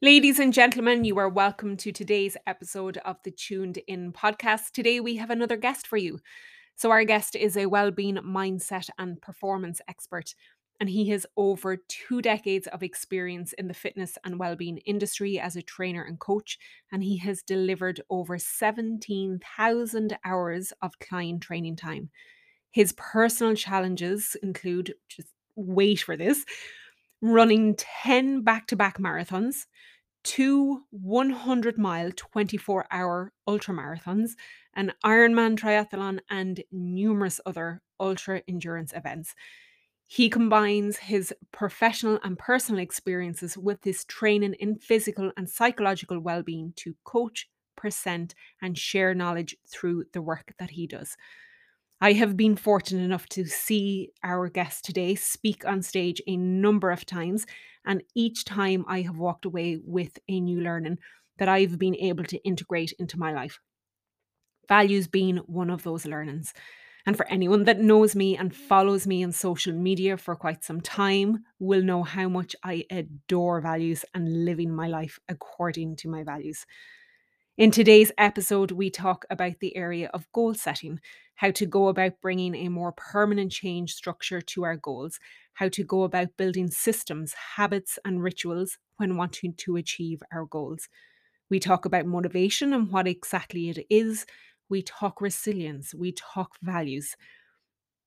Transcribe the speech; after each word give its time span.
Ladies 0.00 0.38
and 0.38 0.52
gentlemen, 0.52 1.02
you 1.02 1.18
are 1.18 1.28
welcome 1.28 1.76
to 1.78 1.90
today's 1.90 2.36
episode 2.46 2.98
of 2.98 3.16
the 3.24 3.32
Tuned 3.32 3.80
In 3.88 4.12
podcast. 4.12 4.70
Today 4.70 5.00
we 5.00 5.16
have 5.16 5.30
another 5.30 5.56
guest 5.56 5.88
for 5.88 5.96
you. 5.96 6.20
So, 6.76 6.92
our 6.92 7.02
guest 7.02 7.34
is 7.34 7.56
a 7.56 7.66
well-being 7.66 8.14
mindset 8.18 8.90
and 8.96 9.20
performance 9.20 9.80
expert, 9.88 10.36
and 10.78 10.88
he 10.88 11.08
has 11.08 11.26
over 11.36 11.78
two 11.88 12.22
decades 12.22 12.68
of 12.68 12.84
experience 12.84 13.52
in 13.54 13.66
the 13.66 13.74
fitness 13.74 14.16
and 14.24 14.38
well-being 14.38 14.76
industry 14.86 15.40
as 15.40 15.56
a 15.56 15.62
trainer 15.62 16.04
and 16.04 16.20
coach, 16.20 16.60
and 16.92 17.02
he 17.02 17.16
has 17.16 17.42
delivered 17.42 18.00
over 18.08 18.38
17,000 18.38 20.18
hours 20.24 20.72
of 20.80 21.00
client 21.00 21.42
training 21.42 21.74
time. 21.74 22.08
His 22.70 22.92
personal 22.92 23.56
challenges 23.56 24.36
include 24.44 24.94
just 25.08 25.30
wait 25.56 25.98
for 25.98 26.16
this 26.16 26.44
running 27.20 27.76
10 27.76 28.42
back 28.42 28.66
to 28.68 28.76
back 28.76 28.98
marathons, 28.98 29.66
two 30.24 30.84
100 30.90 31.78
mile 31.78 32.12
24 32.14 32.86
hour 32.90 33.32
ultra 33.46 33.74
marathons, 33.74 34.32
an 34.74 34.92
Ironman 35.04 35.58
triathlon, 35.58 36.20
and 36.30 36.62
numerous 36.72 37.40
other 37.46 37.82
ultra 38.00 38.42
endurance 38.48 38.92
events. 38.94 39.34
He 40.06 40.30
combines 40.30 40.96
his 40.96 41.34
professional 41.52 42.18
and 42.24 42.38
personal 42.38 42.80
experiences 42.80 43.58
with 43.58 43.84
his 43.84 44.04
training 44.06 44.54
in 44.54 44.78
physical 44.78 45.32
and 45.36 45.48
psychological 45.48 46.18
well 46.20 46.42
being 46.42 46.72
to 46.76 46.96
coach, 47.04 47.48
present, 47.76 48.34
and 48.62 48.76
share 48.78 49.14
knowledge 49.14 49.56
through 49.66 50.06
the 50.12 50.22
work 50.22 50.54
that 50.58 50.70
he 50.70 50.86
does. 50.86 51.16
I 52.00 52.12
have 52.12 52.36
been 52.36 52.54
fortunate 52.56 53.02
enough 53.02 53.26
to 53.30 53.44
see 53.44 54.12
our 54.22 54.48
guest 54.48 54.84
today 54.84 55.16
speak 55.16 55.64
on 55.66 55.82
stage 55.82 56.22
a 56.26 56.36
number 56.36 56.90
of 56.90 57.04
times, 57.04 57.44
and 57.84 58.02
each 58.14 58.44
time 58.44 58.84
I 58.86 59.00
have 59.00 59.18
walked 59.18 59.44
away 59.44 59.80
with 59.82 60.18
a 60.28 60.40
new 60.40 60.60
learning 60.60 60.98
that 61.38 61.48
I've 61.48 61.78
been 61.78 61.96
able 61.96 62.24
to 62.24 62.38
integrate 62.44 62.92
into 62.98 63.18
my 63.18 63.32
life. 63.32 63.58
Values 64.68 65.08
being 65.08 65.38
one 65.38 65.70
of 65.70 65.82
those 65.82 66.06
learnings. 66.06 66.52
And 67.06 67.16
for 67.16 67.26
anyone 67.28 67.64
that 67.64 67.80
knows 67.80 68.14
me 68.14 68.36
and 68.36 68.54
follows 68.54 69.06
me 69.06 69.24
on 69.24 69.32
social 69.32 69.72
media 69.72 70.16
for 70.16 70.36
quite 70.36 70.62
some 70.62 70.80
time, 70.80 71.44
will 71.58 71.82
know 71.82 72.02
how 72.02 72.28
much 72.28 72.54
I 72.62 72.84
adore 72.90 73.60
values 73.60 74.04
and 74.14 74.44
living 74.44 74.72
my 74.74 74.88
life 74.88 75.18
according 75.28 75.96
to 75.96 76.08
my 76.08 76.22
values. 76.22 76.66
In 77.58 77.72
today's 77.72 78.12
episode, 78.18 78.70
we 78.70 78.88
talk 78.88 79.24
about 79.30 79.58
the 79.58 79.76
area 79.76 80.08
of 80.14 80.30
goal 80.30 80.54
setting, 80.54 81.00
how 81.34 81.50
to 81.50 81.66
go 81.66 81.88
about 81.88 82.20
bringing 82.22 82.54
a 82.54 82.68
more 82.68 82.92
permanent 82.92 83.50
change 83.50 83.94
structure 83.94 84.40
to 84.40 84.62
our 84.62 84.76
goals, 84.76 85.18
how 85.54 85.68
to 85.70 85.82
go 85.82 86.04
about 86.04 86.36
building 86.36 86.70
systems, 86.70 87.34
habits, 87.56 87.98
and 88.04 88.22
rituals 88.22 88.78
when 88.98 89.16
wanting 89.16 89.54
to 89.54 89.74
achieve 89.74 90.22
our 90.32 90.44
goals. 90.44 90.88
We 91.50 91.58
talk 91.58 91.84
about 91.84 92.06
motivation 92.06 92.72
and 92.72 92.92
what 92.92 93.08
exactly 93.08 93.70
it 93.70 93.84
is. 93.90 94.24
We 94.68 94.82
talk 94.82 95.20
resilience. 95.20 95.92
We 95.92 96.12
talk 96.12 96.52
values. 96.62 97.16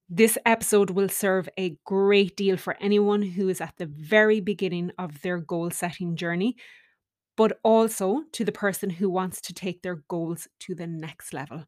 This 0.07 0.37
episode 0.45 0.91
will 0.91 1.09
serve 1.09 1.49
a 1.59 1.75
great 1.85 2.37
deal 2.37 2.55
for 2.55 2.77
anyone 2.79 3.21
who 3.21 3.49
is 3.49 3.59
at 3.59 3.73
the 3.75 3.87
very 3.87 4.39
beginning 4.39 4.91
of 4.97 5.21
their 5.23 5.39
goal 5.39 5.71
setting 5.71 6.15
journey 6.15 6.55
but 7.41 7.57
also 7.63 8.21
to 8.31 8.45
the 8.45 8.51
person 8.51 8.87
who 8.87 9.09
wants 9.09 9.41
to 9.41 9.51
take 9.51 9.81
their 9.81 10.03
goals 10.07 10.47
to 10.59 10.75
the 10.75 10.85
next 10.85 11.33
level. 11.33 11.65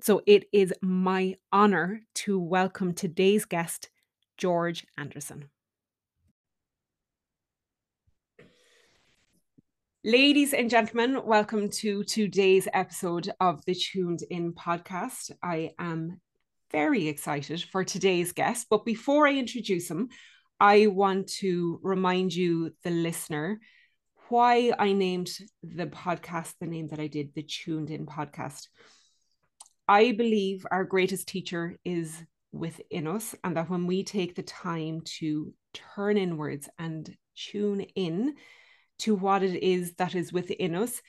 So 0.00 0.22
it 0.26 0.46
is 0.50 0.72
my 0.80 1.34
honor 1.52 2.00
to 2.24 2.40
welcome 2.40 2.94
today's 2.94 3.44
guest, 3.44 3.90
George 4.38 4.86
Anderson. 4.96 5.50
Ladies 10.04 10.54
and 10.54 10.70
gentlemen, 10.70 11.20
welcome 11.22 11.68
to 11.68 12.02
today's 12.04 12.66
episode 12.72 13.30
of 13.40 13.62
the 13.66 13.74
Tuned 13.74 14.20
In 14.30 14.54
podcast. 14.54 15.32
I 15.42 15.72
am 15.78 16.18
very 16.72 17.08
excited 17.08 17.62
for 17.62 17.84
today's 17.84 18.32
guest, 18.32 18.68
but 18.70 18.86
before 18.86 19.28
I 19.28 19.34
introduce 19.34 19.90
him, 19.90 20.08
I 20.58 20.86
want 20.86 21.28
to 21.40 21.78
remind 21.82 22.34
you, 22.34 22.72
the 22.84 22.90
listener, 22.90 23.60
why 24.28 24.72
I 24.78 24.92
named 24.92 25.30
the 25.62 25.86
podcast 25.86 26.54
the 26.60 26.66
name 26.66 26.88
that 26.88 27.00
I 27.00 27.06
did, 27.06 27.34
the 27.34 27.42
Tuned 27.42 27.90
In 27.90 28.06
podcast. 28.06 28.68
I 29.86 30.12
believe 30.12 30.66
our 30.70 30.84
greatest 30.84 31.28
teacher 31.28 31.76
is 31.84 32.22
within 32.52 33.06
us, 33.06 33.34
and 33.42 33.56
that 33.56 33.70
when 33.70 33.86
we 33.86 34.04
take 34.04 34.34
the 34.34 34.42
time 34.42 35.02
to 35.18 35.52
turn 35.74 36.16
inwards 36.16 36.68
and 36.78 37.14
tune 37.36 37.80
in 37.80 38.34
to 39.00 39.14
what 39.14 39.42
it 39.42 39.62
is 39.62 39.94
that 39.94 40.14
is 40.14 40.32
within 40.32 40.74
us, 40.74 41.00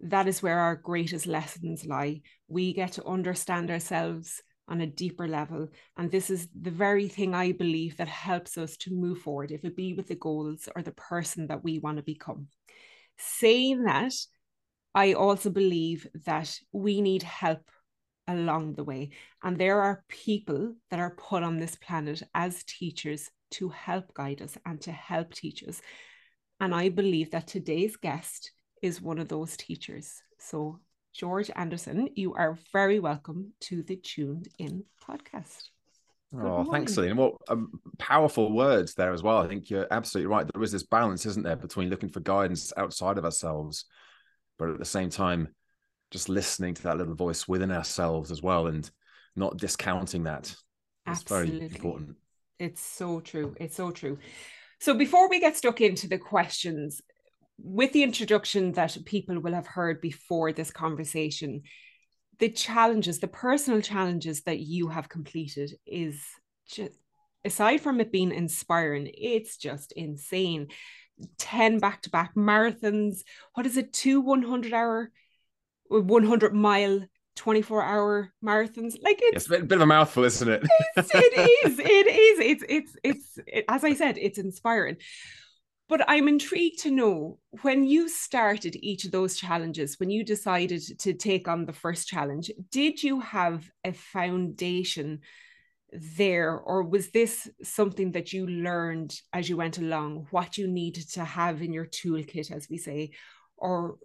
that 0.00 0.26
is 0.26 0.42
where 0.42 0.58
our 0.58 0.76
greatest 0.76 1.26
lessons 1.26 1.84
lie. 1.84 2.22
We 2.48 2.72
get 2.72 2.92
to 2.92 3.04
understand 3.04 3.70
ourselves 3.70 4.42
on 4.68 4.80
a 4.80 4.86
deeper 4.86 5.28
level. 5.28 5.68
And 5.96 6.10
this 6.10 6.30
is 6.30 6.48
the 6.58 6.70
very 6.70 7.08
thing 7.08 7.34
I 7.34 7.52
believe 7.52 7.96
that 7.98 8.08
helps 8.08 8.56
us 8.56 8.76
to 8.78 8.92
move 8.92 9.18
forward, 9.18 9.50
if 9.50 9.64
it 9.64 9.76
be 9.76 9.94
with 9.94 10.08
the 10.08 10.14
goals 10.14 10.68
or 10.74 10.82
the 10.82 10.92
person 10.92 11.48
that 11.48 11.62
we 11.62 11.78
want 11.78 11.98
to 11.98 12.02
become. 12.02 12.48
Saying 13.18 13.84
that, 13.84 14.14
I 14.94 15.12
also 15.12 15.50
believe 15.50 16.06
that 16.24 16.58
we 16.72 17.00
need 17.00 17.22
help 17.22 17.68
along 18.26 18.74
the 18.74 18.84
way. 18.84 19.10
And 19.42 19.58
there 19.58 19.82
are 19.82 20.04
people 20.08 20.74
that 20.90 21.00
are 21.00 21.16
put 21.16 21.42
on 21.42 21.58
this 21.58 21.76
planet 21.76 22.22
as 22.34 22.64
teachers 22.64 23.30
to 23.52 23.68
help 23.68 24.14
guide 24.14 24.40
us 24.40 24.56
and 24.64 24.80
to 24.82 24.92
help 24.92 25.34
teach 25.34 25.62
us. 25.64 25.80
And 26.60 26.74
I 26.74 26.88
believe 26.88 27.30
that 27.32 27.46
today's 27.46 27.96
guest 27.96 28.52
is 28.82 29.02
one 29.02 29.18
of 29.18 29.28
those 29.28 29.56
teachers. 29.56 30.22
So, 30.38 30.80
George 31.14 31.48
Anderson, 31.54 32.08
you 32.16 32.34
are 32.34 32.58
very 32.72 32.98
welcome 32.98 33.52
to 33.60 33.84
the 33.84 33.94
Tuned 33.94 34.48
In 34.58 34.82
podcast. 35.08 35.68
Oh, 36.36 36.64
thanks, 36.64 36.94
Celine. 36.94 37.16
What 37.16 37.36
um, 37.48 37.80
powerful 37.98 38.52
words 38.52 38.94
there 38.94 39.12
as 39.12 39.22
well. 39.22 39.38
I 39.38 39.46
think 39.46 39.70
you're 39.70 39.86
absolutely 39.92 40.26
right. 40.26 40.44
There 40.52 40.62
is 40.64 40.72
this 40.72 40.82
balance, 40.82 41.24
isn't 41.24 41.44
there, 41.44 41.54
between 41.54 41.88
looking 41.88 42.08
for 42.08 42.18
guidance 42.18 42.72
outside 42.76 43.16
of 43.16 43.24
ourselves, 43.24 43.84
but 44.58 44.70
at 44.70 44.80
the 44.80 44.84
same 44.84 45.08
time, 45.08 45.54
just 46.10 46.28
listening 46.28 46.74
to 46.74 46.82
that 46.82 46.98
little 46.98 47.14
voice 47.14 47.46
within 47.46 47.70
ourselves 47.70 48.32
as 48.32 48.42
well 48.42 48.66
and 48.66 48.90
not 49.36 49.56
discounting 49.56 50.24
that. 50.24 50.52
It's 51.06 51.22
very 51.22 51.60
important. 51.60 52.16
It's 52.58 52.80
so 52.80 53.20
true. 53.20 53.54
It's 53.60 53.76
so 53.76 53.92
true. 53.92 54.18
So 54.80 54.94
before 54.94 55.28
we 55.28 55.38
get 55.38 55.56
stuck 55.56 55.80
into 55.80 56.08
the 56.08 56.18
questions, 56.18 57.00
with 57.58 57.92
the 57.92 58.02
introduction 58.02 58.72
that 58.72 58.96
people 59.04 59.38
will 59.40 59.54
have 59.54 59.66
heard 59.66 60.00
before 60.00 60.52
this 60.52 60.70
conversation, 60.70 61.62
the 62.38 62.48
challenges, 62.48 63.20
the 63.20 63.28
personal 63.28 63.80
challenges 63.80 64.42
that 64.42 64.60
you 64.60 64.88
have 64.88 65.08
completed 65.08 65.72
is 65.86 66.20
just 66.68 66.92
aside 67.44 67.80
from 67.80 68.00
it 68.00 68.10
being 68.10 68.32
inspiring, 68.32 69.10
it's 69.14 69.56
just 69.56 69.92
insane. 69.92 70.68
10 71.38 71.78
back 71.78 72.02
to 72.02 72.10
back 72.10 72.34
marathons. 72.34 73.20
What 73.54 73.66
is 73.66 73.76
it? 73.76 73.92
Two 73.92 74.20
100 74.20 74.72
hour, 74.72 75.12
100 75.88 76.54
mile 76.54 77.04
24 77.36 77.82
hour 77.82 78.32
marathons 78.44 78.94
like 79.02 79.18
it's, 79.20 79.36
it's 79.36 79.46
a 79.46 79.64
bit, 79.64 79.72
of 79.72 79.80
a 79.80 79.86
mouthful 79.86 80.22
isn't 80.22 80.48
it 80.48 80.62
it 80.96 81.66
is 81.66 81.78
it 81.80 81.84
is 81.84 82.38
it's 82.38 82.64
it's 82.68 82.96
it's 83.02 83.38
it, 83.48 83.64
as 83.68 83.82
i 83.82 83.92
said 83.92 84.16
it's 84.18 84.38
inspiring 84.38 84.96
but 85.88 86.02
I'm 86.08 86.28
intrigued 86.28 86.80
to 86.80 86.90
know 86.90 87.38
when 87.62 87.84
you 87.84 88.08
started 88.08 88.76
each 88.76 89.04
of 89.04 89.10
those 89.10 89.36
challenges, 89.36 90.00
when 90.00 90.10
you 90.10 90.24
decided 90.24 90.82
to 91.00 91.12
take 91.12 91.46
on 91.46 91.66
the 91.66 91.72
first 91.72 92.08
challenge, 92.08 92.50
did 92.70 93.02
you 93.02 93.20
have 93.20 93.70
a 93.84 93.92
foundation 93.92 95.20
there, 95.92 96.58
or 96.58 96.82
was 96.82 97.10
this 97.10 97.48
something 97.62 98.12
that 98.12 98.32
you 98.32 98.46
learned 98.46 99.14
as 99.32 99.48
you 99.48 99.56
went 99.56 99.78
along, 99.78 100.26
what 100.30 100.58
you 100.58 100.66
needed 100.66 101.08
to 101.12 101.24
have 101.24 101.62
in 101.62 101.72
your 101.72 101.86
toolkit, 101.86 102.50
as 102.50 102.68
we 102.68 102.78
say, 102.78 103.12
or 103.56 103.96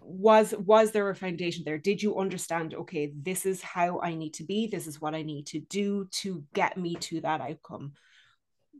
was 0.00 0.54
was 0.56 0.90
there 0.92 1.08
a 1.10 1.14
foundation 1.14 1.64
there? 1.64 1.78
Did 1.78 2.02
you 2.02 2.18
understand 2.18 2.72
okay 2.72 3.12
this 3.14 3.44
is 3.44 3.60
how 3.60 4.00
i 4.00 4.14
need 4.14 4.32
to 4.34 4.44
be 4.44 4.66
this 4.66 4.86
is 4.86 5.00
what 5.00 5.14
i 5.14 5.22
need 5.22 5.46
to 5.48 5.60
do 5.60 6.08
to 6.10 6.44
get 6.54 6.78
me 6.78 6.94
to 6.96 7.20
that 7.20 7.42
outcome? 7.42 7.92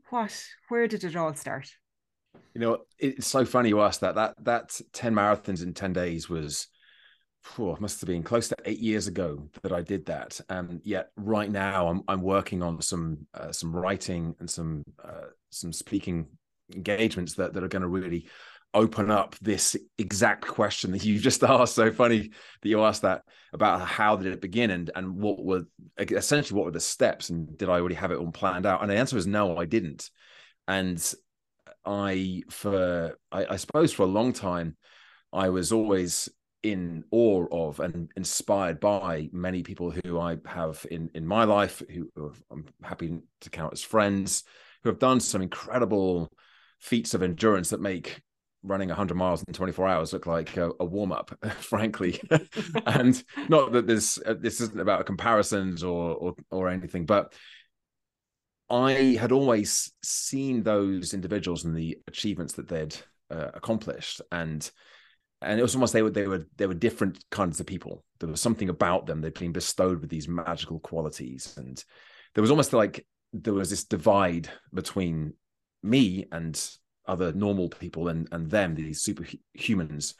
What 0.08 0.42
where 0.68 0.88
did 0.88 1.04
it 1.04 1.16
all 1.16 1.34
start 1.34 1.68
you 2.54 2.60
know, 2.60 2.78
it's 2.98 3.26
so 3.26 3.44
funny 3.44 3.68
you 3.68 3.80
asked 3.80 4.00
that. 4.00 4.16
That 4.16 4.34
that 4.44 4.80
ten 4.92 5.14
marathons 5.14 5.62
in 5.62 5.74
ten 5.74 5.92
days 5.92 6.28
was, 6.28 6.66
oh, 7.58 7.76
must 7.80 8.00
have 8.00 8.08
been 8.08 8.22
close 8.22 8.48
to 8.48 8.56
eight 8.64 8.80
years 8.80 9.06
ago 9.06 9.48
that 9.62 9.72
I 9.72 9.82
did 9.82 10.06
that. 10.06 10.40
And 10.48 10.80
yet, 10.84 11.10
right 11.16 11.50
now, 11.50 11.88
I'm 11.88 12.02
I'm 12.08 12.22
working 12.22 12.62
on 12.62 12.82
some 12.82 13.26
uh, 13.34 13.52
some 13.52 13.74
writing 13.74 14.34
and 14.40 14.50
some 14.50 14.82
uh, 15.02 15.28
some 15.50 15.72
speaking 15.72 16.26
engagements 16.74 17.34
that 17.34 17.54
that 17.54 17.62
are 17.62 17.68
going 17.68 17.82
to 17.82 17.88
really 17.88 18.28
open 18.74 19.10
up 19.10 19.34
this 19.40 19.76
exact 19.96 20.46
question 20.46 20.92
that 20.92 21.04
you 21.04 21.18
just 21.20 21.42
asked. 21.42 21.74
So 21.74 21.90
funny 21.92 22.30
that 22.62 22.68
you 22.68 22.82
asked 22.82 23.02
that 23.02 23.22
about 23.52 23.80
how 23.82 24.16
did 24.16 24.32
it 24.32 24.40
begin 24.40 24.70
and 24.70 24.90
and 24.94 25.16
what 25.16 25.44
were 25.44 25.62
essentially 25.98 26.56
what 26.56 26.66
were 26.66 26.72
the 26.72 26.80
steps 26.80 27.30
and 27.30 27.56
did 27.56 27.68
I 27.68 27.74
already 27.74 27.94
have 27.94 28.10
it 28.10 28.18
all 28.18 28.32
planned 28.32 28.66
out? 28.66 28.82
And 28.82 28.90
the 28.90 28.96
answer 28.96 29.16
is 29.16 29.26
no, 29.26 29.56
I 29.56 29.64
didn't. 29.64 30.10
And 30.66 31.00
I, 31.84 32.42
for 32.50 33.16
I, 33.32 33.46
I 33.50 33.56
suppose, 33.56 33.92
for 33.92 34.02
a 34.02 34.06
long 34.06 34.32
time, 34.32 34.76
I 35.32 35.48
was 35.50 35.72
always 35.72 36.28
in 36.62 37.04
awe 37.12 37.46
of 37.52 37.78
and 37.80 38.10
inspired 38.16 38.80
by 38.80 39.28
many 39.32 39.62
people 39.62 39.92
who 39.92 40.18
I 40.18 40.38
have 40.46 40.84
in 40.90 41.10
in 41.14 41.26
my 41.26 41.44
life, 41.44 41.82
who, 41.88 42.10
who 42.14 42.32
I'm 42.50 42.66
happy 42.82 43.18
to 43.40 43.50
count 43.50 43.72
as 43.72 43.82
friends, 43.82 44.44
who 44.82 44.90
have 44.90 44.98
done 44.98 45.20
some 45.20 45.42
incredible 45.42 46.30
feats 46.80 47.14
of 47.14 47.22
endurance 47.22 47.70
that 47.70 47.80
make 47.80 48.20
running 48.64 48.88
100 48.88 49.16
miles 49.16 49.42
in 49.46 49.54
24 49.54 49.86
hours 49.86 50.12
look 50.12 50.26
like 50.26 50.56
a, 50.56 50.70
a 50.80 50.84
warm 50.84 51.12
up, 51.12 51.32
frankly. 51.60 52.20
and 52.86 53.22
not 53.48 53.72
that 53.72 53.86
this 53.86 54.18
uh, 54.26 54.34
this 54.38 54.60
isn't 54.60 54.80
about 54.80 55.06
comparisons 55.06 55.82
or, 55.82 56.14
or 56.14 56.34
or 56.50 56.68
anything, 56.68 57.06
but 57.06 57.34
I 58.70 59.16
had 59.18 59.32
always 59.32 59.92
seen 60.02 60.62
those 60.62 61.14
individuals 61.14 61.64
and 61.64 61.74
the 61.74 61.98
achievements 62.06 62.54
that 62.54 62.68
they'd 62.68 62.94
uh, 63.30 63.50
accomplished, 63.54 64.20
and 64.30 64.68
and 65.40 65.58
it 65.58 65.62
was 65.62 65.74
almost 65.74 65.92
they 65.92 66.02
were 66.02 66.10
they 66.10 66.26
were 66.26 66.46
they 66.56 66.66
were 66.66 66.74
different 66.74 67.24
kinds 67.30 67.60
of 67.60 67.66
people. 67.66 68.04
There 68.20 68.28
was 68.28 68.40
something 68.40 68.68
about 68.68 69.06
them 69.06 69.20
they'd 69.20 69.34
been 69.34 69.52
bestowed 69.52 70.00
with 70.00 70.10
these 70.10 70.28
magical 70.28 70.80
qualities, 70.80 71.54
and 71.56 71.82
there 72.34 72.42
was 72.42 72.50
almost 72.50 72.72
like 72.72 73.06
there 73.32 73.54
was 73.54 73.70
this 73.70 73.84
divide 73.84 74.48
between 74.72 75.34
me 75.82 76.26
and 76.32 76.60
other 77.06 77.32
normal 77.32 77.68
people 77.68 78.08
and 78.08 78.28
and 78.32 78.50
them 78.50 78.74
these 78.74 79.02
superhumans 79.02 80.14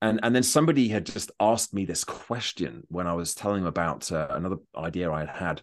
and 0.00 0.20
and 0.22 0.34
then 0.34 0.42
somebody 0.42 0.88
had 0.88 1.04
just 1.04 1.30
asked 1.40 1.74
me 1.74 1.84
this 1.84 2.04
question 2.04 2.82
when 2.88 3.06
i 3.06 3.12
was 3.12 3.34
telling 3.34 3.60
them 3.60 3.68
about 3.68 4.10
uh, 4.10 4.28
another 4.30 4.56
idea 4.76 5.10
i 5.10 5.20
had 5.20 5.28
had 5.28 5.62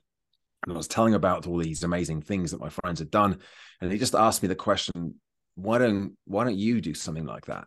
and 0.64 0.74
i 0.74 0.78
was 0.78 0.88
telling 0.88 1.14
about 1.14 1.48
all 1.48 1.58
these 1.58 1.84
amazing 1.84 2.22
things 2.22 2.52
that 2.52 2.62
my 2.62 2.70
friends 2.70 3.00
had 3.00 3.12
done 3.12 3.38
and 3.80 3.92
they 3.92 3.98
just 3.98 4.16
asked 4.16 4.42
me 4.42 4.48
the 4.48 4.56
question 4.56 5.16
why 5.56 5.78
don't 5.78 6.16
why 6.26 6.44
don't 6.44 6.58
you 6.58 6.82
do 6.82 6.94
something 6.94 7.26
like 7.26 7.46
that 7.46 7.66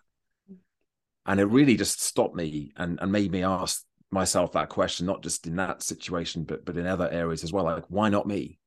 and 1.26 1.40
it 1.40 1.44
really 1.46 1.76
just 1.76 2.02
stopped 2.02 2.34
me 2.34 2.72
and 2.76 2.98
and 3.00 3.12
made 3.12 3.30
me 3.30 3.42
ask 3.42 3.84
myself 4.10 4.52
that 4.52 4.68
question 4.68 5.06
not 5.06 5.22
just 5.22 5.46
in 5.46 5.56
that 5.56 5.82
situation 5.82 6.44
but 6.44 6.64
but 6.64 6.76
in 6.76 6.86
other 6.86 7.10
areas 7.10 7.42
as 7.42 7.52
well 7.52 7.64
like 7.64 7.84
why 7.88 8.08
not 8.08 8.26
me 8.26 8.58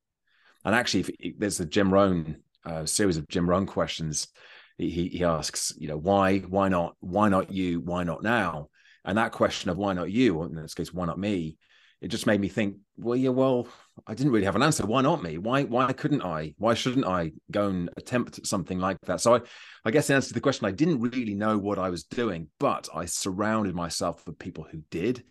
and 0.65 0.75
actually 0.75 1.06
if, 1.19 1.39
there's 1.39 1.59
a 1.59 1.65
jim 1.65 1.94
rohn 1.94 2.38
a 2.68 2.88
series 2.88 3.18
of 3.18 3.27
Jim 3.27 3.50
Rohn 3.50 3.65
questions. 3.65 4.27
He, 4.77 5.09
he 5.09 5.24
asks, 5.24 5.74
you 5.77 5.88
know, 5.88 5.97
why, 5.97 6.39
why 6.39 6.69
not, 6.69 6.95
why 7.00 7.29
not 7.29 7.51
you, 7.51 7.79
why 7.81 8.03
not 8.03 8.24
now? 8.24 8.69
And 9.03 9.18
that 9.18 9.31
question 9.31 9.69
of 9.69 9.77
why 9.77 9.94
not 9.94 10.12
you, 10.12 10.38
or 10.38 10.45
in 10.45 10.56
this 10.56 10.74
case, 10.74 10.94
why 10.94 11.06
not 11.06 11.18
me? 11.18 11.57
It 12.02 12.10
just 12.10 12.28
made 12.28 12.40
me 12.40 12.48
think, 12.48 12.78
well, 12.96 13.16
yeah, 13.16 13.30
well, 13.30 13.68
I 14.06 14.14
didn't 14.14 14.32
really 14.32 14.46
have 14.46 14.56
an 14.56 14.64
answer. 14.64 14.86
Why 14.86 15.02
not 15.02 15.24
me? 15.24 15.38
Why, 15.40 15.64
why 15.64 15.92
couldn't 15.94 16.24
I? 16.24 16.54
Why 16.58 16.76
shouldn't 16.76 17.06
I 17.06 17.32
go 17.50 17.70
and 17.70 17.90
attempt 17.98 18.46
something 18.46 18.80
like 18.80 18.98
that? 19.06 19.20
So 19.22 19.36
I, 19.36 19.42
I 19.84 19.92
guess 19.92 20.08
the 20.08 20.14
answer 20.14 20.28
to 20.30 20.34
the 20.36 20.42
question, 20.42 20.68
I 20.68 20.72
didn't 20.72 21.02
really 21.02 21.34
know 21.34 21.58
what 21.58 21.80
I 21.80 21.90
was 21.90 22.04
doing, 22.04 22.50
but 22.60 22.88
I 22.94 23.06
surrounded 23.06 23.74
myself 23.74 24.26
with 24.28 24.38
people 24.38 24.68
who 24.70 24.84
did. 24.92 25.24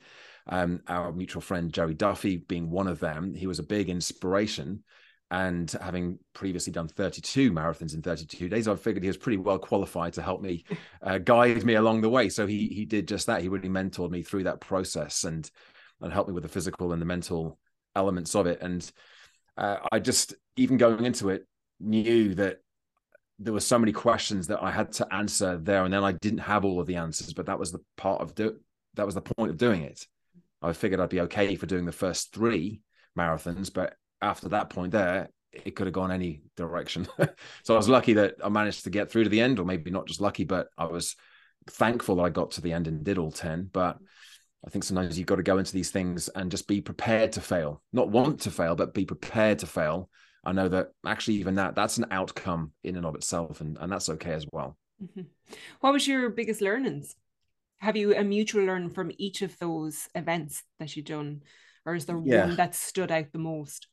Um, 0.48 0.80
our 0.88 1.12
mutual 1.12 1.42
friend 1.42 1.72
Jerry 1.72 1.94
Duffy 1.94 2.36
being 2.36 2.70
one 2.70 2.86
of 2.88 3.00
them, 3.00 3.34
he 3.34 3.46
was 3.46 3.58
a 3.58 3.64
big 3.64 3.88
inspiration 3.88 4.82
and 5.30 5.70
having 5.80 6.18
previously 6.34 6.72
done 6.72 6.86
32 6.86 7.50
marathons 7.50 7.94
in 7.94 8.02
32 8.02 8.48
days, 8.48 8.68
I 8.68 8.76
figured 8.76 9.02
he 9.02 9.08
was 9.08 9.16
pretty 9.16 9.38
well 9.38 9.58
qualified 9.58 10.12
to 10.14 10.22
help 10.22 10.40
me 10.40 10.64
uh, 11.02 11.18
guide 11.18 11.64
me 11.64 11.74
along 11.74 12.02
the 12.02 12.08
way. 12.08 12.28
So 12.28 12.46
he 12.46 12.68
he 12.68 12.84
did 12.84 13.08
just 13.08 13.26
that. 13.26 13.42
He 13.42 13.48
really 13.48 13.68
mentored 13.68 14.10
me 14.10 14.22
through 14.22 14.44
that 14.44 14.60
process 14.60 15.24
and 15.24 15.50
and 16.00 16.12
helped 16.12 16.28
me 16.28 16.34
with 16.34 16.42
the 16.42 16.48
physical 16.48 16.92
and 16.92 17.00
the 17.00 17.06
mental 17.06 17.58
elements 17.94 18.34
of 18.34 18.46
it. 18.46 18.60
And 18.60 18.90
uh, 19.56 19.78
I 19.90 19.98
just 19.98 20.34
even 20.56 20.76
going 20.76 21.04
into 21.04 21.30
it 21.30 21.46
knew 21.80 22.34
that 22.34 22.58
there 23.38 23.52
were 23.52 23.60
so 23.60 23.78
many 23.78 23.92
questions 23.92 24.46
that 24.46 24.62
I 24.62 24.70
had 24.70 24.92
to 24.92 25.14
answer 25.14 25.58
there, 25.58 25.84
and 25.84 25.92
then 25.92 26.04
I 26.04 26.12
didn't 26.12 26.38
have 26.38 26.64
all 26.64 26.80
of 26.80 26.86
the 26.86 26.96
answers. 26.96 27.32
But 27.34 27.46
that 27.46 27.58
was 27.58 27.72
the 27.72 27.80
part 27.96 28.22
of 28.22 28.34
do 28.34 28.56
that 28.94 29.06
was 29.06 29.14
the 29.14 29.20
point 29.20 29.50
of 29.50 29.58
doing 29.58 29.82
it. 29.82 30.06
I 30.62 30.72
figured 30.72 31.00
I'd 31.00 31.10
be 31.10 31.20
okay 31.22 31.54
for 31.54 31.66
doing 31.66 31.84
the 31.84 31.92
first 31.92 32.32
three 32.32 32.80
marathons, 33.16 33.72
but 33.72 33.94
after 34.20 34.48
that 34.50 34.70
point 34.70 34.92
there, 34.92 35.28
it 35.52 35.76
could 35.76 35.86
have 35.86 35.94
gone 35.94 36.10
any 36.10 36.42
direction. 36.56 37.06
so 37.62 37.74
I 37.74 37.76
was 37.76 37.88
lucky 37.88 38.14
that 38.14 38.34
I 38.42 38.48
managed 38.48 38.84
to 38.84 38.90
get 38.90 39.10
through 39.10 39.24
to 39.24 39.30
the 39.30 39.40
end, 39.40 39.58
or 39.58 39.64
maybe 39.64 39.90
not 39.90 40.06
just 40.06 40.20
lucky, 40.20 40.44
but 40.44 40.68
I 40.76 40.86
was 40.86 41.14
thankful 41.68 42.16
that 42.16 42.22
I 42.22 42.30
got 42.30 42.52
to 42.52 42.60
the 42.60 42.72
end 42.72 42.86
and 42.86 43.04
did 43.04 43.18
all 43.18 43.30
10. 43.30 43.68
But 43.72 43.98
I 44.64 44.70
think 44.70 44.84
sometimes 44.84 45.18
you've 45.18 45.26
got 45.26 45.36
to 45.36 45.42
go 45.42 45.58
into 45.58 45.72
these 45.72 45.90
things 45.90 46.28
and 46.28 46.50
just 46.50 46.68
be 46.68 46.80
prepared 46.80 47.32
to 47.32 47.40
fail, 47.40 47.82
not 47.92 48.10
want 48.10 48.40
to 48.42 48.50
fail, 48.50 48.74
but 48.74 48.94
be 48.94 49.04
prepared 49.04 49.60
to 49.60 49.66
fail. 49.66 50.08
I 50.44 50.52
know 50.52 50.68
that 50.68 50.88
actually, 51.04 51.36
even 51.36 51.56
that, 51.56 51.74
that's 51.74 51.98
an 51.98 52.06
outcome 52.10 52.72
in 52.84 52.96
and 52.96 53.04
of 53.04 53.14
itself, 53.14 53.60
and, 53.60 53.76
and 53.80 53.90
that's 53.90 54.08
okay 54.10 54.32
as 54.32 54.46
well. 54.52 54.76
Mm-hmm. 55.02 55.22
What 55.80 55.92
was 55.92 56.06
your 56.06 56.30
biggest 56.30 56.60
learnings? 56.60 57.16
Have 57.78 57.96
you 57.96 58.16
a 58.16 58.24
mutual 58.24 58.64
learn 58.64 58.90
from 58.90 59.12
each 59.18 59.42
of 59.42 59.58
those 59.58 60.08
events 60.14 60.62
that 60.78 60.96
you've 60.96 61.06
done, 61.06 61.42
or 61.84 61.94
is 61.94 62.06
there 62.06 62.20
yeah. 62.24 62.46
one 62.46 62.56
that 62.56 62.74
stood 62.74 63.12
out 63.12 63.32
the 63.32 63.38
most? 63.38 63.88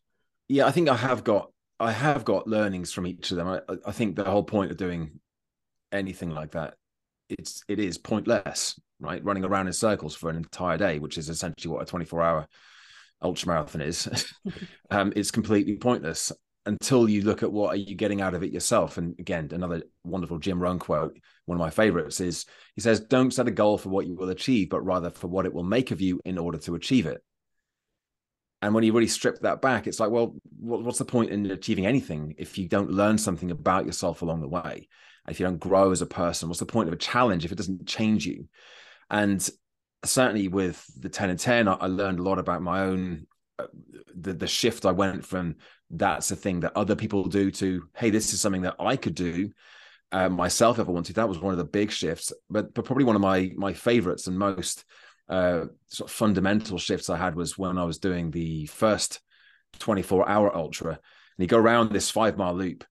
yeah, 0.48 0.65
I 0.65 0.71
think 0.71 0.89
I 0.89 0.95
have 0.95 1.24
got 1.24 1.51
I 1.80 1.92
have 1.92 2.24
got 2.25 2.48
learnings 2.48 2.92
from 2.92 3.07
each 3.07 3.31
of 3.31 3.38
them. 3.38 3.48
I, 3.48 3.62
I 3.86 3.92
think 3.92 4.15
the 4.15 4.24
whole 4.24 4.44
point 4.44 4.71
of 4.71 4.77
doing 4.77 5.19
anything 5.92 6.30
like 6.30 6.51
that, 6.51 6.75
it's 7.30 7.63
it 7.68 7.80
is 7.80 7.98
pointless, 7.98 8.80
right? 9.03 9.23
Running 9.23 9.45
around 9.45 9.67
in 9.67 9.73
circles 9.73 10.15
for 10.15 10.29
an 10.29 10.38
entire 10.38 10.77
day, 10.77 11.00
which 11.00 11.17
is 11.17 11.29
essentially 11.29 11.73
what 11.73 11.83
a 11.83 11.85
24 11.85 12.21
hour 12.21 12.47
ultra 13.21 13.47
marathon 13.50 13.81
is. 13.81 14.33
um, 14.89 15.13
it's 15.15 15.31
completely 15.31 15.77
pointless 15.77 16.31
until 16.65 17.09
you 17.09 17.21
look 17.21 17.44
at 17.44 17.51
what 17.51 17.69
are 17.69 17.77
you 17.77 17.95
getting 17.95 18.21
out 18.21 18.33
of 18.33 18.44
it 18.44 18.53
yourself. 18.53 18.97
And 18.97 19.19
again, 19.19 19.50
another 19.51 19.83
wonderful 20.03 20.39
Jim 20.39 20.59
Rohn 20.59 20.79
quote, 20.79 21.17
one 21.45 21.57
of 21.57 21.59
my 21.59 21.69
favorites 21.69 22.21
is 22.21 22.45
he 22.75 22.81
says, 22.81 23.01
Don't 23.01 23.33
set 23.33 23.47
a 23.47 23.51
goal 23.51 23.77
for 23.77 23.89
what 23.89 24.07
you 24.07 24.15
will 24.15 24.29
achieve, 24.29 24.69
but 24.69 24.81
rather 24.81 25.09
for 25.09 25.27
what 25.27 25.45
it 25.45 25.53
will 25.53 25.63
make 25.63 25.91
of 25.91 26.00
you 26.00 26.21
in 26.23 26.38
order 26.38 26.57
to 26.59 26.75
achieve 26.75 27.05
it. 27.05 27.21
And 28.61 28.73
when 28.73 28.85
you 28.85 28.94
really 28.94 29.07
strip 29.07 29.41
that 29.41 29.61
back, 29.61 29.88
it's 29.88 30.00
like, 30.00 30.09
well, 30.09 30.38
what's 30.57 30.97
the 30.97 31.03
point 31.03 31.31
in 31.31 31.51
achieving 31.51 31.85
anything 31.85 32.33
if 32.38 32.57
you 32.57 32.69
don't 32.69 32.91
learn 32.91 33.17
something 33.17 33.51
about 33.51 33.85
yourself 33.85 34.21
along 34.21 34.39
the 34.39 34.47
way? 34.47 34.88
If 35.27 35.38
you 35.38 35.45
don't 35.45 35.59
grow 35.59 35.91
as 35.91 36.01
a 36.01 36.05
person, 36.05 36.47
what's 36.47 36.61
the 36.61 36.65
point 36.65 36.88
of 36.88 36.94
a 36.94 36.97
challenge 36.97 37.44
if 37.44 37.51
it 37.51 37.57
doesn't 37.57 37.85
change 37.85 38.25
you? 38.25 38.47
And 39.09 39.47
certainly 40.05 40.47
with 40.47 40.85
the 41.00 41.09
10 41.09 41.29
and 41.29 41.39
10, 41.39 41.67
I 41.67 41.88
learned 41.88 42.19
a 42.19 42.23
lot 42.23 42.39
about 42.39 42.61
my 42.61 42.81
own 42.81 43.27
uh, 43.59 43.67
the 44.15 44.33
the 44.33 44.47
shift 44.47 44.83
I 44.83 44.91
went 44.91 45.23
from 45.23 45.57
that's 45.91 46.31
a 46.31 46.35
thing 46.35 46.61
that 46.61 46.75
other 46.75 46.95
people 46.95 47.25
do 47.25 47.51
to 47.51 47.88
hey, 47.95 48.09
this 48.09 48.33
is 48.33 48.41
something 48.41 48.63
that 48.63 48.75
I 48.79 48.95
could 48.95 49.15
do 49.15 49.51
uh, 50.11 50.29
myself 50.29 50.79
if 50.79 50.88
I 50.88 50.91
wanted. 50.91 51.15
That 51.15 51.29
was 51.29 51.39
one 51.39 51.53
of 51.53 51.59
the 51.59 51.65
big 51.65 51.91
shifts, 51.91 52.33
but 52.50 52.74
but 52.74 52.86
probably 52.86 53.03
one 53.03 53.15
of 53.15 53.22
my 53.22 53.51
my 53.55 53.74
favorites 53.74 54.27
and 54.27 54.38
most 54.38 54.86
uh, 55.29 55.65
sort 55.88 56.10
of 56.10 56.15
fundamental 56.15 56.77
shifts 56.77 57.10
I 57.10 57.17
had 57.17 57.36
was 57.36 57.57
when 57.57 57.77
I 57.77 57.83
was 57.83 58.00
doing 58.00 58.31
the 58.31 58.65
first 58.67 59.22
24 59.79 60.27
hour 60.27 60.55
ultra. 60.55 60.91
And 60.91 61.00
you 61.38 61.48
go 61.48 61.57
around 61.57 61.91
this 61.91 62.10
five 62.10 62.38
mile 62.38 62.53
loop. 62.53 62.83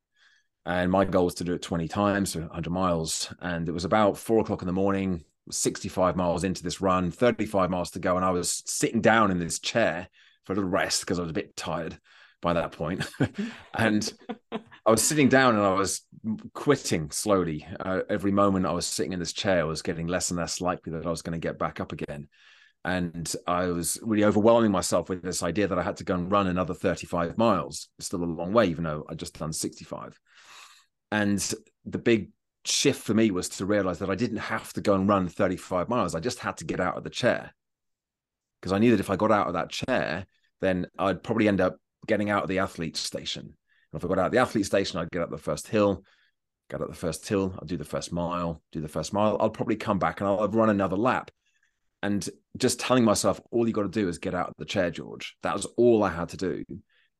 And 0.65 0.93
my 0.93 1.05
goal 1.05 1.25
was 1.25 1.35
to 1.35 1.45
do 1.45 1.55
it 1.55 1.63
20 1.63 1.89
times, 1.89 2.37
100 2.37 2.71
miles. 2.71 3.33
And 3.41 3.69
it 3.69 3.73
was 3.73 3.85
about 3.85 4.17
four 4.17 4.39
o'clock 4.41 4.63
in 4.63 4.67
the 4.67 4.73
morning, 4.73 5.25
65 5.51 6.17
miles 6.17 6.45
into 6.45 6.63
this 6.63 6.81
run, 6.81 7.11
35 7.11 7.71
miles 7.71 7.91
to 7.93 7.99
go. 7.99 8.17
And 8.17 8.25
I 8.25 8.31
was 8.31 8.63
sitting 8.67 9.01
down 9.01 9.31
in 9.31 9.39
this 9.39 9.59
chair 9.59 10.09
for 10.45 10.53
a 10.53 10.57
little 10.57 10.71
rest 10.71 11.01
because 11.01 11.19
I 11.19 11.23
was 11.23 11.31
a 11.31 11.35
bit 11.35 11.57
tired 11.57 11.99
by 12.41 12.53
that 12.55 12.73
point. 12.73 13.09
and 13.75 14.13
I 14.53 14.91
was 14.91 15.03
sitting 15.03 15.29
down 15.29 15.55
and 15.55 15.65
I 15.65 15.73
was 15.73 16.03
quitting 16.55 17.11
slowly. 17.11 17.67
Uh, 17.81 18.01
every 18.09 18.33
moment 18.33 18.67
I 18.67 18.73
was 18.73 18.87
sitting 18.87 19.13
in 19.13 19.19
this 19.19 19.33
chair, 19.33 19.61
I 19.61 19.65
was 19.65 19.83
getting 19.83 20.07
less 20.07 20.31
and 20.31 20.39
less 20.39 20.61
likely 20.61 20.93
that 20.93 21.07
I 21.07 21.11
was 21.11 21.23
going 21.23 21.41
to 21.41 21.47
get 21.47 21.59
back 21.59 21.81
up 21.81 21.93
again. 21.93 22.29
And 22.85 23.33
I 23.47 23.67
was 23.67 23.99
really 24.03 24.25
overwhelming 24.25 24.73
myself 24.73 25.09
with 25.09 25.23
this 25.23 25.45
idea 25.45 25.69
that 25.69 25.79
I 25.79 25.85
had 25.85 25.99
to 25.99 26.05
go 26.05 26.15
and 26.15 26.31
run 26.31 26.49
another 26.49 26.75
35 26.75 27.39
miles. 27.39 27.89
Still 28.01 28.25
a 28.25 28.27
long 28.27 28.53
way, 28.53 28.67
even 28.67 28.83
though 28.85 29.05
I'd 29.09 29.21
just 29.21 29.39
done 29.39 29.53
65. 29.53 30.19
And 31.13 31.55
the 31.85 31.99
big 31.99 32.31
shift 32.65 33.03
for 33.03 33.15
me 33.15 33.31
was 33.31 33.49
to 33.49 33.67
realize 33.67 33.99
that 33.99 34.11
I 34.11 34.15
didn't 34.15 34.39
have 34.39 34.73
to 34.75 34.81
go 34.81 34.95
and 34.95 35.09
run 35.09 35.29
35 35.29 35.89
miles. 35.89 36.15
I 36.15 36.21
just 36.21 36.39
had 36.39 36.57
to 36.59 36.65
get 36.65 36.81
out 36.81 36.97
of 36.97 37.05
the 37.05 37.11
chair. 37.11 37.55
Because 38.61 38.73
I 38.73 38.79
knew 38.79 38.93
that 38.93 39.01
if 39.01 39.11
I 39.11 39.17
got 39.17 39.33
out 39.33 39.49
of 39.49 39.55
that 39.55 39.71
chair, 39.71 40.27
then 40.61 40.87
I'd 40.99 41.23
probably 41.23 41.49
end 41.49 41.61
up 41.61 41.77
getting 42.07 42.31
out 42.31 42.45
of 42.45 42.49
the 42.49 42.61
athlete 42.61 42.97
station. 42.97 43.43
And 43.43 44.01
if 44.01 44.05
I 44.05 44.09
got 44.09 44.19
out 44.19 44.27
of 44.27 44.33
the 44.33 44.39
athlete 44.39 44.67
station, 44.67 44.99
I'd 44.99 45.11
get 45.11 45.23
up 45.23 45.31
the 45.31 45.39
first 45.39 45.69
hill, 45.69 46.05
get 46.71 46.81
up 46.81 46.89
the 46.89 46.95
first 46.95 47.29
hill, 47.29 47.55
I'll 47.59 47.67
do 47.67 47.77
the 47.77 47.85
first 47.85 48.13
mile, 48.13 48.63
do 48.71 48.81
the 48.81 48.89
first 48.89 49.13
mile. 49.13 49.37
I'll 49.41 49.51
probably 49.51 49.77
come 49.77 49.99
back 49.99 50.21
and 50.21 50.29
I'll 50.29 50.49
run 50.49 50.71
another 50.71 50.97
lap. 50.97 51.31
And 52.03 52.29
just 52.57 52.81
telling 52.81 53.05
myself, 53.05 53.41
all 53.51 53.67
you 53.67 53.73
got 53.73 53.83
to 53.83 53.89
do 53.89 54.09
is 54.09 54.19
get 54.19 54.35
out 54.35 54.49
of 54.49 54.55
the 54.59 54.65
chair, 54.65 54.91
George. 54.91 55.37
That 55.43 55.55
was 55.55 55.67
all 55.77 56.03
I 56.03 56.11
had 56.11 56.31
to 56.31 56.37
do. 56.37 56.65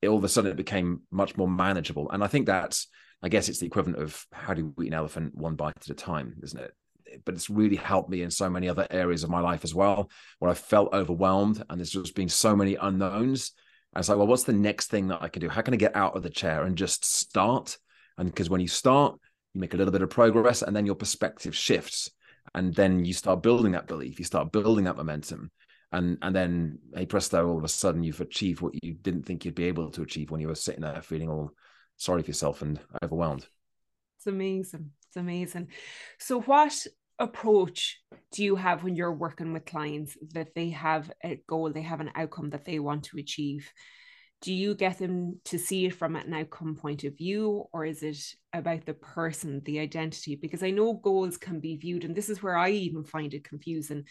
It, 0.01 0.09
all 0.09 0.19
of 0.19 0.25
a 0.25 0.29
sudden, 0.29 0.51
it 0.51 0.57
became 0.57 1.03
much 1.11 1.37
more 1.37 1.49
manageable. 1.49 2.11
And 2.11 2.25
I 2.25 2.27
think 2.27 2.47
that's, 2.47 2.89
I 3.23 3.29
guess 3.29 3.49
it's 3.49 3.61
the 3.61 3.67
equivalent 3.67 4.03
of 4.03 4.27
how 4.33 4.55
do 4.55 4.63
you 4.63 4.85
eat 4.85 4.89
an 4.89 4.95
elephant 4.95 5.35
one 5.35 5.55
bite 5.55 5.77
at 5.77 5.91
a 5.91 5.95
time, 5.95 6.37
isn't 6.43 6.61
it? 6.61 6.73
But 7.25 7.35
it's 7.35 7.51
really 7.51 7.77
helped 7.77 8.11
me 8.11 8.23
in 8.23 8.31
so 8.31 8.49
many 8.49 8.69
other 8.69 8.87
areas 8.91 9.23
of 9.23 9.31
my 9.31 9.41
life 9.41 9.65
as 9.65 9.75
well, 9.75 10.11
where 10.39 10.51
I 10.51 10.55
felt 10.55 10.95
overwhelmed 10.95 11.63
and 11.69 11.79
there's 11.79 11.91
just 11.91 12.15
been 12.15 12.29
so 12.29 12.57
many 12.57 12.75
unknowns 12.75 13.53
I 13.95 14.01
was 14.01 14.09
like, 14.09 14.19
well, 14.19 14.27
what's 14.27 14.45
the 14.45 14.53
next 14.53 14.89
thing 14.89 15.09
that 15.09 15.23
I 15.23 15.29
can 15.29 15.41
do? 15.41 15.49
How 15.49 15.61
can 15.61 15.75
I 15.75 15.77
get 15.77 15.95
out 15.95 16.17
of 16.17 16.23
the 16.23 16.31
chair 16.31 16.65
and 16.65 16.77
just 16.77 17.05
start? 17.05 17.77
And 18.17 18.29
because 18.29 18.49
when 18.49 18.61
you 18.61 18.69
start, 18.69 19.19
you 19.53 19.61
make 19.61 19.75
a 19.75 19.77
little 19.77 19.93
bit 19.93 20.03
of 20.03 20.11
progress, 20.11 20.63
and 20.63 20.75
then 20.75 20.87
your 20.87 20.95
perspective 20.95 21.55
shifts. 21.55 22.11
And 22.55 22.75
then 22.75 23.05
you 23.05 23.13
start 23.13 23.43
building 23.43 23.73
that 23.73 23.87
belief, 23.87 24.19
you 24.19 24.25
start 24.25 24.51
building 24.51 24.85
that 24.85 24.97
momentum. 24.97 25.51
And 25.93 26.17
and 26.23 26.35
then 26.35 26.79
hey 26.95 27.05
presto, 27.05 27.47
all 27.47 27.59
of 27.59 27.65
a 27.65 27.69
sudden 27.69 28.03
you've 28.03 28.23
achieved 28.23 28.63
what 28.63 28.73
you 28.83 28.95
didn't 28.95 29.27
think 29.27 29.45
you'd 29.45 29.55
be 29.55 29.65
able 29.65 29.91
to 29.91 30.03
achieve 30.03 30.31
when 30.31 30.41
you 30.41 30.49
were 30.49 30.55
sitting 30.55 30.81
there 30.81 31.03
feeling 31.03 31.29
all 31.29 31.53
sorry 32.03 32.23
for 32.23 32.29
yourself 32.29 32.63
and 32.63 32.81
overwhelmed. 33.03 33.47
It's 34.19 34.27
amazing. 34.27 34.91
It's 35.09 35.17
amazing. 35.17 35.69
So 36.19 36.41
what 36.41 36.87
approach 37.19 38.01
do 38.33 38.43
you 38.43 38.57
have 38.57 38.83
when 38.83 38.97
you're 38.97 39.13
working 39.13 39.53
with 39.53 39.67
clients 39.67 40.17
that 40.33 40.55
they 40.55 40.71
have 40.71 41.11
a 41.25 41.41
goal, 41.47 41.71
they 41.71 41.83
have 41.83 42.01
an 42.01 42.11
outcome 42.15 42.51
that 42.51 42.65
they 42.65 42.79
want 42.79 43.05
to 43.05 43.19
achieve? 43.19 43.73
do 44.43 44.53
you 44.53 44.75
get 44.75 44.99
them 44.99 45.41
to 45.45 45.57
see 45.57 45.87
it 45.87 45.95
from 45.95 46.17
an 46.17 46.35
outcome 46.35 46.75
point 46.75 47.05
of 47.05 47.17
view 47.17 47.65
or 47.73 47.87
is 47.87 48.03
it 48.03 48.19
about 48.53 48.85
the 48.85 48.95
person 48.95 49.63
the 49.65 49.79
identity 49.79 50.37
because 50.37 50.63
i 50.63 50.71
know 50.71 50.93
goals 50.93 51.39
can 51.39 51.61
be 51.61 51.77
viewed 51.77 52.05
and 52.05 52.15
this 52.15 52.29
is 52.29 52.43
where 52.43 52.57
i 52.57 52.69
even 52.69 53.05
find 53.05 53.33
it 53.33 53.45
confusing 53.45 54.05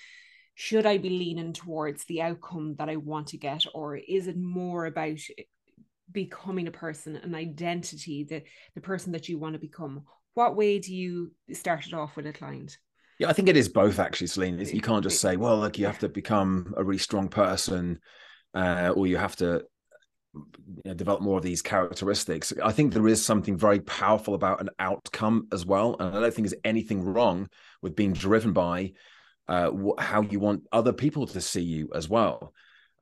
should 0.56 0.86
i 0.86 0.98
be 0.98 1.10
leaning 1.10 1.54
towards 1.54 2.06
the 2.06 2.22
outcome 2.22 2.76
that 2.80 2.90
i 2.90 2.96
want 2.96 3.28
to 3.28 3.38
get 3.38 3.64
or 3.76 3.98
is 3.98 4.28
it 4.28 4.38
more 4.38 4.86
about 4.86 5.20
becoming 6.12 6.68
a 6.68 6.72
person 6.72 7.16
an 7.18 7.36
identity 7.36 8.24
the 8.24 8.44
the 8.76 8.82
person 8.82 9.12
that 9.12 9.30
you 9.30 9.38
want 9.38 9.54
to 9.54 9.60
become 9.60 10.04
what 10.34 10.56
way 10.56 10.80
do 10.80 10.94
you 10.94 11.32
start 11.54 11.86
it 11.86 11.94
off 11.94 12.16
with 12.16 12.26
a 12.28 12.34
client 12.34 12.78
yeah 13.20 13.30
i 13.30 13.34
think 13.34 13.48
it 13.48 13.58
is 13.58 13.70
both 13.70 14.00
actually 14.00 14.28
celine 14.28 14.60
you 14.60 14.82
can't 14.82 15.04
just 15.04 15.22
say 15.22 15.38
well 15.38 15.60
look 15.60 15.78
you 15.78 15.86
have 15.86 16.00
to 16.00 16.10
become 16.10 16.74
a 16.78 16.84
really 16.84 16.98
strong 16.98 17.28
person 17.28 18.00
uh, 18.54 18.92
or 18.96 19.08
you 19.08 19.18
have 19.18 19.36
to 19.36 19.64
you 20.34 20.82
know, 20.86 20.94
develop 20.94 21.22
more 21.22 21.38
of 21.38 21.44
these 21.44 21.62
characteristics. 21.62 22.54
I 22.64 22.72
think 22.72 22.94
there 22.94 23.08
is 23.08 23.24
something 23.24 23.58
very 23.58 23.80
powerful 23.82 24.34
about 24.34 24.62
an 24.62 24.70
outcome 24.80 25.48
as 25.52 25.66
well, 25.66 25.96
and 26.00 26.16
I 26.16 26.20
don't 26.20 26.34
think 26.34 26.48
there's 26.48 26.62
anything 26.64 27.04
wrong 27.04 27.50
with 27.82 27.96
being 27.96 28.14
driven 28.14 28.54
by 28.54 28.94
uh, 29.48 29.72
how 29.98 30.22
you 30.22 30.40
want 30.40 30.64
other 30.72 30.94
people 30.94 31.28
to 31.28 31.42
see 31.42 31.62
you 31.62 31.90
as 31.94 32.08
well. 32.08 32.54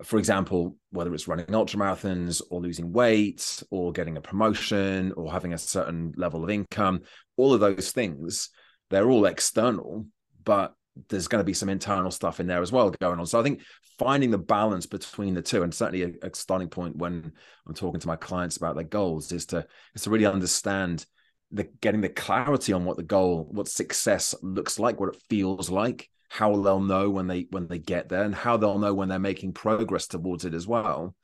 For 0.04 0.18
example, 0.18 0.78
whether 0.92 1.14
it's 1.14 1.28
running 1.28 1.54
ultra 1.54 1.80
marathons 1.80 2.42
or 2.50 2.62
losing 2.62 2.94
weight 2.94 3.62
or 3.70 3.92
getting 3.92 4.18
a 4.18 4.22
promotion 4.22 5.12
or 5.18 5.32
having 5.32 5.54
a 5.54 5.58
certain 5.58 6.14
level 6.16 6.44
of 6.44 6.50
income, 6.50 7.02
all 7.36 7.54
of 7.54 7.60
those 7.60 7.92
things, 7.92 8.50
they're 8.90 9.10
all 9.10 9.26
external, 9.26 10.06
but 10.44 10.74
there's 11.08 11.28
going 11.28 11.40
to 11.40 11.46
be 11.46 11.54
some 11.54 11.70
internal 11.70 12.12
stuff 12.12 12.40
in 12.40 12.48
there 12.48 12.62
as 12.62 12.72
well 12.72 12.90
going 12.90 13.20
on. 13.20 13.26
So 13.26 13.40
I 13.40 13.44
think 13.44 13.62
finding 13.98 14.32
the 14.32 14.38
balance 14.38 14.86
between 14.86 15.34
the 15.34 15.42
two, 15.42 15.64
and 15.64 15.74
certainly 15.74 16.04
a, 16.04 16.28
a, 16.28 16.34
starting 16.34 16.70
point 16.70 16.96
when 16.96 17.32
I'm 17.68 17.74
talking 17.74 18.00
to 18.00 18.08
my 18.08 18.16
clients 18.16 18.58
about 18.58 18.76
their 18.76 18.84
goals, 18.84 19.32
is 19.32 19.46
to 19.48 19.66
is 19.96 20.04
to 20.04 20.10
really 20.10 20.26
understand 20.26 21.06
the 21.52 21.66
getting 21.82 22.02
the 22.02 22.10
clarity 22.10 22.74
on 22.74 22.86
what 22.86 22.98
the 22.98 23.04
goal, 23.04 23.48
what 23.52 23.68
success 23.68 24.36
looks 24.42 24.80
like, 24.80 25.00
what 25.00 25.16
it 25.16 25.22
feels 25.30 25.70
like, 25.70 26.10
how 26.30 26.56
they'll 26.62 26.80
know 26.80 27.10
when 27.10 27.28
they 27.28 27.48
when 27.50 27.68
they 27.68 27.80
get 27.80 28.10
there, 28.10 28.24
and 28.24 28.34
how 28.34 28.58
they'll 28.58 28.80
know 28.80 28.94
when 28.94 29.10
they're 29.10 29.20
making 29.20 29.54
progress 29.54 30.08
towards 30.08 30.46
it 30.46 30.54
as 30.54 30.68
well. 30.68 31.16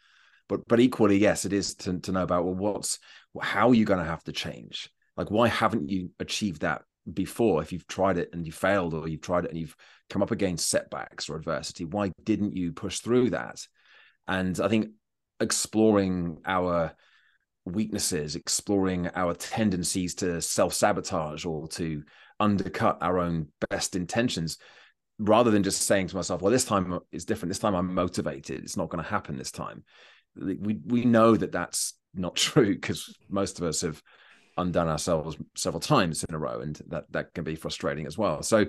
But 0.50 0.68
but 0.68 0.80
equally, 0.80 1.18
yes, 1.18 1.46
it 1.46 1.54
is 1.54 1.76
to 1.76 2.00
to 2.00 2.12
know 2.12 2.24
about 2.24 2.46
well, 2.46 2.56
what's 2.56 3.00
how 3.42 3.70
are 3.70 3.76
you 3.76 3.86
going 3.86 4.00
to 4.00 4.06
have 4.06 4.24
to 4.26 4.32
change? 4.32 4.90
Like, 5.16 5.32
why 5.32 5.48
haven't 5.48 5.90
you 5.90 6.12
achieved 6.20 6.62
that 6.62 6.84
before 7.12 7.62
if 7.62 7.72
you've 7.72 7.88
tried 7.88 8.18
it 8.18 8.30
and 8.34 8.46
you 8.46 8.52
failed 8.52 8.94
or 8.94 9.08
you've 9.08 9.22
tried 9.22 9.46
it 9.46 9.52
and 9.52 9.60
you've 9.60 9.76
come 10.10 10.24
up 10.24 10.32
against 10.32 10.70
setbacks 10.70 11.30
or 11.30 11.36
adversity 11.36 11.86
why 11.86 12.12
didn't 12.24 12.56
you 12.56 12.72
push 12.72 13.00
through 13.00 13.30
that 13.30 13.66
and 14.28 14.60
i 14.60 14.68
think 14.68 14.88
exploring 15.40 16.40
our 16.46 16.92
weaknesses 17.66 18.36
exploring 18.36 19.08
our 19.16 19.36
tendencies 19.36 20.16
to 20.16 20.42
self-sabotage 20.42 21.46
or 21.46 21.68
to 21.68 22.04
undercut 22.40 22.98
our 23.02 23.20
own 23.20 23.48
best 23.70 23.96
intentions 23.96 24.58
rather 25.18 25.52
than 25.52 25.64
just 25.64 25.84
saying 25.84 26.08
to 26.08 26.16
myself 26.16 26.42
well 26.42 26.52
this 26.52 26.66
time 26.66 27.00
is 27.12 27.26
different 27.26 27.50
this 27.50 27.60
time 27.60 27.74
i'm 27.74 27.94
motivated 27.94 28.62
it's 28.64 28.78
not 28.78 28.90
going 28.90 29.04
to 29.04 29.10
happen 29.10 29.38
this 29.38 29.52
time 29.52 29.84
we 30.36 30.80
we 30.86 31.06
know 31.06 31.36
that 31.36 31.52
that's 31.52 31.94
not 32.14 32.36
true 32.36 32.74
because 32.74 33.16
most 33.30 33.60
of 33.60 33.66
us 33.66 33.82
have 33.82 34.02
undone 34.58 34.88
ourselves 34.88 35.38
several 35.56 35.82
times 35.82 36.24
in 36.24 36.36
a 36.36 36.40
row, 36.40 36.62
and 36.62 36.82
that 36.88 37.12
that 37.12 37.34
can 37.34 37.44
be 37.44 37.56
frustrating 37.56 38.06
as 38.06 38.18
well. 38.18 38.44
So. 38.44 38.66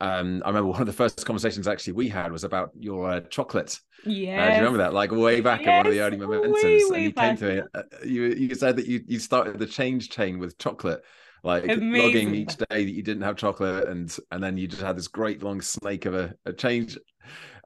Um, 0.00 0.42
I 0.44 0.48
remember 0.48 0.68
one 0.68 0.80
of 0.80 0.88
the 0.88 0.92
first 0.92 1.24
conversations 1.24 1.68
actually 1.68 1.92
we 1.92 2.08
had 2.08 2.32
was 2.32 2.42
about 2.42 2.72
your 2.76 3.08
uh, 3.08 3.20
chocolate. 3.20 3.78
Yeah, 4.04 4.42
uh, 4.42 4.46
do 4.46 4.52
you 4.54 4.58
remember 4.58 4.78
that? 4.78 4.92
Like 4.92 5.12
way 5.12 5.40
back 5.40 5.60
yes, 5.60 5.68
in 5.68 5.76
one 5.76 5.86
of 5.86 5.92
the 5.92 6.00
early 6.00 6.16
momentums, 6.16 6.52
way, 6.54 6.84
way 6.90 6.96
and 6.96 7.04
you 7.04 7.12
back. 7.12 7.38
came 7.38 7.48
to 7.48 7.54
me. 7.54 7.62
Uh, 7.72 7.82
you 8.04 8.22
you 8.24 8.54
said 8.56 8.74
that 8.78 8.86
you 8.88 9.04
you 9.06 9.20
started 9.20 9.60
the 9.60 9.66
change 9.66 10.10
chain 10.10 10.40
with 10.40 10.58
chocolate, 10.58 11.04
like 11.42 11.64
Amazing. 11.64 11.92
logging 11.92 12.34
each 12.34 12.56
day 12.56 12.84
that 12.84 12.90
you 12.90 13.02
didn't 13.02 13.22
have 13.22 13.36
chocolate, 13.36 13.88
and 13.88 14.14
and 14.30 14.42
then 14.42 14.56
you 14.56 14.68
just 14.68 14.82
had 14.82 14.96
this 14.96 15.08
great 15.08 15.42
long 15.42 15.60
snake 15.60 16.06
of 16.06 16.14
a, 16.14 16.34
a 16.46 16.52
change. 16.52 16.98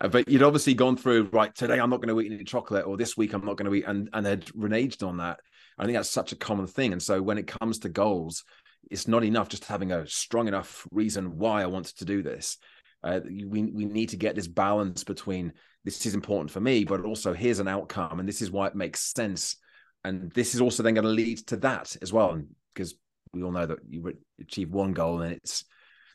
Uh, 0.00 0.08
but 0.08 0.28
you'd 0.28 0.42
obviously 0.42 0.74
gone 0.74 0.96
through 0.96 1.28
right 1.32 1.54
today. 1.54 1.78
I'm 1.78 1.90
not 1.90 2.02
going 2.02 2.14
to 2.14 2.20
eat 2.20 2.32
any 2.32 2.44
chocolate, 2.44 2.86
or 2.86 2.96
this 2.96 3.16
week 3.16 3.32
I'm 3.32 3.44
not 3.44 3.56
going 3.56 3.70
to 3.70 3.74
eat, 3.74 3.84
and 3.86 4.08
and 4.12 4.26
had 4.26 4.46
reneged 4.46 5.06
on 5.06 5.18
that. 5.18 5.40
I 5.78 5.84
think 5.84 5.96
that's 5.96 6.10
such 6.10 6.32
a 6.32 6.36
common 6.36 6.66
thing. 6.66 6.92
And 6.92 7.02
so 7.02 7.20
when 7.20 7.38
it 7.38 7.46
comes 7.46 7.80
to 7.80 7.90
goals, 7.90 8.44
it's 8.90 9.08
not 9.08 9.24
enough 9.24 9.48
just 9.48 9.64
having 9.66 9.92
a 9.92 10.06
strong 10.06 10.48
enough 10.48 10.86
reason 10.90 11.36
why 11.36 11.62
I 11.62 11.66
wanted 11.66 11.98
to 11.98 12.04
do 12.04 12.22
this. 12.22 12.56
Uh, 13.02 13.20
we 13.24 13.64
we 13.64 13.84
need 13.84 14.10
to 14.10 14.16
get 14.16 14.34
this 14.34 14.48
balance 14.48 15.04
between 15.04 15.52
this 15.84 16.04
is 16.06 16.14
important 16.14 16.50
for 16.50 16.60
me, 16.60 16.84
but 16.84 17.04
also 17.04 17.32
here's 17.32 17.60
an 17.60 17.68
outcome, 17.68 18.20
and 18.20 18.28
this 18.28 18.42
is 18.42 18.50
why 18.50 18.66
it 18.66 18.74
makes 18.74 19.12
sense, 19.12 19.56
and 20.02 20.32
this 20.32 20.54
is 20.54 20.60
also 20.60 20.82
then 20.82 20.94
going 20.94 21.04
to 21.04 21.10
lead 21.10 21.46
to 21.48 21.56
that 21.58 21.94
as 22.00 22.12
well. 22.12 22.40
Because 22.74 22.94
we 23.36 23.42
all 23.42 23.52
know 23.52 23.66
that 23.66 23.78
you 23.88 24.12
achieve 24.40 24.70
one 24.70 24.92
goal, 24.92 25.20
and 25.22 25.34
it's 25.34 25.64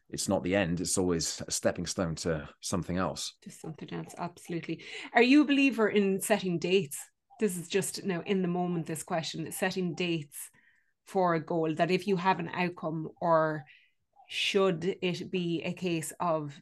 it's 0.09 0.27
not 0.27 0.43
the 0.43 0.55
end; 0.55 0.81
it's 0.81 0.97
always 0.97 1.41
a 1.47 1.51
stepping 1.51 1.85
stone 1.85 2.15
to 2.15 2.49
something 2.59 2.97
else. 2.97 3.33
To 3.43 3.51
something 3.51 3.93
else, 3.93 4.13
absolutely. 4.17 4.83
Are 5.13 5.23
you 5.23 5.43
a 5.43 5.45
believer 5.45 5.87
in 5.87 6.19
setting 6.19 6.59
dates? 6.59 6.99
this 7.41 7.57
is 7.57 7.67
just 7.67 8.05
know 8.05 8.21
in 8.25 8.41
the 8.41 8.47
moment 8.47 8.85
this 8.85 9.03
question 9.03 9.51
setting 9.51 9.93
dates 9.95 10.49
for 11.07 11.33
a 11.33 11.43
goal 11.43 11.73
that 11.75 11.91
if 11.91 12.07
you 12.07 12.15
have 12.15 12.39
an 12.39 12.49
outcome 12.53 13.09
or 13.19 13.65
should 14.29 14.95
it 15.01 15.29
be 15.29 15.61
a 15.65 15.73
case 15.73 16.13
of 16.21 16.53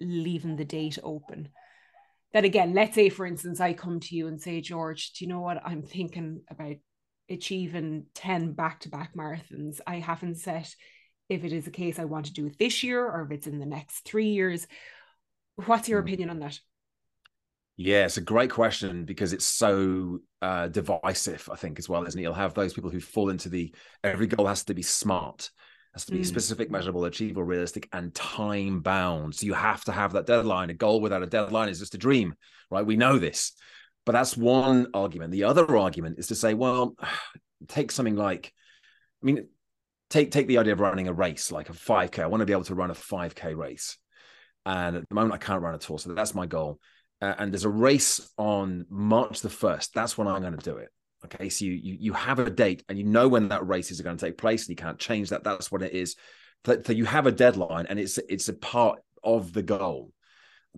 leaving 0.00 0.56
the 0.56 0.64
date 0.64 0.98
open 1.04 1.50
that 2.32 2.44
again 2.44 2.72
let's 2.72 2.94
say 2.94 3.10
for 3.10 3.26
instance 3.26 3.60
i 3.60 3.72
come 3.72 4.00
to 4.00 4.16
you 4.16 4.26
and 4.26 4.40
say 4.40 4.60
george 4.60 5.12
do 5.12 5.24
you 5.24 5.28
know 5.28 5.40
what 5.40 5.62
i'm 5.64 5.82
thinking 5.82 6.40
about 6.50 6.76
achieving 7.32 8.06
10 8.14 8.52
back-to-back 8.52 9.14
marathons 9.14 9.80
i 9.86 9.96
haven't 9.96 10.36
set 10.36 10.74
if 11.28 11.44
it 11.44 11.52
is 11.52 11.66
a 11.66 11.70
case 11.70 11.98
i 11.98 12.04
want 12.04 12.26
to 12.26 12.32
do 12.32 12.46
it 12.46 12.58
this 12.58 12.82
year 12.82 13.04
or 13.04 13.22
if 13.22 13.30
it's 13.30 13.46
in 13.46 13.58
the 13.58 13.66
next 13.66 14.04
three 14.04 14.28
years 14.28 14.66
what's 15.66 15.88
your 15.88 16.00
hmm. 16.00 16.06
opinion 16.06 16.30
on 16.30 16.40
that 16.40 16.58
yeah, 17.76 18.04
it's 18.04 18.18
a 18.18 18.22
great 18.22 18.50
question 18.50 19.04
because 19.04 19.32
it's 19.32 19.46
so 19.46 20.18
uh, 20.42 20.68
divisive, 20.68 21.48
I 21.50 21.56
think, 21.56 21.78
as 21.78 21.88
well, 21.88 22.04
isn't 22.04 22.18
it? 22.18 22.22
You'll 22.22 22.34
have 22.34 22.54
those 22.54 22.74
people 22.74 22.90
who 22.90 23.00
fall 23.00 23.30
into 23.30 23.48
the 23.48 23.74
every 24.04 24.26
goal 24.26 24.46
has 24.46 24.64
to 24.64 24.74
be 24.74 24.82
smart, 24.82 25.50
has 25.94 26.04
to 26.04 26.12
be 26.12 26.20
mm. 26.20 26.26
specific, 26.26 26.70
measurable, 26.70 27.04
achievable, 27.06 27.44
realistic, 27.44 27.88
and 27.92 28.14
time 28.14 28.82
bound. 28.82 29.34
So 29.34 29.46
you 29.46 29.54
have 29.54 29.84
to 29.84 29.92
have 29.92 30.12
that 30.12 30.26
deadline. 30.26 30.68
A 30.70 30.74
goal 30.74 31.00
without 31.00 31.22
a 31.22 31.26
deadline 31.26 31.70
is 31.70 31.78
just 31.78 31.94
a 31.94 31.98
dream, 31.98 32.34
right? 32.70 32.84
We 32.84 32.96
know 32.96 33.18
this. 33.18 33.52
But 34.04 34.12
that's 34.12 34.36
one 34.36 34.88
argument. 34.94 35.32
The 35.32 35.44
other 35.44 35.76
argument 35.76 36.18
is 36.18 36.28
to 36.28 36.34
say, 36.34 36.54
well, 36.54 36.96
take 37.68 37.92
something 37.92 38.16
like, 38.16 38.52
I 39.22 39.26
mean, 39.26 39.48
take 40.10 40.32
take 40.32 40.48
the 40.48 40.58
idea 40.58 40.72
of 40.72 40.80
running 40.80 41.08
a 41.08 41.12
race, 41.12 41.52
like 41.52 41.70
a 41.70 41.74
5K. 41.74 42.22
I 42.22 42.26
want 42.26 42.40
to 42.40 42.46
be 42.46 42.52
able 42.52 42.64
to 42.64 42.74
run 42.74 42.90
a 42.90 42.94
5K 42.94 43.56
race. 43.56 43.98
And 44.64 44.96
at 44.96 45.08
the 45.08 45.14
moment, 45.14 45.34
I 45.34 45.44
can't 45.44 45.62
run 45.62 45.74
at 45.74 45.90
all. 45.90 45.98
So 45.98 46.14
that's 46.14 46.34
my 46.34 46.46
goal 46.46 46.78
uh, 47.22 47.36
and 47.38 47.52
there's 47.52 47.64
a 47.64 47.70
race 47.70 48.28
on 48.36 48.84
March 48.90 49.40
the 49.40 49.48
1st, 49.48 49.92
that's 49.94 50.18
when 50.18 50.26
I'm 50.26 50.40
going 50.40 50.56
to 50.56 50.70
do 50.70 50.78
it. 50.78 50.88
Okay. 51.24 51.48
So 51.48 51.64
you, 51.64 51.72
you, 51.72 51.96
you 52.00 52.12
have 52.14 52.40
a 52.40 52.50
date 52.50 52.82
and 52.88 52.98
you 52.98 53.04
know 53.04 53.28
when 53.28 53.48
that 53.48 53.66
race 53.66 53.92
is 53.92 54.00
going 54.00 54.16
to 54.16 54.26
take 54.26 54.36
place 54.36 54.62
and 54.62 54.70
you 54.70 54.82
can't 54.82 54.98
change 54.98 55.30
that. 55.30 55.44
That's 55.44 55.70
what 55.70 55.82
it 55.82 55.92
is. 55.92 56.16
So, 56.66 56.82
so 56.84 56.92
you 56.92 57.04
have 57.04 57.28
a 57.28 57.32
deadline 57.32 57.86
and 57.88 58.00
it's, 58.00 58.18
it's 58.28 58.48
a 58.48 58.54
part 58.54 58.98
of 59.22 59.52
the 59.52 59.62
goal. 59.62 60.10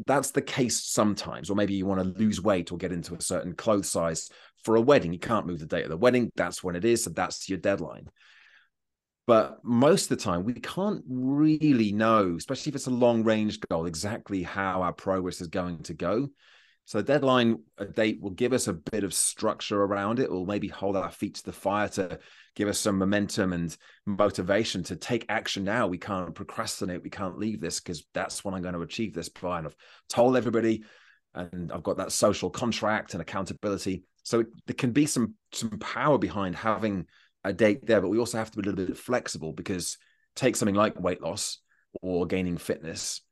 That's 0.07 0.33
the 0.33 0.43
case 0.43 0.85
sometimes, 0.85 1.51
or 1.51 1.57
maybe 1.57 1.75
you 1.75 1.87
want 1.87 2.01
to 2.01 2.21
lose 2.21 2.41
weight 2.41 2.73
or 2.73 2.79
get 2.79 2.93
into 2.93 3.15
a 3.15 3.21
certain 3.21 3.55
clothes 3.55 3.89
size 3.89 4.29
for 4.65 4.77
a 4.77 4.81
wedding. 4.81 5.13
You 5.13 5.19
can't 5.19 5.47
move 5.47 5.61
the 5.61 5.67
date 5.67 5.85
of 5.85 5.91
the 5.91 5.97
wedding. 5.97 6.31
That's 6.35 6.65
when 6.65 6.75
it 6.75 6.85
is. 6.85 7.05
So 7.05 7.11
that's 7.11 7.49
your 7.49 7.59
deadline. 7.59 8.09
But 9.27 9.59
most 9.65 10.11
of 10.11 10.19
the 10.19 10.25
time, 10.25 10.45
we 10.45 10.55
can't 10.55 11.03
really 11.09 11.93
know, 11.93 12.35
especially 12.37 12.71
if 12.71 12.77
it's 12.77 12.89
a 12.89 12.91
long 12.91 13.25
range 13.25 13.61
goal, 13.61 13.87
exactly 13.87 14.43
how 14.43 14.83
our 14.83 14.93
progress 14.93 15.41
is 15.41 15.47
going 15.47 15.83
to 15.85 15.95
go. 15.95 16.29
So, 16.87 16.99
the 16.99 17.05
deadline 17.05 17.61
a 17.79 17.87
date 17.87 18.21
will 18.21 18.31
give 18.31 18.53
us 18.53 18.69
a 18.69 18.75
bit 18.75 19.05
of 19.05 19.15
structure 19.15 19.83
around 19.83 20.19
it, 20.19 20.31
will 20.31 20.45
maybe 20.45 20.69
hold 20.69 20.97
our 20.97 21.11
feet 21.11 21.37
to 21.37 21.45
the 21.45 21.53
fire 21.53 21.89
to 21.89 22.19
give 22.55 22.69
us 22.69 22.79
some 22.79 22.99
momentum 22.99 23.55
and 23.55 23.75
motivation 24.05 24.83
to 24.85 24.97
take 24.97 25.25
action 25.31 25.65
now. 25.65 25.87
We 25.87 25.97
can't 25.97 26.35
procrastinate. 26.35 27.03
We 27.03 27.11
can't 27.11 27.39
leave 27.39 27.61
this 27.61 27.81
because 27.81 28.05
that's 28.13 28.45
when 28.45 28.55
I'm 28.55 28.63
going 28.63 28.75
to 28.75 28.83
achieve 28.83 29.15
this 29.15 29.31
by. 29.31 29.59
And 29.59 29.67
I've 29.67 29.77
told 30.11 30.37
everybody, 30.37 30.85
and 31.35 31.73
I've 31.73 31.83
got 31.83 31.97
that 31.97 32.13
social 32.13 32.51
contract 32.51 33.15
and 33.15 33.23
accountability. 33.23 34.05
So, 34.23 34.41
it, 34.41 34.49
there 34.67 34.75
can 34.75 34.93
be 34.93 35.07
some 35.07 35.35
some 35.53 35.79
power 35.79 36.19
behind 36.19 36.55
having 36.55 37.07
a 37.45 37.53
date 37.53 37.87
there, 37.87 38.03
but 38.03 38.09
we 38.09 38.19
also 38.19 38.37
have 38.37 38.51
to 38.51 38.59
be 38.59 38.69
a 38.69 38.71
little 38.71 38.87
bit 38.87 38.99
flexible 38.99 39.53
because 39.53 39.97
take 40.37 40.57
something 40.57 40.75
like 40.75 41.01
weight 41.01 41.23
loss 41.23 41.61
or 42.03 42.27
gaining 42.27 42.59
fitness, 42.59 43.23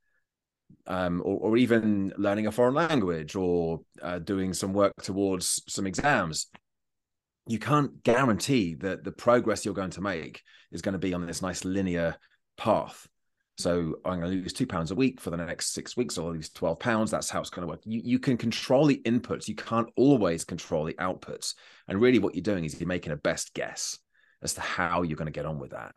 um, 0.87 1.21
or, 1.23 1.37
or, 1.39 1.57
even 1.57 2.13
learning 2.17 2.47
a 2.47 2.51
foreign 2.51 2.73
language 2.73 3.35
or 3.35 3.81
uh, 4.01 4.19
doing 4.19 4.53
some 4.53 4.73
work 4.73 4.93
towards 5.01 5.61
some 5.67 5.87
exams. 5.87 6.47
You 7.47 7.59
can't 7.59 8.03
guarantee 8.03 8.75
that 8.75 9.03
the 9.03 9.11
progress 9.11 9.65
you're 9.65 9.73
going 9.73 9.91
to 9.91 10.01
make 10.01 10.41
is 10.71 10.81
going 10.81 10.93
to 10.93 10.99
be 10.99 11.13
on 11.13 11.25
this 11.25 11.41
nice 11.41 11.65
linear 11.65 12.15
path. 12.57 13.07
So 13.57 13.95
I'm 14.03 14.19
going 14.19 14.31
to 14.31 14.37
lose 14.37 14.53
two 14.53 14.65
pounds 14.65 14.91
a 14.91 14.95
week 14.95 15.21
for 15.21 15.29
the 15.29 15.37
next 15.37 15.73
six 15.73 15.95
weeks, 15.95 16.17
or 16.17 16.31
lose 16.31 16.49
12 16.49 16.79
pounds. 16.79 17.11
That's 17.11 17.29
how 17.29 17.39
it's 17.39 17.51
going 17.51 17.67
to 17.67 17.71
work. 17.71 17.81
You, 17.85 18.01
you 18.03 18.19
can 18.19 18.35
control 18.35 18.85
the 18.87 19.01
inputs. 19.05 19.47
You 19.47 19.55
can't 19.55 19.89
always 19.95 20.43
control 20.43 20.85
the 20.85 20.95
outputs. 20.95 21.53
And 21.87 22.01
really 22.01 22.19
what 22.19 22.33
you're 22.33 22.41
doing 22.41 22.65
is 22.65 22.79
you're 22.79 22.87
making 22.87 23.11
a 23.11 23.17
best 23.17 23.53
guess 23.53 23.99
as 24.41 24.55
to 24.55 24.61
how 24.61 25.03
you're 25.03 25.17
going 25.17 25.27
to 25.27 25.31
get 25.31 25.45
on 25.45 25.59
with 25.59 25.71
that. 25.71 25.93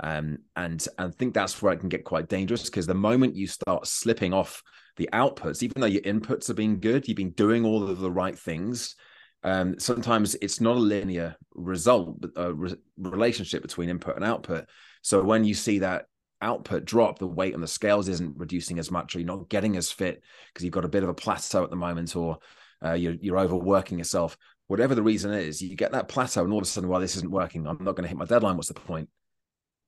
Um, 0.00 0.38
and, 0.56 0.86
and 0.98 1.08
I 1.08 1.08
think 1.08 1.34
that's 1.34 1.60
where 1.62 1.72
it 1.72 1.80
can 1.80 1.88
get 1.88 2.04
quite 2.04 2.28
dangerous 2.28 2.64
because 2.64 2.86
the 2.86 2.94
moment 2.94 3.36
you 3.36 3.46
start 3.46 3.86
slipping 3.86 4.32
off 4.32 4.62
the 4.96 5.08
outputs, 5.12 5.62
even 5.62 5.80
though 5.80 5.86
your 5.86 6.02
inputs 6.02 6.46
have 6.48 6.56
been 6.56 6.76
good, 6.76 7.06
you've 7.06 7.16
been 7.16 7.30
doing 7.30 7.64
all 7.64 7.88
of 7.88 7.98
the 7.98 8.10
right 8.10 8.38
things. 8.38 8.94
Um, 9.42 9.78
sometimes 9.78 10.34
it's 10.36 10.60
not 10.60 10.76
a 10.76 10.80
linear 10.80 11.36
result, 11.54 12.24
a 12.36 12.52
re- 12.52 12.76
relationship 12.98 13.62
between 13.62 13.88
input 13.88 14.16
and 14.16 14.24
output. 14.24 14.66
So 15.02 15.22
when 15.22 15.44
you 15.44 15.54
see 15.54 15.78
that 15.80 16.06
output 16.42 16.84
drop, 16.84 17.18
the 17.18 17.26
weight 17.26 17.54
on 17.54 17.60
the 17.60 17.68
scales 17.68 18.08
isn't 18.08 18.36
reducing 18.36 18.78
as 18.78 18.90
much, 18.90 19.14
or 19.14 19.20
you're 19.20 19.26
not 19.26 19.48
getting 19.48 19.76
as 19.76 19.90
fit 19.90 20.22
because 20.48 20.64
you've 20.64 20.74
got 20.74 20.84
a 20.84 20.88
bit 20.88 21.02
of 21.02 21.08
a 21.08 21.14
plateau 21.14 21.62
at 21.62 21.70
the 21.70 21.76
moment, 21.76 22.16
or 22.16 22.38
uh, 22.84 22.92
you're, 22.92 23.14
you're 23.20 23.38
overworking 23.38 23.98
yourself. 23.98 24.36
Whatever 24.66 24.94
the 24.94 25.02
reason 25.02 25.32
is, 25.32 25.62
you 25.62 25.76
get 25.76 25.92
that 25.92 26.08
plateau, 26.08 26.42
and 26.42 26.52
all 26.52 26.58
of 26.58 26.64
a 26.64 26.66
sudden, 26.66 26.88
well, 26.90 27.00
this 27.00 27.16
isn't 27.16 27.30
working. 27.30 27.66
I'm 27.66 27.78
not 27.84 27.94
going 27.94 28.02
to 28.02 28.08
hit 28.08 28.18
my 28.18 28.24
deadline. 28.24 28.56
What's 28.56 28.68
the 28.68 28.74
point? 28.74 29.08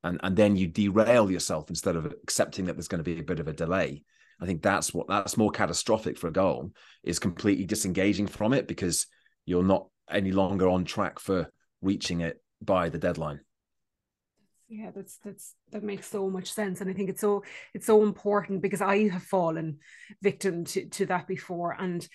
And 0.04 0.20
and 0.22 0.36
then 0.36 0.56
you 0.56 0.66
derail 0.66 1.30
yourself 1.30 1.70
instead 1.70 1.96
of 1.96 2.06
accepting 2.06 2.66
that 2.66 2.74
there's 2.74 2.88
going 2.88 3.02
to 3.02 3.10
be 3.10 3.20
a 3.20 3.24
bit 3.24 3.40
of 3.40 3.48
a 3.48 3.52
delay. 3.52 4.02
I 4.40 4.46
think 4.46 4.62
that's 4.62 4.94
what 4.94 5.08
that's 5.08 5.36
more 5.36 5.50
catastrophic 5.50 6.16
for 6.16 6.28
a 6.28 6.32
goal 6.32 6.70
is 7.02 7.18
completely 7.18 7.64
disengaging 7.64 8.28
from 8.28 8.52
it 8.52 8.68
because 8.68 9.06
you're 9.46 9.64
not 9.64 9.88
any 10.10 10.32
longer 10.32 10.68
on 10.68 10.84
track 10.84 11.18
for 11.18 11.50
reaching 11.82 12.20
it 12.20 12.40
by 12.62 12.88
the 12.88 12.98
deadline 12.98 13.40
yeah 14.68 14.90
that's 14.94 15.18
that's 15.24 15.54
that 15.72 15.82
makes 15.82 16.08
so 16.08 16.28
much 16.28 16.52
sense 16.52 16.80
and 16.80 16.90
i 16.90 16.92
think 16.92 17.08
it's 17.08 17.20
so 17.20 17.42
it's 17.72 17.86
so 17.86 18.02
important 18.02 18.60
because 18.60 18.82
i 18.82 19.08
have 19.08 19.22
fallen 19.22 19.78
victim 20.22 20.64
to, 20.64 20.86
to 20.86 21.06
that 21.06 21.26
before 21.26 21.74
and 21.78 22.06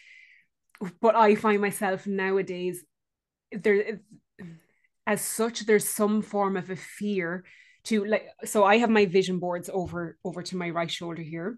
but 1.02 1.16
i 1.16 1.34
find 1.34 1.62
myself 1.62 2.06
nowadays 2.06 2.84
there 3.52 4.00
as 5.08 5.22
such 5.22 5.66
there's 5.66 5.88
some 5.88 6.22
form 6.22 6.56
of 6.56 6.70
a 6.70 6.76
fear 6.76 7.44
to 7.86 8.06
like 8.06 8.28
so 8.46 8.64
i 8.64 8.78
have 8.78 8.90
my 8.90 9.06
vision 9.06 9.40
boards 9.40 9.70
over 9.74 10.18
over 10.24 10.42
to 10.42 10.58
my 10.58 10.70
right 10.70 10.92
shoulder 10.92 11.22
here 11.22 11.58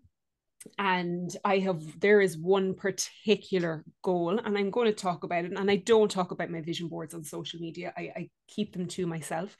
and 0.79 1.37
i 1.45 1.59
have 1.59 1.99
there 1.99 2.21
is 2.21 2.37
one 2.37 2.73
particular 2.73 3.83
goal 4.01 4.39
and 4.43 4.57
i'm 4.57 4.71
going 4.71 4.87
to 4.87 4.93
talk 4.93 5.23
about 5.23 5.45
it 5.45 5.51
and 5.51 5.69
i 5.69 5.75
don't 5.75 6.09
talk 6.09 6.31
about 6.31 6.49
my 6.49 6.61
vision 6.61 6.87
boards 6.87 7.13
on 7.13 7.23
social 7.23 7.59
media 7.59 7.93
i, 7.95 8.01
I 8.15 8.29
keep 8.47 8.73
them 8.73 8.87
to 8.87 9.05
myself 9.05 9.55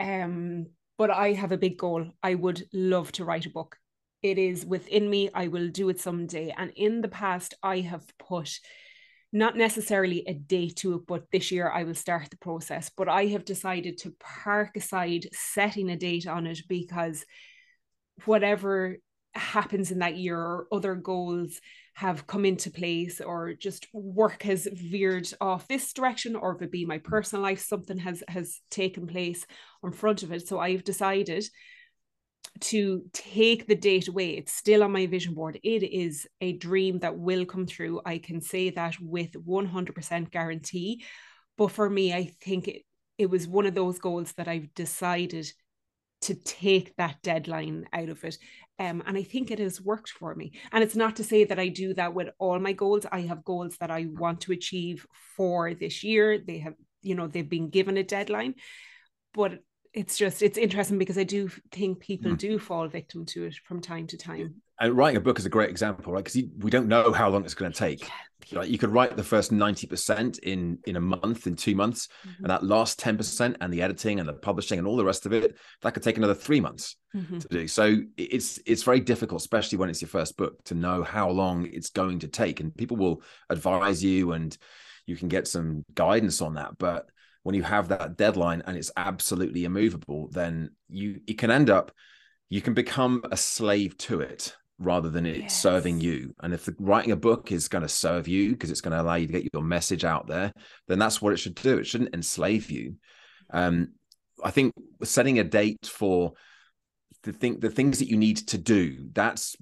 um, 0.00 0.66
but 0.96 1.10
I 1.10 1.32
have 1.32 1.52
a 1.52 1.58
big 1.58 1.78
goal. 1.78 2.10
I 2.22 2.34
would 2.34 2.66
love 2.72 3.12
to 3.12 3.24
write 3.24 3.46
a 3.46 3.50
book. 3.50 3.76
It 4.22 4.38
is 4.38 4.64
within 4.64 5.08
me. 5.08 5.30
I 5.34 5.48
will 5.48 5.68
do 5.68 5.88
it 5.88 6.00
someday. 6.00 6.54
And 6.56 6.72
in 6.76 7.00
the 7.00 7.08
past, 7.08 7.54
I 7.62 7.80
have 7.80 8.06
put 8.18 8.58
not 9.34 9.56
necessarily 9.56 10.22
a 10.28 10.32
date 10.32 10.76
to 10.76 10.94
it, 10.94 11.06
but 11.08 11.24
this 11.32 11.50
year 11.50 11.68
I 11.68 11.82
will 11.82 11.94
start 11.94 12.30
the 12.30 12.36
process. 12.36 12.88
But 12.96 13.08
I 13.08 13.26
have 13.26 13.44
decided 13.44 13.98
to 13.98 14.14
park 14.20 14.76
aside 14.76 15.26
setting 15.32 15.90
a 15.90 15.96
date 15.96 16.28
on 16.28 16.46
it 16.46 16.60
because 16.68 17.26
whatever 18.24 18.96
happens 19.34 19.90
in 19.90 19.98
that 19.98 20.16
year 20.16 20.38
or 20.38 20.68
other 20.70 20.94
goals 20.94 21.60
have 21.94 22.28
come 22.28 22.44
into 22.44 22.70
place 22.70 23.20
or 23.20 23.54
just 23.54 23.88
work 23.92 24.44
has 24.44 24.68
veered 24.72 25.28
off 25.40 25.66
this 25.66 25.92
direction 25.92 26.36
or 26.36 26.54
if 26.54 26.62
it 26.62 26.70
be 26.70 26.84
my 26.84 26.98
personal 26.98 27.42
life 27.42 27.60
something 27.60 27.98
has 27.98 28.22
has 28.28 28.60
taken 28.70 29.08
place 29.08 29.44
in 29.82 29.90
front 29.90 30.22
of 30.22 30.30
it 30.32 30.46
so 30.46 30.60
i've 30.60 30.84
decided 30.84 31.44
to 32.60 33.02
take 33.12 33.66
the 33.66 33.74
date 33.74 34.08
away 34.08 34.30
it's 34.30 34.52
still 34.52 34.82
on 34.82 34.92
my 34.92 35.06
vision 35.06 35.34
board 35.34 35.58
it 35.62 35.82
is 35.82 36.26
a 36.40 36.52
dream 36.52 36.98
that 37.00 37.18
will 37.18 37.44
come 37.44 37.66
true 37.66 38.00
i 38.06 38.18
can 38.18 38.40
say 38.40 38.70
that 38.70 38.94
with 39.00 39.32
100% 39.32 40.30
guarantee 40.30 41.04
but 41.58 41.70
for 41.72 41.90
me 41.90 42.12
i 42.14 42.24
think 42.42 42.68
it, 42.68 42.82
it 43.18 43.28
was 43.28 43.48
one 43.48 43.66
of 43.66 43.74
those 43.74 43.98
goals 43.98 44.32
that 44.34 44.48
i've 44.48 44.72
decided 44.74 45.46
to 46.24 46.34
take 46.34 46.96
that 46.96 47.16
deadline 47.22 47.86
out 47.92 48.08
of 48.08 48.24
it. 48.24 48.38
Um, 48.78 49.02
and 49.06 49.16
I 49.16 49.22
think 49.22 49.50
it 49.50 49.58
has 49.58 49.80
worked 49.80 50.08
for 50.08 50.34
me. 50.34 50.52
And 50.72 50.82
it's 50.82 50.96
not 50.96 51.16
to 51.16 51.24
say 51.24 51.44
that 51.44 51.58
I 51.58 51.68
do 51.68 51.92
that 51.94 52.14
with 52.14 52.28
all 52.38 52.58
my 52.58 52.72
goals. 52.72 53.04
I 53.12 53.20
have 53.20 53.44
goals 53.44 53.76
that 53.78 53.90
I 53.90 54.06
want 54.10 54.40
to 54.42 54.52
achieve 54.52 55.06
for 55.36 55.74
this 55.74 56.02
year. 56.02 56.38
They 56.38 56.58
have, 56.58 56.74
you 57.02 57.14
know, 57.14 57.26
they've 57.26 57.48
been 57.48 57.68
given 57.68 57.98
a 57.98 58.02
deadline. 58.02 58.54
But 59.34 59.58
it's 59.94 60.18
just 60.18 60.42
it's 60.42 60.58
interesting 60.58 60.98
because 60.98 61.16
I 61.16 61.22
do 61.22 61.48
think 61.70 62.00
people 62.00 62.32
mm. 62.32 62.38
do 62.38 62.58
fall 62.58 62.88
victim 62.88 63.24
to 63.26 63.44
it 63.44 63.54
from 63.64 63.80
time 63.80 64.06
to 64.08 64.18
time. 64.18 64.56
And 64.80 64.96
writing 64.96 65.16
a 65.16 65.20
book 65.20 65.38
is 65.38 65.46
a 65.46 65.50
great 65.50 65.70
example, 65.70 66.12
right? 66.12 66.24
Because 66.24 66.42
we 66.58 66.70
don't 66.70 66.88
know 66.88 67.12
how 67.12 67.30
long 67.30 67.44
it's 67.44 67.54
going 67.54 67.70
to 67.70 67.78
take. 67.78 68.00
Yeah. 68.00 68.58
Like 68.58 68.68
you 68.68 68.76
could 68.76 68.92
write 68.92 69.16
the 69.16 69.22
first 69.22 69.52
ninety 69.52 69.86
percent 69.86 70.38
in 70.38 70.78
in 70.84 70.96
a 70.96 71.00
month, 71.00 71.46
in 71.46 71.54
two 71.54 71.76
months, 71.76 72.08
mm-hmm. 72.26 72.42
and 72.42 72.50
that 72.50 72.64
last 72.64 72.98
ten 72.98 73.16
percent, 73.16 73.56
and 73.60 73.72
the 73.72 73.82
editing 73.82 74.18
and 74.18 74.28
the 74.28 74.34
publishing 74.34 74.78
and 74.78 74.86
all 74.86 74.96
the 74.96 75.04
rest 75.04 75.26
of 75.26 75.32
it, 75.32 75.56
that 75.80 75.94
could 75.94 76.02
take 76.02 76.18
another 76.18 76.34
three 76.34 76.60
months 76.60 76.96
mm-hmm. 77.14 77.38
to 77.38 77.48
do. 77.48 77.68
So 77.68 77.96
it's 78.16 78.58
it's 78.66 78.82
very 78.82 79.00
difficult, 79.00 79.40
especially 79.40 79.78
when 79.78 79.88
it's 79.88 80.02
your 80.02 80.08
first 80.08 80.36
book, 80.36 80.62
to 80.64 80.74
know 80.74 81.04
how 81.04 81.30
long 81.30 81.66
it's 81.72 81.90
going 81.90 82.18
to 82.18 82.28
take. 82.28 82.60
And 82.60 82.76
people 82.76 82.96
will 82.96 83.22
advise 83.48 84.04
you, 84.04 84.32
and 84.32 84.58
you 85.06 85.16
can 85.16 85.28
get 85.28 85.46
some 85.46 85.84
guidance 85.94 86.42
on 86.42 86.54
that, 86.54 86.76
but 86.78 87.06
when 87.44 87.54
you 87.54 87.62
have 87.62 87.88
that 87.88 88.16
deadline 88.16 88.62
and 88.66 88.76
it's 88.76 88.90
absolutely 88.96 89.64
immovable, 89.64 90.28
then 90.32 90.70
you 90.88 91.20
it 91.26 91.38
can 91.38 91.50
end 91.50 91.70
up 91.70 91.92
you 92.48 92.60
can 92.60 92.74
become 92.74 93.22
a 93.30 93.36
slave 93.36 93.96
to 93.98 94.20
it 94.20 94.56
rather 94.78 95.08
than 95.08 95.24
it 95.24 95.42
yes. 95.42 95.60
serving 95.60 96.00
you. 96.00 96.34
And 96.40 96.52
if 96.52 96.64
the, 96.64 96.74
writing 96.78 97.12
a 97.12 97.16
book 97.16 97.52
is 97.52 97.68
going 97.68 97.82
to 97.82 97.88
serve 97.88 98.26
you 98.26 98.50
because 98.50 98.70
it's 98.70 98.80
going 98.80 98.92
to 98.92 99.00
allow 99.00 99.14
you 99.14 99.26
to 99.26 99.32
get 99.32 99.48
your 99.52 99.62
message 99.62 100.04
out 100.04 100.26
there, 100.26 100.52
then 100.88 100.98
that's 100.98 101.22
what 101.22 101.32
it 101.32 101.36
should 101.36 101.54
do. 101.54 101.78
It 101.78 101.86
shouldn't 101.86 102.14
enslave 102.14 102.70
you. 102.70 102.96
Um, 103.50 103.92
I 104.42 104.50
think 104.50 104.72
setting 105.02 105.38
a 105.38 105.44
date 105.44 105.86
for 105.86 106.32
the 107.22 107.32
thing, 107.32 107.60
the 107.60 107.70
things 107.70 107.98
that 108.00 108.08
you 108.08 108.16
need 108.16 108.38
to 108.48 108.58
do, 108.58 109.08
that's 109.12 109.56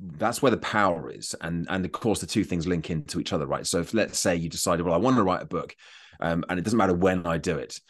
that's 0.00 0.42
where 0.42 0.50
the 0.50 0.58
power 0.58 1.10
is 1.10 1.34
and 1.40 1.66
and 1.70 1.84
of 1.84 1.92
course 1.92 2.20
the 2.20 2.26
two 2.26 2.42
things 2.42 2.66
link 2.66 2.90
into 2.90 3.20
each 3.20 3.32
other 3.32 3.46
right 3.46 3.64
so 3.64 3.78
if 3.78 3.94
let's 3.94 4.18
say 4.18 4.34
you 4.34 4.48
decided 4.48 4.84
well 4.84 4.92
i 4.92 4.98
want 4.98 5.16
to 5.16 5.22
write 5.22 5.40
a 5.42 5.46
book 5.46 5.74
um, 6.20 6.44
and 6.48 6.58
it 6.58 6.62
doesn't 6.62 6.78
matter 6.78 6.94
when 6.94 7.26
I 7.26 7.38
do 7.38 7.58
it. 7.58 7.80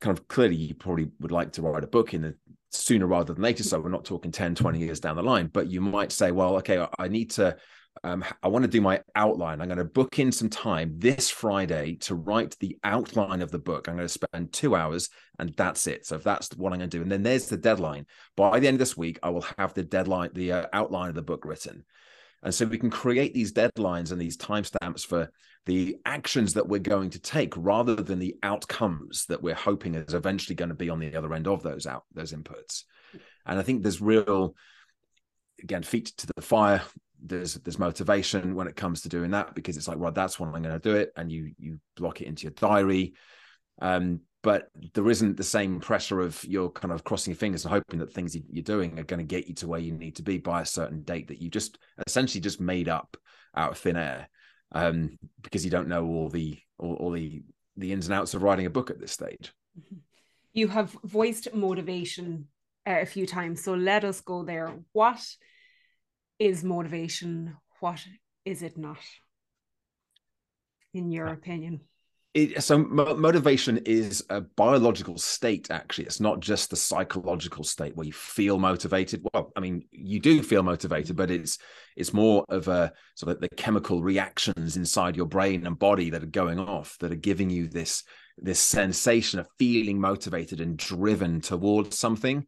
Kind 0.00 0.16
of 0.16 0.28
clearly, 0.28 0.56
you 0.56 0.74
probably 0.74 1.10
would 1.20 1.32
like 1.32 1.52
to 1.52 1.62
write 1.62 1.84
a 1.84 1.88
book 1.88 2.14
in 2.14 2.22
the 2.22 2.34
sooner 2.70 3.06
rather 3.06 3.32
than 3.32 3.42
later. 3.42 3.62
So 3.62 3.80
we're 3.80 3.88
not 3.88 4.04
talking 4.04 4.30
10, 4.30 4.54
20 4.54 4.78
years 4.78 5.00
down 5.00 5.16
the 5.16 5.22
line, 5.22 5.48
but 5.52 5.68
you 5.68 5.80
might 5.80 6.12
say, 6.12 6.30
well, 6.30 6.56
okay, 6.56 6.86
I 6.98 7.08
need 7.08 7.30
to, 7.32 7.56
um, 8.04 8.24
I 8.42 8.48
want 8.48 8.62
to 8.64 8.70
do 8.70 8.80
my 8.80 9.00
outline. 9.14 9.60
I'm 9.60 9.68
going 9.68 9.78
to 9.78 9.84
book 9.84 10.18
in 10.18 10.30
some 10.30 10.50
time 10.50 10.94
this 10.98 11.30
Friday 11.30 11.96
to 12.02 12.14
write 12.14 12.56
the 12.60 12.78
outline 12.84 13.42
of 13.42 13.50
the 13.50 13.58
book. 13.58 13.88
I'm 13.88 13.96
going 13.96 14.06
to 14.06 14.12
spend 14.12 14.52
two 14.52 14.76
hours 14.76 15.08
and 15.38 15.54
that's 15.56 15.86
it. 15.86 16.06
So 16.06 16.16
if 16.16 16.22
that's 16.22 16.50
what 16.56 16.72
I'm 16.72 16.78
going 16.78 16.90
to 16.90 16.96
do, 16.96 17.02
and 17.02 17.10
then 17.10 17.22
there's 17.22 17.48
the 17.48 17.56
deadline. 17.56 18.06
By 18.36 18.60
the 18.60 18.68
end 18.68 18.76
of 18.76 18.80
this 18.80 18.96
week, 18.96 19.18
I 19.22 19.30
will 19.30 19.46
have 19.56 19.74
the 19.74 19.82
deadline, 19.82 20.30
the 20.34 20.52
uh, 20.52 20.66
outline 20.72 21.08
of 21.08 21.14
the 21.14 21.22
book 21.22 21.44
written. 21.44 21.84
And 22.42 22.54
so 22.54 22.66
we 22.66 22.78
can 22.78 22.90
create 22.90 23.34
these 23.34 23.52
deadlines 23.52 24.12
and 24.12 24.20
these 24.20 24.36
timestamps 24.36 25.04
for 25.04 25.30
the 25.68 25.98
actions 26.06 26.54
that 26.54 26.66
we're 26.66 26.78
going 26.78 27.10
to 27.10 27.18
take 27.18 27.52
rather 27.54 27.94
than 27.94 28.18
the 28.18 28.34
outcomes 28.42 29.26
that 29.26 29.42
we're 29.42 29.54
hoping 29.54 29.94
is 29.94 30.14
eventually 30.14 30.56
going 30.56 30.70
to 30.70 30.74
be 30.74 30.88
on 30.88 30.98
the 30.98 31.14
other 31.14 31.34
end 31.34 31.46
of 31.46 31.62
those 31.62 31.86
out 31.86 32.04
those 32.14 32.32
inputs. 32.32 32.84
And 33.44 33.58
I 33.58 33.62
think 33.62 33.82
there's 33.82 34.00
real 34.00 34.54
again 35.62 35.82
feet 35.82 36.06
to 36.16 36.26
the 36.34 36.40
fire. 36.40 36.80
There's 37.22 37.54
there's 37.54 37.78
motivation 37.78 38.54
when 38.54 38.66
it 38.66 38.76
comes 38.76 39.02
to 39.02 39.10
doing 39.10 39.32
that 39.32 39.54
because 39.54 39.76
it's 39.76 39.86
like 39.86 39.98
well 39.98 40.10
that's 40.10 40.40
when 40.40 40.48
i'm 40.48 40.62
going 40.62 40.72
to 40.72 40.78
do 40.78 40.96
it 40.96 41.12
and 41.16 41.30
you 41.30 41.52
you 41.58 41.80
block 41.96 42.22
it 42.22 42.28
into 42.28 42.44
your 42.44 42.52
diary. 42.52 43.12
Um 43.78 44.20
but 44.42 44.68
there 44.94 45.10
isn't 45.10 45.36
the 45.36 45.44
same 45.44 45.80
pressure 45.80 46.20
of 46.20 46.42
you're 46.44 46.70
kind 46.70 46.94
of 46.94 47.04
crossing 47.04 47.32
your 47.32 47.38
fingers 47.38 47.66
and 47.66 47.74
hoping 47.74 47.98
that 47.98 48.14
things 48.14 48.34
you're 48.50 48.62
doing 48.62 48.98
are 48.98 49.04
going 49.04 49.18
to 49.18 49.24
get 49.24 49.48
you 49.48 49.54
to 49.56 49.68
where 49.68 49.80
you 49.80 49.92
need 49.92 50.16
to 50.16 50.22
be 50.22 50.38
by 50.38 50.62
a 50.62 50.66
certain 50.66 51.02
date 51.02 51.28
that 51.28 51.42
you 51.42 51.50
just 51.50 51.76
essentially 52.06 52.40
just 52.40 52.58
made 52.58 52.88
up 52.88 53.18
out 53.54 53.72
of 53.72 53.78
thin 53.78 53.96
air 53.96 54.28
um, 54.72 55.18
because 55.42 55.64
you 55.64 55.70
don't 55.70 55.88
know 55.88 56.06
all 56.06 56.28
the 56.28 56.58
all, 56.78 56.94
all, 56.94 57.10
the 57.10 57.42
the 57.76 57.92
ins 57.92 58.06
and 58.06 58.14
outs 58.14 58.34
of 58.34 58.42
writing 58.42 58.66
a 58.66 58.70
book 58.70 58.90
at 58.90 59.00
this 59.00 59.12
stage. 59.12 59.52
You 60.52 60.68
have 60.68 60.96
voiced 61.04 61.54
motivation 61.54 62.48
uh, 62.86 62.98
a 63.00 63.06
few 63.06 63.26
times, 63.26 63.62
so 63.62 63.74
let 63.74 64.04
us 64.04 64.20
go 64.20 64.44
there. 64.44 64.72
What 64.92 65.24
is 66.38 66.64
motivation? 66.64 67.56
What 67.80 68.04
is 68.44 68.62
it 68.62 68.76
not? 68.76 68.98
In 70.92 71.10
your 71.10 71.28
uh, 71.28 71.32
opinion? 71.32 71.80
It, 72.34 72.62
so 72.62 72.78
motivation 72.78 73.78
is 73.78 74.24
a 74.28 74.42
biological 74.42 75.16
state 75.18 75.70
actually. 75.70 76.04
It's 76.04 76.20
not 76.20 76.40
just 76.40 76.70
the 76.70 76.76
psychological 76.76 77.64
state 77.64 77.96
where 77.96 78.06
you 78.06 78.12
feel 78.12 78.58
motivated. 78.58 79.24
Well 79.32 79.52
i 79.56 79.60
mean 79.60 79.84
you 79.90 80.20
do 80.20 80.42
feel 80.42 80.62
motivated 80.62 81.16
but 81.16 81.30
it's 81.30 81.58
it's 81.96 82.12
more 82.12 82.44
of 82.48 82.68
a 82.68 82.92
sort 83.14 83.32
of 83.32 83.40
the 83.40 83.48
chemical 83.48 84.02
reactions 84.02 84.76
inside 84.76 85.16
your 85.16 85.26
brain 85.26 85.66
and 85.66 85.78
body 85.78 86.10
that 86.10 86.22
are 86.22 86.26
going 86.26 86.58
off 86.58 86.96
that 87.00 87.12
are 87.12 87.16
giving 87.16 87.50
you 87.50 87.66
this 87.66 88.04
this 88.36 88.60
sensation 88.60 89.40
of 89.40 89.48
feeling 89.58 90.00
motivated 90.00 90.60
and 90.60 90.76
driven 90.76 91.40
towards 91.40 91.98
something. 91.98 92.46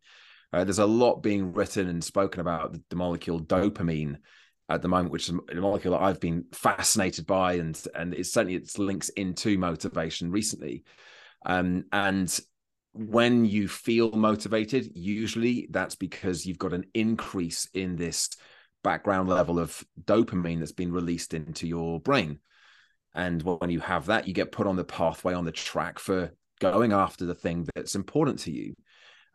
Uh, 0.53 0.64
there's 0.64 0.79
a 0.79 0.87
lot 0.87 1.23
being 1.23 1.53
written 1.53 1.88
and 1.88 2.03
spoken 2.03 2.40
about 2.40 2.73
the, 2.73 2.83
the 2.90 2.97
molecule 2.97 3.40
dopamine 3.40 4.16
at 4.70 4.83
the 4.83 4.88
moment, 4.88 5.11
which 5.11 5.28
is 5.28 5.35
a 5.50 5.54
molecule 5.56 5.92
that 5.94 6.02
I've 6.02 6.20
been 6.20 6.44
fascinated 6.52 7.26
by, 7.26 7.54
and 7.54 7.78
and 7.94 8.14
it's 8.14 8.33
certainly 8.33 8.54
its 8.54 8.78
links 8.78 9.09
into 9.11 9.59
motivation 9.59 10.30
recently. 10.30 10.85
Um, 11.44 11.85
and 11.92 12.38
when 12.92 13.44
you 13.44 13.68
feel 13.68 14.12
motivated, 14.12 14.92
usually 14.94 15.68
that's 15.70 15.96
because 15.96 16.46
you've 16.46 16.59
got 16.59 16.72
an 16.72 16.85
increase 16.94 17.68
in 17.74 17.96
this 17.96 18.30
background 18.83 19.28
level 19.28 19.59
of 19.59 19.85
dopamine 20.02 20.61
that's 20.61 20.72
been 20.72 20.92
released 20.92 21.35
into 21.35 21.66
your 21.66 22.00
brain. 22.00 22.38
And 23.14 23.42
when 23.42 23.70
you 23.70 23.80
have 23.80 24.06
that, 24.06 24.28
you 24.28 24.35
get 24.35 24.52
put 24.52 24.66
on 24.66 24.76
the 24.76 24.85
pathway, 24.85 25.35
on 25.35 25.44
the 25.44 25.52
track 25.52 25.98
for 25.98 26.33
going 26.61 26.92
after 26.92 27.26
the 27.26 27.35
thing 27.35 27.66
that's 27.74 27.96
important 27.96 28.40
to 28.40 28.52
you. 28.52 28.74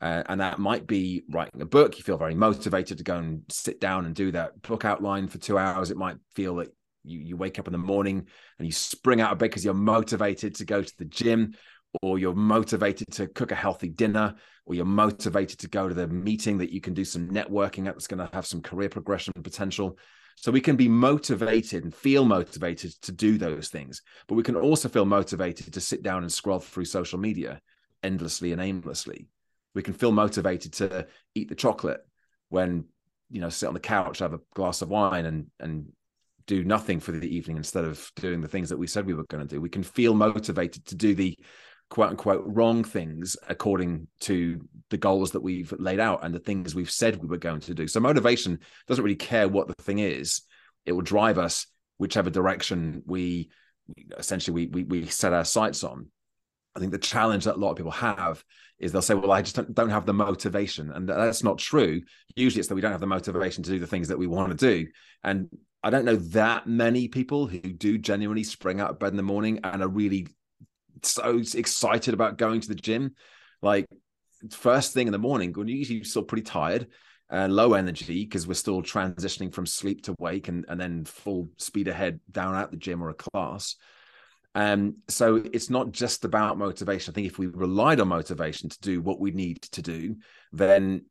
Uh, 0.02 0.24
and 0.28 0.42
that 0.42 0.60
might 0.60 0.86
be 0.86 1.24
writing 1.30 1.62
a 1.62 1.66
book. 1.66 1.98
You 1.98 2.04
feel 2.04 2.18
very 2.18 2.36
motivated 2.36 2.98
to 2.98 3.04
go 3.04 3.16
and 3.16 3.44
sit 3.50 3.80
down 3.80 4.06
and 4.06 4.14
do 4.14 4.32
that 4.32 4.62
book 4.62 4.86
outline 4.86 5.28
for 5.28 5.38
two 5.38 5.58
hours. 5.58 5.90
It 5.90 5.98
might 5.98 6.18
feel 6.36 6.58
that 6.58 6.70
you, 7.04 7.20
you 7.20 7.38
wake 7.38 7.60
up 7.60 7.68
in 7.68 7.72
the 7.72 7.78
morning 7.78 8.28
and 8.60 8.68
you 8.68 8.72
spring 8.72 9.22
out 9.22 9.32
of 9.32 9.38
bed 9.38 9.50
because 9.50 9.64
you're 9.64 9.74
motivated 9.74 10.56
to 10.56 10.66
go 10.66 10.82
to 10.82 10.94
the 10.98 11.06
gym, 11.06 11.56
or 12.02 12.20
you're 12.20 12.36
motivated 12.36 13.10
to 13.14 13.28
cook 13.28 13.52
a 13.52 13.56
healthy 13.56 13.88
dinner, 13.88 14.36
or 14.66 14.76
you're 14.76 14.86
motivated 14.86 15.60
to 15.60 15.70
go 15.70 15.88
to 15.88 15.96
the 15.96 16.08
meeting 16.08 16.58
that 16.58 16.72
you 16.72 16.82
can 16.82 16.94
do 16.94 17.06
some 17.06 17.30
networking 17.30 17.88
at 17.88 17.94
that's 17.94 18.08
going 18.08 18.26
to 18.26 18.34
have 18.34 18.46
some 18.46 18.62
career 18.62 18.90
progression 18.90 19.32
potential. 19.42 19.98
So 20.36 20.52
we 20.52 20.60
can 20.60 20.76
be 20.76 20.90
motivated 20.90 21.86
and 21.86 21.96
feel 21.96 22.26
motivated 22.26 22.92
to 23.04 23.14
do 23.14 23.38
those 23.38 23.70
things, 23.70 24.02
but 24.28 24.36
we 24.36 24.44
can 24.44 24.58
also 24.58 24.90
feel 24.90 25.06
motivated 25.06 25.74
to 25.74 25.80
sit 25.80 26.04
down 26.04 26.24
and 26.24 26.32
scroll 26.32 26.60
through 26.60 26.86
social 26.86 27.18
media 27.18 27.62
endlessly 28.04 28.52
and 28.52 28.62
aimlessly 28.62 29.30
we 29.76 29.84
can 29.84 29.94
feel 29.94 30.12
motivated 30.12 30.74
to 30.74 31.08
eat 31.36 31.50
the 31.50 31.56
chocolate 31.56 32.02
when 32.50 32.86
you 33.30 33.42
know 33.42 33.50
sit 33.50 33.68
on 33.68 33.74
the 33.74 33.80
couch 33.80 34.20
have 34.20 34.34
a 34.34 34.40
glass 34.56 34.82
of 34.82 34.90
wine 34.90 35.26
and 35.26 35.48
and 35.60 35.92
do 36.48 36.64
nothing 36.64 37.00
for 37.00 37.12
the 37.12 37.36
evening 37.36 37.58
instead 37.58 37.86
of 37.86 38.12
doing 38.18 38.42
the 38.42 38.48
things 38.48 38.70
that 38.70 38.78
we 38.78 38.88
said 38.88 39.06
we 39.06 39.14
were 39.14 39.26
going 39.26 39.46
to 39.46 39.56
do. 39.56 39.62
We 39.62 39.70
can 39.70 39.84
feel 39.84 40.14
motivated 40.14 40.86
to 40.88 40.96
do 40.96 41.16
the 41.16 41.38
quote 41.90 42.10
unquote 42.10 42.44
wrong 42.46 42.84
things 42.84 43.38
according 43.48 44.08
to 44.20 44.60
the 44.90 44.98
goals 44.98 45.32
that 45.32 45.42
we've 45.42 45.74
laid 45.78 46.00
out 46.00 46.24
and 46.24 46.34
the 46.34 46.40
things 46.40 46.76
we've 46.76 46.92
said 46.92 47.22
we 47.22 47.28
were 47.28 47.38
going 47.38 47.62
to 47.62 47.74
do. 47.74 47.88
So 47.88 48.00
motivation 48.00 48.60
doesn't 48.88 49.04
really 49.04 49.16
care 49.16 49.48
what 49.48 49.68
the 49.68 49.84
thing 49.84 50.00
is. 50.00 50.42
It 50.86 50.92
will 50.92 51.02
drive 51.02 51.38
us 51.38 51.68
whichever 51.98 52.30
direction 52.30 53.02
we 53.06 53.50
essentially 54.18 54.54
we, 54.54 54.84
we, 54.84 54.84
we 54.84 55.06
set 55.08 55.34
our 55.34 55.46
sights 55.46 55.84
on 55.84 56.08
I 56.76 56.80
think 56.80 56.92
the 56.92 56.98
challenge 56.98 57.46
that 57.46 57.56
a 57.56 57.58
lot 57.58 57.72
of 57.72 57.78
people 57.78 57.92
have 57.92 58.44
is 58.80 58.92
they'll 58.92 59.02
say, 59.02 59.14
"Well, 59.14 59.32
I 59.32 59.42
just 59.42 59.56
don't, 59.56 59.74
don't, 59.74 59.90
have 59.90 60.06
the 60.06 60.14
motivation," 60.14 60.92
and 60.92 61.08
that's 61.08 61.44
not 61.44 61.58
true. 61.58 62.02
Usually, 62.36 62.60
it's 62.60 62.68
that 62.68 62.76
we 62.76 62.82
don't 62.82 62.92
have 62.92 63.02
the 63.02 63.08
motivation 63.08 63.64
to 63.64 63.70
do 63.70 63.80
the 63.80 63.88
things 63.88 64.10
that 64.10 64.20
we 64.20 64.28
want 64.28 64.58
to 64.58 64.58
do. 64.58 64.88
And 65.24 65.50
I 65.82 65.90
don't 65.90 66.06
know 66.06 66.18
that 66.18 66.68
many 66.68 67.08
people 67.08 67.48
who 67.48 67.60
do 67.60 67.98
genuinely 67.98 68.44
spring 68.44 68.82
out 68.82 68.90
of 68.90 69.00
bed 69.00 69.12
in 69.12 69.18
the 69.18 69.24
morning 69.24 69.62
and 69.64 69.82
are 69.82 69.88
really 69.88 70.28
so 71.04 71.42
excited 71.54 72.14
about 72.14 72.38
going 72.38 72.60
to 72.62 72.68
the 72.68 72.76
gym. 72.76 73.16
Like 73.62 73.86
first 74.52 74.94
thing 74.94 75.08
in 75.08 75.14
the 75.14 75.20
morning, 75.20 75.54
when 75.54 75.68
you're 75.68 75.78
usually 75.78 76.04
still 76.04 76.24
pretty 76.24 76.44
tired, 76.44 76.88
uh, 77.32 77.48
low 77.50 77.74
energy 77.74 78.26
because 78.26 78.46
we're 78.46 78.56
still 78.56 78.82
transitioning 78.82 79.54
from 79.54 79.66
sleep 79.66 80.04
to 80.04 80.16
wake, 80.20 80.50
and 80.50 80.66
and 80.68 80.80
then 80.80 81.06
full 81.06 81.50
speed 81.58 81.88
ahead 81.88 82.20
down 82.30 82.56
at 82.56 82.72
the 82.72 82.78
gym 82.78 83.02
or 83.02 83.10
a 83.10 83.14
class 83.14 83.78
um, 84.56 84.96
so 85.10 85.36
it's 85.36 85.70
not 85.70 85.92
just 85.92 86.24
about 86.24 86.58
motivation. 86.58 87.12
I 87.12 87.14
think 87.14 87.28
if 87.28 87.38
we 87.38 87.48
relied 87.48 88.00
on 88.00 88.08
motivation 88.08 88.70
to 88.70 88.80
do 88.80 89.02
what 89.02 89.20
we 89.20 89.32
need 89.32 89.62
to 89.64 89.82
do, 89.82 90.16
then 90.54 91.06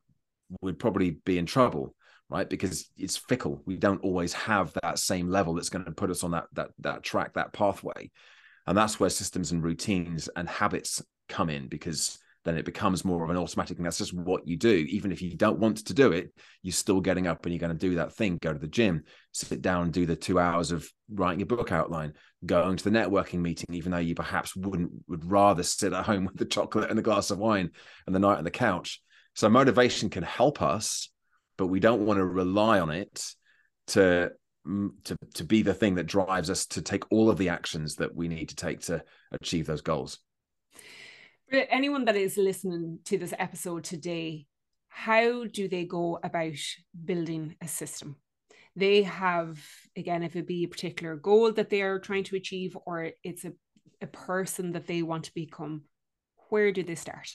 we'd 0.63 0.79
probably 0.79 1.11
be 1.11 1.37
in 1.37 1.45
trouble, 1.45 1.95
right? 2.31 2.49
Because 2.49 2.89
it's 2.97 3.19
fickle. 3.19 3.63
We 3.67 3.77
don't 3.77 4.03
always 4.03 4.33
have 4.33 4.73
that 4.83 4.99
same 4.99 5.29
level 5.29 5.55
that's 5.55 5.69
going 5.69 5.85
to 5.85 5.93
put 5.93 6.11
us 6.11 6.25
on 6.25 6.31
that 6.31 6.47
that 6.55 6.71
that 6.81 7.03
track, 7.03 7.35
that 7.35 7.53
pathway, 7.53 8.11
and 8.67 8.77
that's 8.77 8.99
where 8.99 9.11
systems 9.11 9.53
and 9.53 9.63
routines 9.63 10.29
and 10.35 10.49
habits 10.49 11.03
come 11.29 11.51
in 11.51 11.69
because 11.69 12.19
then 12.45 12.57
it 12.57 12.65
becomes 12.65 13.05
more 13.05 13.25
of 13.25 13.31
an 13.31 13.37
automatic 13.37 13.79
and 13.79 13.87
that's 13.87 13.99
just 13.99 14.13
what 14.13 14.47
you 14.47 14.57
do. 14.57 14.87
Even 14.89 15.13
if 15.13 15.23
you 15.23 15.37
don't 15.37 15.59
want 15.59 15.79
to 15.87 15.95
do 15.95 16.13
it 16.13 16.33
you're 16.63 16.73
still 16.73 17.01
getting 17.01 17.27
up 17.27 17.45
and 17.45 17.55
you're 17.55 17.61
going 17.61 17.77
to 17.77 17.89
do 17.89 17.97
that 17.97 18.15
thing 18.15 18.39
go 18.41 18.53
to 18.53 18.59
the 18.59 18.67
gym 18.67 19.03
sit 19.33 19.63
down 19.63 19.91
do 19.91 20.07
the 20.07 20.17
two 20.17 20.39
hours 20.39 20.71
of 20.71 20.89
writing 21.11 21.41
your 21.41 21.47
book 21.47 21.73
outline 21.73 22.13
going 22.47 22.77
to 22.77 22.85
the 22.85 22.97
networking 22.97 23.41
meeting 23.41 23.67
even 23.73 23.93
though 23.93 23.99
you 23.99 24.15
perhaps 24.15 24.55
wouldn't 24.57 24.91
would 25.09 25.25
rather 25.25 25.63
sit 25.63 25.93
at 25.93 26.05
home 26.05 26.25
with 26.27 26.37
the 26.37 26.45
chocolate 26.45 26.91
and 26.91 26.99
a 26.99 27.03
glass 27.03 27.31
of 27.31 27.39
wine 27.39 27.71
and 28.07 28.15
the 28.15 28.21
night 28.21 28.39
on 28.39 28.45
the 28.45 28.51
couch. 28.51 29.01
So 29.35 29.49
motivation 29.49 30.11
can 30.11 30.23
help 30.23 30.63
us 30.63 31.11
but 31.57 31.67
we 31.67 31.81
don't 31.81 32.07
want 32.07 32.19
to 32.19 32.25
rely 32.25 32.81
on 32.81 32.91
it 32.91 33.25
to 33.89 34.31
to 35.05 35.17
to 35.35 35.45
be 35.45 35.63
the 35.63 35.75
thing 35.75 35.97
that 35.97 36.07
drives 36.07 36.49
us 36.49 36.67
to 36.67 36.81
take 36.81 37.05
all 37.11 37.29
of 37.29 37.37
the 37.37 37.51
actions 37.51 37.97
that 37.97 38.15
we 38.15 38.29
need 38.29 38.49
to 38.49 38.57
take 38.57 38.81
to 38.81 39.03
achieve 39.33 39.67
those 39.67 39.83
goals 39.83 40.21
for 41.55 41.61
anyone 41.71 42.05
that 42.07 42.17
is 42.17 42.37
listening 42.37 42.99
to 43.05 43.17
this 43.17 43.33
episode 43.39 43.85
today, 43.85 44.45
how 44.89 45.45
do 45.45 45.69
they 45.69 45.85
go 45.85 46.19
about 46.25 46.59
building 47.05 47.55
a 47.63 47.69
system? 47.69 48.17
They 48.75 49.05
have, 49.05 49.65
again, 49.97 50.25
if 50.25 50.35
it 50.35 50.49
be 50.49 50.65
a 50.65 50.69
particular 50.69 51.15
goal 51.15 51.53
that 51.53 51.71
they 51.71 51.83
are 51.83 52.01
trying 52.01 52.25
to 52.25 52.35
achieve, 52.35 52.77
or 52.87 53.11
it's 53.23 53.45
a, 53.45 53.53
a 54.03 54.09
person 54.09 54.73
that 54.73 54.89
they 54.89 55.03
want 55.03 55.27
to 55.27 55.35
become, 55.35 55.83
where 56.49 56.73
do 56.73 56.83
they 56.83 56.97
start? 56.97 57.31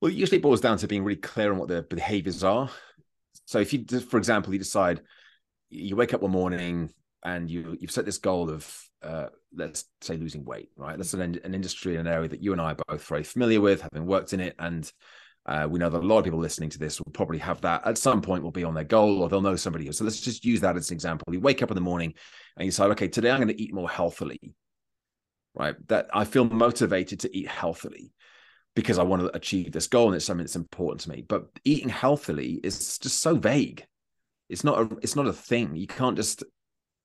Well, 0.00 0.10
usually 0.10 0.38
it 0.38 0.42
boils 0.42 0.60
down 0.60 0.78
to 0.78 0.88
being 0.88 1.04
really 1.04 1.20
clear 1.20 1.52
on 1.52 1.58
what 1.58 1.68
the 1.68 1.82
behaviors 1.82 2.42
are. 2.42 2.68
So 3.44 3.60
if 3.60 3.72
you, 3.72 3.84
for 4.00 4.16
example, 4.16 4.52
you 4.52 4.58
decide 4.58 5.02
you 5.68 5.94
wake 5.94 6.14
up 6.14 6.22
one 6.22 6.32
morning 6.32 6.92
and 7.24 7.48
you 7.48 7.76
you've 7.78 7.92
set 7.92 8.06
this 8.06 8.18
goal 8.18 8.50
of 8.50 8.89
uh, 9.02 9.26
let's 9.54 9.84
say 10.00 10.16
losing 10.16 10.44
weight, 10.44 10.70
right? 10.76 10.96
That's 10.96 11.14
an, 11.14 11.40
an 11.42 11.54
industry, 11.54 11.96
an 11.96 12.06
area 12.06 12.28
that 12.28 12.42
you 12.42 12.52
and 12.52 12.60
I 12.60 12.72
are 12.72 12.76
both 12.88 13.04
very 13.06 13.24
familiar 13.24 13.60
with, 13.60 13.82
having 13.82 14.06
worked 14.06 14.32
in 14.32 14.40
it, 14.40 14.54
and 14.58 14.90
uh, 15.46 15.66
we 15.68 15.78
know 15.78 15.88
that 15.88 16.02
a 16.02 16.06
lot 16.06 16.18
of 16.18 16.24
people 16.24 16.38
listening 16.38 16.70
to 16.70 16.78
this 16.78 17.00
will 17.00 17.12
probably 17.12 17.38
have 17.38 17.60
that 17.62 17.86
at 17.86 17.98
some 17.98 18.20
point 18.20 18.42
will 18.42 18.50
be 18.50 18.64
on 18.64 18.74
their 18.74 18.84
goal, 18.84 19.22
or 19.22 19.28
they'll 19.28 19.40
know 19.40 19.56
somebody 19.56 19.86
else. 19.86 19.98
So 19.98 20.04
let's 20.04 20.20
just 20.20 20.44
use 20.44 20.60
that 20.60 20.76
as 20.76 20.90
an 20.90 20.94
example. 20.94 21.32
You 21.32 21.40
wake 21.40 21.62
up 21.62 21.70
in 21.70 21.74
the 21.74 21.80
morning 21.80 22.14
and 22.56 22.64
you 22.64 22.70
decide, 22.70 22.90
okay, 22.92 23.08
today 23.08 23.30
I'm 23.30 23.38
going 23.38 23.48
to 23.48 23.60
eat 23.60 23.72
more 23.72 23.88
healthily, 23.88 24.54
right? 25.54 25.74
That 25.88 26.08
I 26.12 26.24
feel 26.24 26.44
motivated 26.44 27.20
to 27.20 27.36
eat 27.36 27.48
healthily 27.48 28.12
because 28.76 28.98
I 28.98 29.02
want 29.02 29.22
to 29.22 29.36
achieve 29.36 29.72
this 29.72 29.88
goal 29.88 30.08
and 30.08 30.16
it's 30.16 30.24
something 30.24 30.44
that's 30.44 30.56
important 30.56 31.00
to 31.02 31.10
me. 31.10 31.24
But 31.26 31.46
eating 31.64 31.88
healthily 31.88 32.60
is 32.62 32.98
just 32.98 33.20
so 33.20 33.34
vague. 33.34 33.86
It's 34.48 34.64
not 34.64 34.78
a 34.78 34.96
it's 35.00 35.16
not 35.16 35.26
a 35.26 35.32
thing. 35.32 35.76
You 35.76 35.86
can't 35.86 36.16
just 36.16 36.44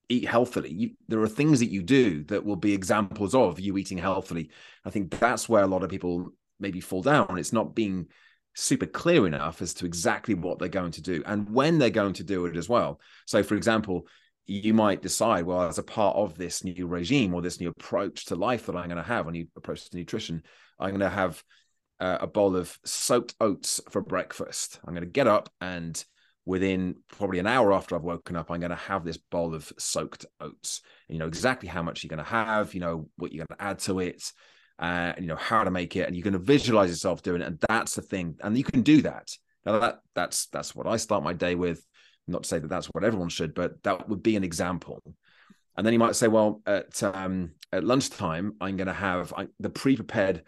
eat 0.09 0.27
healthily. 0.27 0.71
You, 0.71 0.89
there 1.07 1.21
are 1.21 1.27
things 1.27 1.59
that 1.59 1.71
you 1.71 1.83
do 1.83 2.23
that 2.25 2.45
will 2.45 2.55
be 2.55 2.73
examples 2.73 3.35
of 3.35 3.59
you 3.59 3.77
eating 3.77 3.97
healthily. 3.97 4.49
I 4.83 4.89
think 4.89 5.17
that's 5.17 5.49
where 5.49 5.63
a 5.63 5.67
lot 5.67 5.83
of 5.83 5.89
people 5.89 6.29
maybe 6.59 6.79
fall 6.79 7.01
down. 7.01 7.37
It's 7.37 7.53
not 7.53 7.75
being 7.75 8.07
super 8.53 8.85
clear 8.85 9.27
enough 9.27 9.61
as 9.61 9.73
to 9.75 9.85
exactly 9.85 10.33
what 10.33 10.59
they're 10.59 10.69
going 10.69 10.91
to 10.91 11.01
do 11.01 11.21
and 11.25 11.49
when 11.49 11.77
they're 11.77 11.89
going 11.89 12.13
to 12.13 12.23
do 12.23 12.45
it 12.45 12.55
as 12.55 12.69
well. 12.69 12.99
So, 13.25 13.43
for 13.43 13.55
example, 13.55 14.07
you 14.47 14.73
might 14.73 15.01
decide, 15.01 15.45
well, 15.45 15.63
as 15.63 15.79
a 15.79 15.83
part 15.83 16.15
of 16.15 16.37
this 16.37 16.63
new 16.63 16.87
regime 16.87 17.33
or 17.33 17.41
this 17.41 17.59
new 17.59 17.69
approach 17.69 18.25
to 18.25 18.35
life 18.35 18.67
that 18.67 18.75
I'm 18.75 18.87
going 18.87 18.97
to 18.97 19.03
have, 19.03 19.27
a 19.27 19.31
new 19.31 19.47
approach 19.57 19.89
to 19.89 19.97
nutrition, 19.97 20.43
I'm 20.79 20.89
going 20.89 20.99
to 20.99 21.09
have 21.09 21.43
uh, 21.99 22.19
a 22.21 22.27
bowl 22.27 22.55
of 22.55 22.77
soaked 22.85 23.35
oats 23.39 23.81
for 23.89 24.01
breakfast. 24.01 24.79
I'm 24.85 24.93
going 24.93 25.05
to 25.05 25.09
get 25.09 25.27
up 25.27 25.49
and 25.61 26.03
within 26.45 26.95
probably 27.07 27.39
an 27.39 27.47
hour 27.47 27.73
after 27.73 27.95
I've 27.95 28.03
woken 28.03 28.35
up, 28.35 28.51
I'm 28.51 28.59
going 28.59 28.69
to 28.69 28.75
have 28.75 29.03
this 29.03 29.17
bowl 29.17 29.55
of 29.55 29.71
soaked 29.77 30.25
oats. 30.39 30.81
You 31.09 31.19
know 31.19 31.27
exactly 31.27 31.67
how 31.67 31.81
much 31.81 32.03
you're 32.03 32.09
going 32.09 32.23
to 32.23 32.29
have, 32.29 32.73
you 32.73 32.79
know 32.79 33.09
what 33.17 33.31
you're 33.31 33.45
going 33.45 33.57
to 33.57 33.63
add 33.63 33.79
to 33.79 33.99
it, 33.99 34.31
uh, 34.79 35.13
you 35.19 35.27
know 35.27 35.35
how 35.35 35.63
to 35.63 35.71
make 35.71 35.95
it, 35.95 36.07
and 36.07 36.15
you're 36.15 36.23
going 36.23 36.33
to 36.33 36.39
visualize 36.39 36.89
yourself 36.89 37.23
doing 37.23 37.41
it. 37.41 37.47
And 37.47 37.59
that's 37.67 37.95
the 37.95 38.01
thing, 38.01 38.35
and 38.41 38.57
you 38.57 38.63
can 38.63 38.81
do 38.81 39.01
that. 39.03 39.29
Now 39.65 39.79
that 39.79 39.99
that's 40.13 40.47
that's 40.47 40.75
what 40.75 40.87
I 40.87 40.97
start 40.97 41.23
my 41.23 41.33
day 41.33 41.55
with. 41.55 41.85
Not 42.27 42.43
to 42.43 42.49
say 42.49 42.59
that 42.59 42.67
that's 42.69 42.87
what 42.87 43.03
everyone 43.03 43.29
should, 43.29 43.53
but 43.53 43.83
that 43.83 44.09
would 44.09 44.23
be 44.23 44.35
an 44.35 44.43
example. 44.43 45.01
And 45.77 45.85
then 45.85 45.93
you 45.93 45.99
might 45.99 46.15
say, 46.15 46.27
well, 46.27 46.61
at 46.65 47.01
um, 47.03 47.51
at 47.71 47.83
lunchtime, 47.83 48.53
I'm 48.61 48.77
going 48.77 48.87
to 48.87 48.93
have 48.93 49.33
I, 49.35 49.47
the 49.59 49.69
pre-prepared 49.69 50.43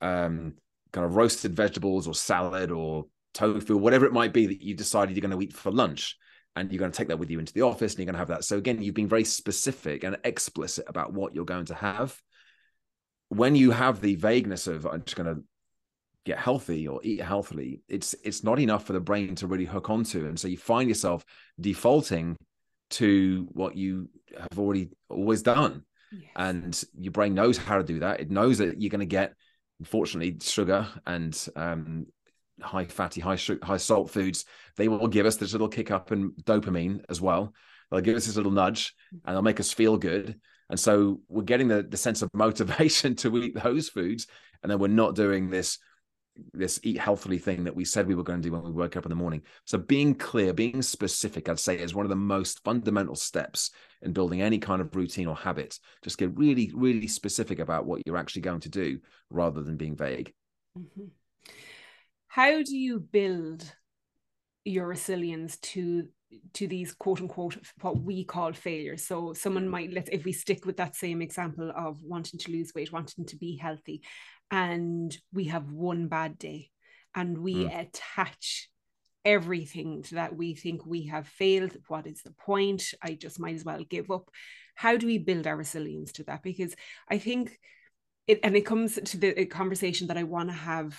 um, 0.00 0.54
kind 0.92 1.06
of 1.06 1.16
roasted 1.16 1.54
vegetables 1.54 2.06
or 2.06 2.14
salad 2.14 2.70
or 2.70 3.06
tofu, 3.34 3.76
whatever 3.76 4.06
it 4.06 4.12
might 4.12 4.32
be 4.32 4.46
that 4.46 4.62
you 4.62 4.74
decided 4.74 5.16
you're 5.16 5.26
going 5.28 5.38
to 5.38 5.44
eat 5.44 5.54
for 5.54 5.70
lunch. 5.70 6.16
and 6.56 6.70
you're 6.70 6.78
going 6.78 6.92
to 6.92 6.96
take 6.96 7.08
that 7.08 7.18
with 7.18 7.30
you 7.30 7.38
into 7.38 7.52
the 7.52 7.62
office 7.62 7.92
and 7.92 8.00
you're 8.00 8.06
going 8.06 8.14
to 8.14 8.18
have 8.18 8.28
that. 8.28 8.44
So 8.44 8.58
again, 8.58 8.82
you've 8.82 8.94
been 8.94 9.08
very 9.08 9.24
specific 9.24 10.04
and 10.04 10.18
explicit 10.24 10.84
about 10.86 11.12
what 11.12 11.34
you're 11.34 11.44
going 11.44 11.66
to 11.66 11.74
have. 11.74 12.20
When 13.28 13.54
you 13.54 13.70
have 13.70 14.00
the 14.00 14.16
vagueness 14.16 14.66
of 14.66 14.86
I'm 14.86 15.02
just 15.04 15.16
going 15.16 15.34
to 15.34 15.42
get 16.24 16.38
healthy 16.38 16.86
or 16.86 17.00
eat 17.02 17.22
healthily, 17.22 17.80
it's 17.88 18.14
it's 18.22 18.44
not 18.44 18.58
enough 18.58 18.84
for 18.86 18.92
the 18.92 19.00
brain 19.00 19.34
to 19.36 19.46
really 19.46 19.64
hook 19.64 19.88
onto. 19.88 20.26
And 20.26 20.38
so 20.38 20.48
you 20.48 20.58
find 20.58 20.88
yourself 20.88 21.24
defaulting 21.58 22.36
to 22.90 23.48
what 23.52 23.74
you 23.74 24.10
have 24.38 24.58
already 24.58 24.90
always 25.08 25.42
done. 25.42 25.84
Yes. 26.10 26.30
And 26.36 26.84
your 26.98 27.12
brain 27.12 27.32
knows 27.32 27.56
how 27.56 27.78
to 27.78 27.84
do 27.84 28.00
that. 28.00 28.20
It 28.20 28.30
knows 28.30 28.58
that 28.58 28.78
you're 28.82 28.90
going 28.90 29.00
to 29.00 29.06
get, 29.06 29.32
unfortunately, 29.80 30.36
sugar 30.42 30.86
and 31.06 31.48
um, 31.56 32.06
high 32.62 32.84
fatty, 32.84 33.20
high 33.20 33.36
sugar, 33.36 33.64
high 33.64 33.76
salt 33.76 34.10
foods. 34.10 34.44
They 34.76 34.88
will 34.88 35.08
give 35.08 35.26
us 35.26 35.36
this 35.36 35.52
little 35.52 35.68
kick 35.68 35.90
up 35.90 36.12
in 36.12 36.32
dopamine 36.42 37.04
as 37.08 37.20
well. 37.20 37.54
They'll 37.90 38.00
give 38.00 38.16
us 38.16 38.26
this 38.26 38.36
little 38.36 38.52
nudge, 38.52 38.94
and 39.24 39.34
they'll 39.34 39.42
make 39.42 39.60
us 39.60 39.72
feel 39.72 39.96
good. 39.96 40.40
And 40.70 40.80
so 40.80 41.20
we're 41.28 41.42
getting 41.42 41.68
the, 41.68 41.82
the 41.82 41.96
sense 41.96 42.22
of 42.22 42.30
motivation 42.34 43.14
to 43.16 43.36
eat 43.38 43.54
those 43.62 43.88
foods, 43.88 44.26
and 44.62 44.70
then 44.70 44.78
we're 44.78 44.88
not 44.88 45.14
doing 45.14 45.50
this 45.50 45.78
this 46.54 46.80
eat 46.82 46.98
healthily 46.98 47.38
thing 47.38 47.64
that 47.64 47.76
we 47.76 47.84
said 47.84 48.06
we 48.06 48.14
were 48.14 48.22
going 48.22 48.40
to 48.40 48.48
do 48.48 48.52
when 48.52 48.62
we 48.62 48.70
woke 48.70 48.96
up 48.96 49.04
in 49.04 49.10
the 49.10 49.16
morning. 49.16 49.42
So 49.66 49.78
being 49.78 50.14
clear, 50.14 50.52
being 50.52 50.80
specific, 50.82 51.48
I'd 51.48 51.58
say 51.58 51.78
is 51.78 51.94
one 51.94 52.06
of 52.06 52.10
the 52.10 52.16
most 52.16 52.64
fundamental 52.64 53.14
steps 53.14 53.70
in 54.00 54.12
building 54.12 54.40
any 54.40 54.58
kind 54.58 54.80
of 54.80 54.94
routine 54.96 55.26
or 55.26 55.36
habit. 55.36 55.78
Just 56.02 56.18
get 56.18 56.36
really, 56.36 56.72
really 56.74 57.08
specific 57.08 57.58
about 57.58 57.86
what 57.86 58.02
you're 58.06 58.16
actually 58.16 58.42
going 58.42 58.60
to 58.60 58.70
do 58.70 58.98
rather 59.30 59.62
than 59.62 59.76
being 59.76 59.96
vague. 59.96 60.32
Mm-hmm. 60.78 61.04
How 62.32 62.62
do 62.62 62.74
you 62.74 62.98
build 62.98 63.62
your 64.64 64.86
resilience 64.86 65.58
to 65.58 66.08
to 66.54 66.66
these 66.66 66.94
quote 66.94 67.20
unquote 67.20 67.58
what 67.82 68.00
we 68.00 68.24
call 68.24 68.54
failures? 68.54 69.04
So 69.04 69.34
someone 69.34 69.68
might 69.68 69.92
let's 69.92 70.08
if 70.10 70.24
we 70.24 70.32
stick 70.32 70.64
with 70.64 70.78
that 70.78 70.96
same 70.96 71.20
example 71.20 71.70
of 71.76 72.02
wanting 72.02 72.40
to 72.40 72.50
lose 72.50 72.72
weight 72.74 72.90
wanting 72.90 73.26
to 73.26 73.36
be 73.36 73.58
healthy 73.58 74.00
and 74.50 75.14
we 75.34 75.44
have 75.44 75.72
one 75.72 76.08
bad 76.08 76.38
day 76.38 76.70
and 77.14 77.36
we 77.36 77.66
mm. 77.66 77.80
attach 77.80 78.70
everything 79.26 80.02
to 80.04 80.14
that 80.14 80.34
we 80.34 80.54
think 80.54 80.86
we 80.86 81.08
have 81.08 81.28
failed 81.28 81.76
what 81.88 82.06
is 82.06 82.22
the 82.22 82.32
point? 82.32 82.94
I 83.02 83.12
just 83.12 83.40
might 83.40 83.56
as 83.56 83.64
well 83.66 83.84
give 83.84 84.10
up. 84.10 84.30
How 84.74 84.96
do 84.96 85.06
we 85.06 85.18
build 85.18 85.46
our 85.46 85.56
resilience 85.58 86.12
to 86.12 86.24
that? 86.24 86.42
Because 86.42 86.74
i 87.10 87.18
think 87.18 87.58
it 88.26 88.40
and 88.42 88.56
it 88.56 88.64
comes 88.64 88.98
to 89.04 89.18
the 89.18 89.44
conversation 89.44 90.06
that 90.06 90.16
i 90.16 90.22
want 90.22 90.48
to 90.48 90.54
have 90.54 90.98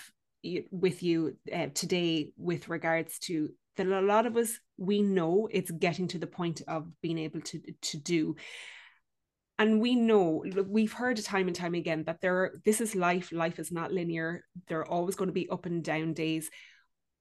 with 0.70 1.02
you 1.02 1.36
uh, 1.54 1.66
today 1.74 2.32
with 2.36 2.68
regards 2.68 3.18
to 3.20 3.50
that 3.76 3.86
a 3.86 4.00
lot 4.00 4.26
of 4.26 4.36
us 4.36 4.58
we 4.76 5.02
know 5.02 5.48
it's 5.50 5.70
getting 5.70 6.06
to 6.08 6.18
the 6.18 6.26
point 6.26 6.62
of 6.68 6.86
being 7.00 7.18
able 7.18 7.40
to 7.40 7.60
to 7.82 7.96
do. 7.96 8.36
And 9.58 9.80
we 9.80 9.94
know 9.94 10.44
we've 10.66 10.92
heard 10.92 11.16
time 11.22 11.46
and 11.46 11.54
time 11.54 11.74
again 11.74 12.02
that 12.06 12.20
there 12.20 12.36
are, 12.38 12.60
this 12.64 12.80
is 12.80 12.96
life 12.96 13.30
life 13.30 13.58
is 13.58 13.70
not 13.70 13.92
linear. 13.92 14.44
There 14.68 14.80
are 14.80 14.88
always 14.88 15.14
going 15.14 15.28
to 15.28 15.32
be 15.32 15.48
up 15.48 15.66
and 15.66 15.82
down 15.82 16.12
days. 16.12 16.50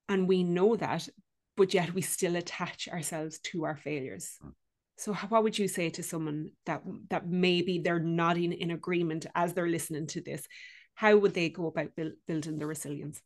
And 0.09 0.27
we 0.27 0.43
know 0.43 0.75
that 0.75 1.07
but 1.55 1.73
yet 1.73 1.93
we 1.93 2.01
still 2.01 2.35
attach 2.35 2.87
ourselves 2.87 3.39
to 3.39 3.65
our 3.65 3.77
failures. 3.77 4.37
Hmm. 4.41 4.49
so 4.97 5.13
what 5.13 5.43
would 5.43 5.57
you 5.57 5.67
say 5.67 5.89
to 5.89 6.03
someone 6.03 6.49
that 6.65 6.81
that 7.09 7.27
maybe 7.27 7.79
they're 7.79 7.99
nodding 7.99 8.53
in 8.53 8.71
agreement 8.71 9.25
as 9.35 9.53
they're 9.53 9.67
listening 9.67 10.07
to 10.07 10.21
this 10.21 10.47
how 10.95 11.15
would 11.17 11.33
they 11.33 11.49
go 11.49 11.67
about 11.67 11.95
build, 11.95 12.13
building 12.27 12.57
the 12.57 12.65
resilience 12.65 13.21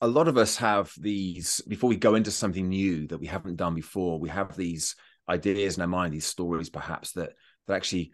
a 0.00 0.08
lot 0.08 0.28
of 0.28 0.36
us 0.36 0.56
have 0.56 0.92
these 0.98 1.60
before 1.68 1.88
we 1.88 1.96
go 1.96 2.14
into 2.14 2.30
something 2.30 2.68
new 2.68 3.06
that 3.06 3.18
we 3.18 3.26
haven't 3.26 3.56
done 3.56 3.74
before 3.74 4.18
we 4.18 4.28
have 4.28 4.56
these 4.56 4.96
ideas 5.28 5.76
in 5.76 5.82
our 5.82 5.88
mind 5.88 6.12
these 6.12 6.26
stories 6.26 6.68
perhaps 6.68 7.12
that 7.12 7.30
that 7.66 7.74
actually 7.74 8.12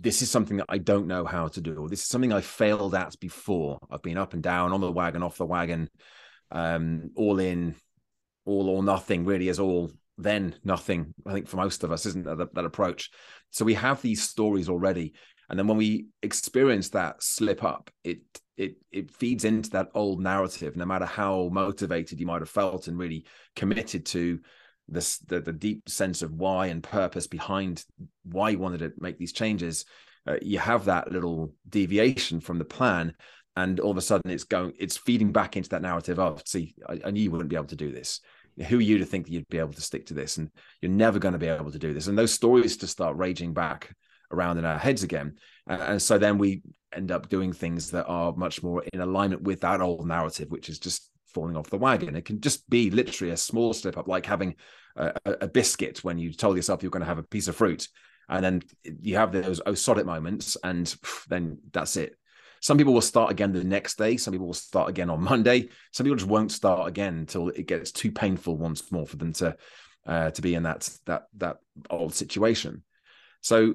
this 0.00 0.22
is 0.22 0.30
something 0.30 0.58
that 0.58 0.66
I 0.68 0.78
don't 0.78 1.06
know 1.06 1.24
how 1.24 1.48
to 1.48 1.60
do. 1.60 1.76
Or 1.76 1.88
this 1.88 2.02
is 2.02 2.08
something 2.08 2.32
I 2.32 2.40
failed 2.40 2.94
at 2.94 3.18
before. 3.20 3.78
I've 3.90 4.02
been 4.02 4.18
up 4.18 4.34
and 4.34 4.42
down, 4.42 4.72
on 4.72 4.80
the 4.80 4.92
wagon, 4.92 5.22
off 5.22 5.38
the 5.38 5.46
wagon, 5.46 5.88
um, 6.50 7.10
all 7.16 7.38
in, 7.38 7.74
all 8.44 8.68
or 8.68 8.82
nothing. 8.82 9.24
Really, 9.24 9.48
is 9.48 9.60
all 9.60 9.90
then 10.18 10.54
nothing. 10.64 11.14
I 11.26 11.32
think 11.32 11.48
for 11.48 11.56
most 11.56 11.84
of 11.84 11.92
us, 11.92 12.06
isn't 12.06 12.24
that, 12.24 12.54
that 12.54 12.64
approach? 12.64 13.10
So 13.50 13.64
we 13.64 13.74
have 13.74 14.02
these 14.02 14.22
stories 14.22 14.68
already, 14.68 15.14
and 15.50 15.58
then 15.58 15.66
when 15.66 15.76
we 15.76 16.06
experience 16.22 16.90
that 16.90 17.22
slip 17.22 17.64
up, 17.64 17.90
it 18.04 18.20
it 18.56 18.76
it 18.92 19.10
feeds 19.10 19.44
into 19.44 19.70
that 19.70 19.88
old 19.94 20.20
narrative. 20.22 20.76
No 20.76 20.86
matter 20.86 21.06
how 21.06 21.50
motivated 21.52 22.20
you 22.20 22.26
might 22.26 22.40
have 22.40 22.48
felt 22.48 22.88
and 22.88 22.96
really 22.96 23.26
committed 23.56 24.06
to 24.06 24.40
this 24.88 25.18
the, 25.18 25.40
the 25.40 25.52
deep 25.52 25.88
sense 25.88 26.22
of 26.22 26.32
why 26.32 26.66
and 26.66 26.82
purpose 26.82 27.26
behind 27.26 27.84
why 28.24 28.50
you 28.50 28.58
wanted 28.58 28.78
to 28.78 28.92
make 28.98 29.18
these 29.18 29.32
changes 29.32 29.84
uh, 30.26 30.36
you 30.42 30.58
have 30.58 30.84
that 30.84 31.10
little 31.10 31.52
deviation 31.68 32.40
from 32.40 32.58
the 32.58 32.64
plan. 32.64 33.14
And 33.56 33.80
all 33.80 33.90
of 33.90 33.96
a 33.96 34.02
sudden 34.02 34.30
it's 34.30 34.44
going 34.44 34.72
it's 34.78 34.96
feeding 34.96 35.32
back 35.32 35.56
into 35.56 35.68
that 35.70 35.82
narrative 35.82 36.18
of 36.18 36.42
see 36.46 36.74
I, 36.88 37.00
I, 37.06 37.10
knew 37.10 37.22
you 37.22 37.30
wouldn't 37.30 37.50
be 37.50 37.56
able 37.56 37.66
to 37.66 37.76
do 37.76 37.90
this. 37.90 38.20
Who 38.68 38.78
are 38.78 38.82
you 38.82 38.98
to 38.98 39.04
think 39.04 39.26
that 39.26 39.32
you'd 39.32 39.48
be 39.48 39.58
able 39.58 39.72
to 39.72 39.80
stick 39.80 40.06
to 40.06 40.14
this? 40.14 40.36
And 40.36 40.50
you're 40.80 40.92
never 40.92 41.18
going 41.18 41.32
to 41.32 41.38
be 41.38 41.48
able 41.48 41.72
to 41.72 41.78
do 41.78 41.94
this. 41.94 42.06
And 42.06 42.16
those 42.16 42.32
stories 42.32 42.76
to 42.78 42.86
start 42.86 43.16
raging 43.16 43.52
back 43.52 43.94
around 44.30 44.58
in 44.58 44.64
our 44.64 44.78
heads 44.78 45.02
again 45.02 45.34
and, 45.66 45.82
and 45.82 46.02
so 46.02 46.18
then 46.18 46.38
we 46.38 46.62
end 46.92 47.10
up 47.10 47.28
doing 47.28 47.52
things 47.52 47.90
that 47.92 48.06
are 48.06 48.32
much 48.32 48.62
more 48.62 48.82
in 48.92 49.00
alignment 49.00 49.42
with 49.42 49.60
that 49.60 49.80
old 49.80 50.06
narrative 50.06 50.50
which 50.50 50.68
is 50.68 50.78
just 50.78 51.10
falling 51.30 51.56
off 51.56 51.70
the 51.70 51.78
wagon. 51.78 52.16
It 52.16 52.24
can 52.24 52.40
just 52.40 52.68
be 52.68 52.90
literally 52.90 53.32
a 53.32 53.36
small 53.36 53.72
slip 53.72 53.96
up, 53.96 54.08
like 54.08 54.26
having 54.26 54.56
a, 54.96 55.12
a 55.24 55.48
biscuit 55.48 56.04
when 56.04 56.18
you 56.18 56.32
told 56.32 56.56
yourself 56.56 56.82
you're 56.82 56.90
going 56.90 57.00
to 57.00 57.06
have 57.06 57.18
a 57.18 57.22
piece 57.22 57.48
of 57.48 57.56
fruit, 57.56 57.88
and 58.28 58.44
then 58.44 58.62
you 58.84 59.16
have 59.16 59.32
those 59.32 59.60
osodic 59.66 60.06
moments, 60.06 60.56
and 60.62 60.94
then 61.28 61.58
that's 61.72 61.96
it. 61.96 62.16
Some 62.60 62.76
people 62.76 62.92
will 62.92 63.00
start 63.00 63.30
again 63.30 63.52
the 63.52 63.64
next 63.64 63.96
day. 63.96 64.16
Some 64.16 64.32
people 64.32 64.48
will 64.48 64.54
start 64.54 64.90
again 64.90 65.08
on 65.08 65.22
Monday. 65.22 65.70
Some 65.92 66.04
people 66.04 66.18
just 66.18 66.28
won't 66.28 66.52
start 66.52 66.88
again 66.88 67.16
until 67.16 67.48
it 67.48 67.66
gets 67.66 67.90
too 67.90 68.12
painful 68.12 68.56
once 68.56 68.92
more 68.92 69.06
for 69.06 69.16
them 69.16 69.32
to 69.34 69.56
uh, 70.06 70.30
to 70.30 70.42
be 70.42 70.54
in 70.54 70.64
that 70.64 70.88
that 71.06 71.24
that 71.38 71.58
old 71.88 72.14
situation. 72.14 72.82
So 73.40 73.74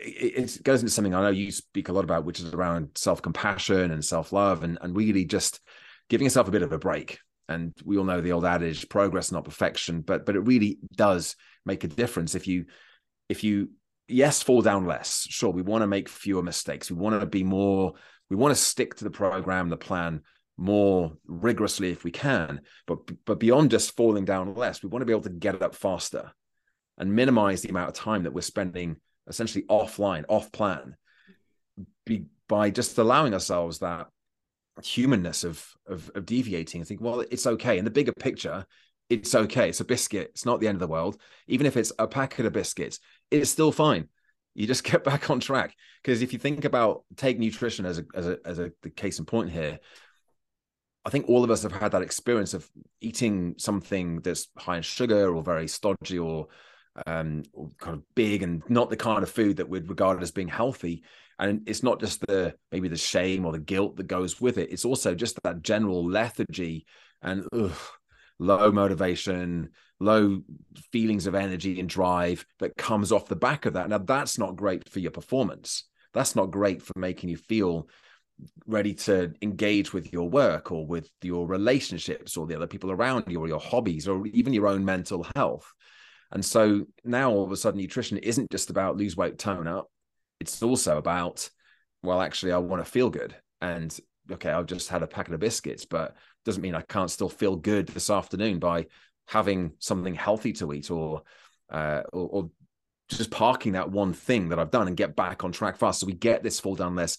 it, 0.00 0.62
goes 0.62 0.80
into 0.80 0.92
something 0.92 1.14
I 1.14 1.22
know 1.22 1.28
you 1.30 1.50
speak 1.50 1.88
a 1.88 1.92
lot 1.92 2.04
about, 2.04 2.24
which 2.24 2.40
is 2.40 2.52
around 2.52 2.90
self 2.94 3.22
compassion 3.22 3.90
and 3.90 4.04
self 4.04 4.32
love, 4.32 4.62
and 4.62 4.78
and 4.80 4.96
really 4.96 5.24
just 5.24 5.60
giving 6.08 6.24
yourself 6.24 6.48
a 6.48 6.52
bit 6.52 6.62
of 6.62 6.72
a 6.72 6.78
break. 6.78 7.18
And 7.48 7.72
we 7.84 7.96
all 7.96 8.04
know 8.04 8.20
the 8.20 8.32
old 8.32 8.44
adage, 8.44 8.88
progress, 8.88 9.32
not 9.32 9.44
perfection, 9.44 10.02
but 10.02 10.26
but 10.26 10.36
it 10.36 10.40
really 10.40 10.78
does 10.94 11.36
make 11.64 11.84
a 11.84 11.88
difference 11.88 12.34
if 12.34 12.46
you 12.46 12.66
if 13.28 13.44
you 13.44 13.70
yes 14.06 14.42
fall 14.42 14.62
down 14.62 14.86
less. 14.86 15.26
Sure, 15.28 15.50
we 15.50 15.62
want 15.62 15.82
to 15.82 15.86
make 15.86 16.08
fewer 16.08 16.42
mistakes. 16.42 16.90
We 16.90 16.96
want 16.96 17.20
to 17.20 17.26
be 17.26 17.44
more. 17.44 17.94
We 18.30 18.36
want 18.36 18.54
to 18.54 18.60
stick 18.60 18.96
to 18.96 19.04
the 19.04 19.10
program, 19.10 19.68
the 19.68 19.76
plan 19.76 20.22
more 20.58 21.12
rigorously 21.26 21.90
if 21.90 22.04
we 22.04 22.10
can. 22.10 22.60
But 22.86 22.98
but 23.24 23.40
beyond 23.40 23.70
just 23.70 23.96
falling 23.96 24.24
down 24.24 24.54
less, 24.54 24.82
we 24.82 24.88
want 24.88 25.02
to 25.02 25.06
be 25.06 25.12
able 25.12 25.22
to 25.22 25.30
get 25.30 25.62
up 25.62 25.74
faster 25.74 26.32
and 26.98 27.14
minimize 27.14 27.62
the 27.62 27.70
amount 27.70 27.88
of 27.88 27.94
time 27.94 28.24
that 28.24 28.32
we're 28.32 28.40
spending 28.40 28.96
essentially 29.28 29.64
offline, 29.68 30.24
off 30.28 30.50
plan, 30.52 30.96
be, 32.04 32.26
by 32.48 32.70
just 32.70 32.98
allowing 32.98 33.34
ourselves 33.34 33.78
that 33.78 34.08
humanness 34.82 35.44
of, 35.44 35.64
of 35.86 36.10
of 36.14 36.26
deviating. 36.26 36.80
I 36.80 36.84
think, 36.84 37.00
well, 37.00 37.20
it's 37.20 37.46
okay. 37.46 37.78
In 37.78 37.84
the 37.84 37.90
bigger 37.90 38.12
picture, 38.12 38.66
it's 39.08 39.34
okay. 39.34 39.68
It's 39.68 39.80
a 39.80 39.84
biscuit. 39.84 40.28
It's 40.30 40.46
not 40.46 40.60
the 40.60 40.68
end 40.68 40.76
of 40.76 40.80
the 40.80 40.88
world. 40.88 41.18
Even 41.46 41.66
if 41.66 41.76
it's 41.76 41.92
a 41.98 42.06
packet 42.06 42.46
of 42.46 42.52
biscuits, 42.52 43.00
it's 43.30 43.50
still 43.50 43.72
fine. 43.72 44.08
You 44.54 44.66
just 44.66 44.84
get 44.90 45.04
back 45.04 45.30
on 45.30 45.40
track. 45.40 45.74
Because 46.02 46.22
if 46.22 46.32
you 46.32 46.38
think 46.38 46.64
about 46.64 47.04
take 47.16 47.38
nutrition 47.38 47.86
as 47.86 47.98
a 47.98 48.04
as 48.14 48.26
a 48.26 48.38
as 48.44 48.58
a 48.58 48.72
the 48.82 48.90
case 48.90 49.18
in 49.18 49.24
point 49.24 49.50
here, 49.50 49.78
I 51.04 51.10
think 51.10 51.28
all 51.28 51.44
of 51.44 51.50
us 51.50 51.62
have 51.62 51.72
had 51.72 51.92
that 51.92 52.02
experience 52.02 52.54
of 52.54 52.68
eating 53.00 53.54
something 53.58 54.20
that's 54.20 54.48
high 54.58 54.76
in 54.76 54.82
sugar 54.82 55.34
or 55.34 55.42
very 55.42 55.68
stodgy 55.68 56.18
or 56.18 56.48
um, 57.06 57.44
kind 57.78 57.96
of 57.96 58.02
big 58.14 58.42
and 58.42 58.62
not 58.68 58.90
the 58.90 58.96
kind 58.96 59.22
of 59.22 59.30
food 59.30 59.58
that 59.58 59.68
we'd 59.68 59.88
regard 59.88 60.22
as 60.22 60.30
being 60.30 60.48
healthy. 60.48 61.04
And 61.38 61.62
it's 61.66 61.82
not 61.82 62.00
just 62.00 62.20
the 62.26 62.54
maybe 62.72 62.88
the 62.88 62.96
shame 62.96 63.46
or 63.46 63.52
the 63.52 63.58
guilt 63.58 63.96
that 63.96 64.08
goes 64.08 64.40
with 64.40 64.58
it. 64.58 64.72
It's 64.72 64.84
also 64.84 65.14
just 65.14 65.40
that 65.42 65.62
general 65.62 66.04
lethargy 66.04 66.86
and 67.22 67.46
ugh, 67.52 67.76
low 68.38 68.72
motivation 68.72 69.70
low 70.00 70.42
feelings 70.92 71.26
of 71.26 71.34
energy 71.34 71.80
and 71.80 71.88
drive 71.88 72.46
that 72.60 72.76
comes 72.76 73.10
off 73.12 73.26
the 73.26 73.36
back 73.36 73.66
of 73.66 73.74
that. 73.74 73.88
Now 73.88 73.98
that's 73.98 74.38
not 74.38 74.56
great 74.56 74.88
for 74.88 75.00
your 75.00 75.10
performance. 75.10 75.84
That's 76.14 76.36
not 76.36 76.50
great 76.50 76.82
for 76.82 76.92
making 76.96 77.30
you 77.30 77.36
feel 77.36 77.88
ready 78.66 78.94
to 78.94 79.34
engage 79.42 79.92
with 79.92 80.12
your 80.12 80.28
work 80.28 80.70
or 80.70 80.86
with 80.86 81.10
your 81.22 81.46
relationships 81.46 82.36
or 82.36 82.46
the 82.46 82.54
other 82.54 82.68
people 82.68 82.92
around 82.92 83.24
you 83.26 83.40
or 83.40 83.48
your 83.48 83.60
hobbies 83.60 84.06
or 84.06 84.26
even 84.28 84.52
your 84.52 84.68
own 84.68 84.84
mental 84.84 85.26
health 85.34 85.72
and 86.32 86.44
so 86.44 86.86
now 87.04 87.30
all 87.30 87.44
of 87.44 87.52
a 87.52 87.56
sudden 87.56 87.80
nutrition 87.80 88.18
isn't 88.18 88.50
just 88.50 88.70
about 88.70 88.96
lose 88.96 89.16
weight 89.16 89.38
tone 89.38 89.66
up 89.66 89.90
it's 90.40 90.62
also 90.62 90.98
about 90.98 91.48
well 92.02 92.20
actually 92.20 92.52
i 92.52 92.58
want 92.58 92.84
to 92.84 92.90
feel 92.90 93.10
good 93.10 93.34
and 93.60 93.98
okay 94.30 94.50
i've 94.50 94.66
just 94.66 94.88
had 94.88 95.02
a 95.02 95.06
packet 95.06 95.34
of 95.34 95.40
biscuits 95.40 95.84
but 95.84 96.16
doesn't 96.44 96.62
mean 96.62 96.74
i 96.74 96.82
can't 96.82 97.10
still 97.10 97.28
feel 97.28 97.56
good 97.56 97.86
this 97.88 98.10
afternoon 98.10 98.58
by 98.58 98.86
having 99.26 99.72
something 99.78 100.14
healthy 100.14 100.52
to 100.52 100.72
eat 100.72 100.90
or 100.90 101.22
uh, 101.70 102.02
or, 102.12 102.28
or 102.28 102.50
just 103.08 103.30
parking 103.30 103.72
that 103.72 103.90
one 103.90 104.12
thing 104.12 104.50
that 104.50 104.58
I've 104.58 104.70
done 104.70 104.86
and 104.86 104.96
get 104.96 105.16
back 105.16 105.44
on 105.44 105.52
track 105.52 105.76
fast. 105.76 106.00
So 106.00 106.06
we 106.06 106.12
get 106.12 106.42
this 106.42 106.60
fall 106.60 106.74
down 106.74 106.94
less, 106.94 107.18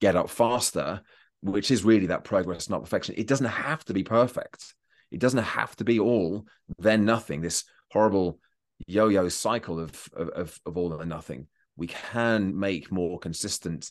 get 0.00 0.16
up 0.16 0.28
faster, 0.28 1.02
which 1.40 1.70
is 1.70 1.84
really 1.84 2.06
that 2.06 2.24
progress, 2.24 2.68
not 2.68 2.82
perfection. 2.82 3.14
It 3.16 3.26
doesn't 3.26 3.46
have 3.46 3.84
to 3.86 3.94
be 3.94 4.02
perfect. 4.02 4.74
It 5.10 5.20
doesn't 5.20 5.42
have 5.42 5.76
to 5.76 5.84
be 5.84 6.00
all, 6.00 6.46
then 6.78 7.04
nothing. 7.04 7.40
This 7.40 7.64
horrible 7.94 8.38
yo-yo 8.86 9.28
cycle 9.28 9.78
of 9.80 10.08
of, 10.14 10.60
of 10.66 10.76
all 10.76 10.92
or 10.92 11.06
nothing. 11.06 11.46
We 11.76 11.86
can 11.86 12.58
make 12.58 12.92
more 12.92 13.18
consistent, 13.18 13.90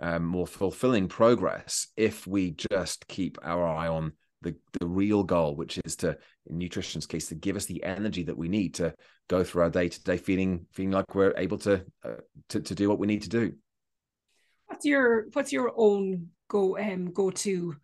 um, 0.00 0.24
more 0.24 0.46
fulfilling 0.46 1.08
progress 1.08 1.88
if 1.96 2.26
we 2.26 2.54
just 2.70 3.08
keep 3.08 3.38
our 3.42 3.66
eye 3.66 3.88
on 3.88 4.12
the, 4.42 4.54
the 4.78 4.86
real 4.86 5.24
goal, 5.24 5.56
which 5.56 5.80
is 5.84 5.96
to, 5.96 6.16
in 6.46 6.58
nutrition's 6.58 7.06
case, 7.06 7.28
to 7.28 7.34
give 7.34 7.56
us 7.56 7.66
the 7.66 7.82
energy 7.82 8.22
that 8.24 8.38
we 8.38 8.48
need 8.48 8.74
to 8.74 8.94
go 9.28 9.42
through 9.42 9.62
our 9.62 9.70
day 9.70 9.88
to 9.88 10.02
day 10.04 10.16
feeling 10.16 10.66
feeling 10.72 10.92
like 10.92 11.14
we're 11.14 11.34
able 11.36 11.58
to, 11.58 11.84
uh, 12.04 12.20
to 12.50 12.60
to 12.60 12.74
do 12.74 12.88
what 12.88 12.98
we 12.98 13.06
need 13.06 13.22
to 13.22 13.28
do. 13.28 13.52
What's 14.66 14.84
your 14.84 15.26
what's 15.32 15.52
your 15.52 15.72
own 15.76 16.28
go 16.48 16.78
um 16.78 17.12
go 17.12 17.30
to? 17.30 17.74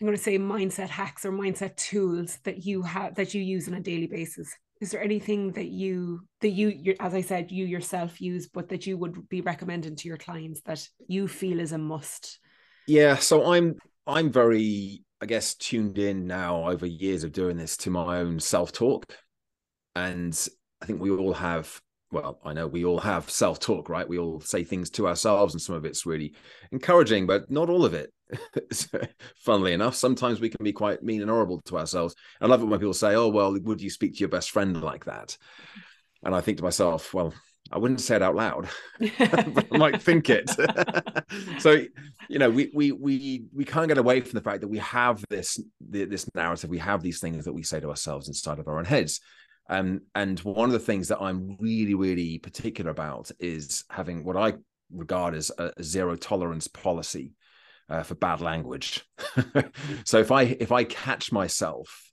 I'm 0.00 0.06
going 0.06 0.16
to 0.16 0.22
say 0.22 0.38
mindset 0.38 0.88
hacks 0.88 1.24
or 1.24 1.32
mindset 1.32 1.76
tools 1.76 2.38
that 2.44 2.64
you 2.64 2.82
have 2.82 3.14
that 3.16 3.34
you 3.34 3.42
use 3.42 3.68
on 3.68 3.74
a 3.74 3.80
daily 3.80 4.06
basis. 4.06 4.54
Is 4.80 4.90
there 4.90 5.02
anything 5.02 5.52
that 5.52 5.68
you 5.68 6.20
that 6.40 6.50
you 6.50 6.94
as 7.00 7.14
I 7.14 7.20
said 7.20 7.50
you 7.50 7.66
yourself 7.66 8.20
use, 8.20 8.48
but 8.48 8.70
that 8.70 8.86
you 8.86 8.96
would 8.96 9.28
be 9.28 9.42
recommending 9.42 9.96
to 9.96 10.08
your 10.08 10.16
clients 10.16 10.62
that 10.62 10.86
you 11.06 11.28
feel 11.28 11.60
is 11.60 11.72
a 11.72 11.78
must? 11.78 12.38
Yeah, 12.86 13.16
so 13.16 13.52
I'm 13.52 13.76
I'm 14.06 14.32
very, 14.32 15.04
I 15.20 15.26
guess, 15.26 15.54
tuned 15.54 15.98
in 15.98 16.26
now 16.26 16.68
over 16.68 16.86
years 16.86 17.22
of 17.22 17.32
doing 17.32 17.56
this 17.56 17.76
to 17.78 17.90
my 17.90 18.18
own 18.18 18.40
self 18.40 18.72
talk. 18.72 19.14
And 19.94 20.36
I 20.80 20.86
think 20.86 21.00
we 21.00 21.10
all 21.10 21.34
have, 21.34 21.80
well, 22.12 22.40
I 22.44 22.52
know 22.52 22.66
we 22.66 22.84
all 22.84 22.98
have 22.98 23.30
self 23.30 23.60
talk, 23.60 23.88
right? 23.88 24.08
We 24.08 24.18
all 24.18 24.40
say 24.40 24.64
things 24.64 24.90
to 24.90 25.06
ourselves, 25.06 25.54
and 25.54 25.60
some 25.60 25.74
of 25.74 25.84
it's 25.84 26.06
really 26.06 26.34
encouraging, 26.72 27.26
but 27.26 27.50
not 27.50 27.70
all 27.70 27.84
of 27.84 27.94
it. 27.94 28.12
Funnily 29.36 29.72
enough, 29.72 29.94
sometimes 29.94 30.40
we 30.40 30.48
can 30.48 30.64
be 30.64 30.72
quite 30.72 31.02
mean 31.02 31.20
and 31.20 31.30
horrible 31.30 31.60
to 31.66 31.78
ourselves. 31.78 32.14
I 32.40 32.46
love 32.46 32.62
it 32.62 32.66
when 32.66 32.80
people 32.80 32.94
say, 32.94 33.14
Oh, 33.14 33.28
well, 33.28 33.56
would 33.60 33.80
you 33.80 33.90
speak 33.90 34.14
to 34.14 34.20
your 34.20 34.28
best 34.28 34.50
friend 34.50 34.80
like 34.82 35.04
that? 35.04 35.36
And 36.22 36.34
I 36.34 36.40
think 36.40 36.58
to 36.58 36.64
myself, 36.64 37.14
well, 37.14 37.32
I 37.72 37.78
wouldn't 37.78 38.00
say 38.00 38.16
it 38.16 38.22
out 38.22 38.34
loud, 38.34 38.68
but 38.98 39.66
I 39.72 39.76
might 39.78 40.02
think 40.02 40.28
it. 40.28 40.50
so, 41.60 41.84
you 42.28 42.38
know, 42.38 42.50
we 42.50 42.70
we 42.74 42.90
we 42.90 43.44
we 43.54 43.64
can't 43.64 43.88
get 43.88 43.98
away 43.98 44.20
from 44.20 44.32
the 44.32 44.42
fact 44.42 44.62
that 44.62 44.68
we 44.68 44.78
have 44.78 45.24
this 45.30 45.62
this 45.80 46.28
narrative, 46.34 46.68
we 46.68 46.78
have 46.78 47.02
these 47.02 47.20
things 47.20 47.44
that 47.44 47.52
we 47.52 47.62
say 47.62 47.78
to 47.78 47.90
ourselves 47.90 48.26
inside 48.26 48.58
of 48.58 48.66
our 48.66 48.78
own 48.78 48.84
heads. 48.84 49.20
Um, 49.70 50.02
and 50.16 50.38
one 50.40 50.68
of 50.68 50.72
the 50.72 50.80
things 50.80 51.08
that 51.08 51.20
I'm 51.20 51.56
really, 51.60 51.94
really 51.94 52.38
particular 52.38 52.90
about 52.90 53.30
is 53.38 53.84
having 53.88 54.24
what 54.24 54.36
I 54.36 54.54
regard 54.92 55.36
as 55.36 55.52
a, 55.56 55.72
zero 55.80 56.16
tolerance 56.16 56.66
policy 56.66 57.34
uh, 57.88 58.02
for 58.02 58.16
bad 58.16 58.40
language. 58.40 59.04
so 60.04 60.18
if 60.18 60.32
I 60.32 60.42
if 60.42 60.72
I 60.72 60.82
catch 60.82 61.30
myself 61.30 62.10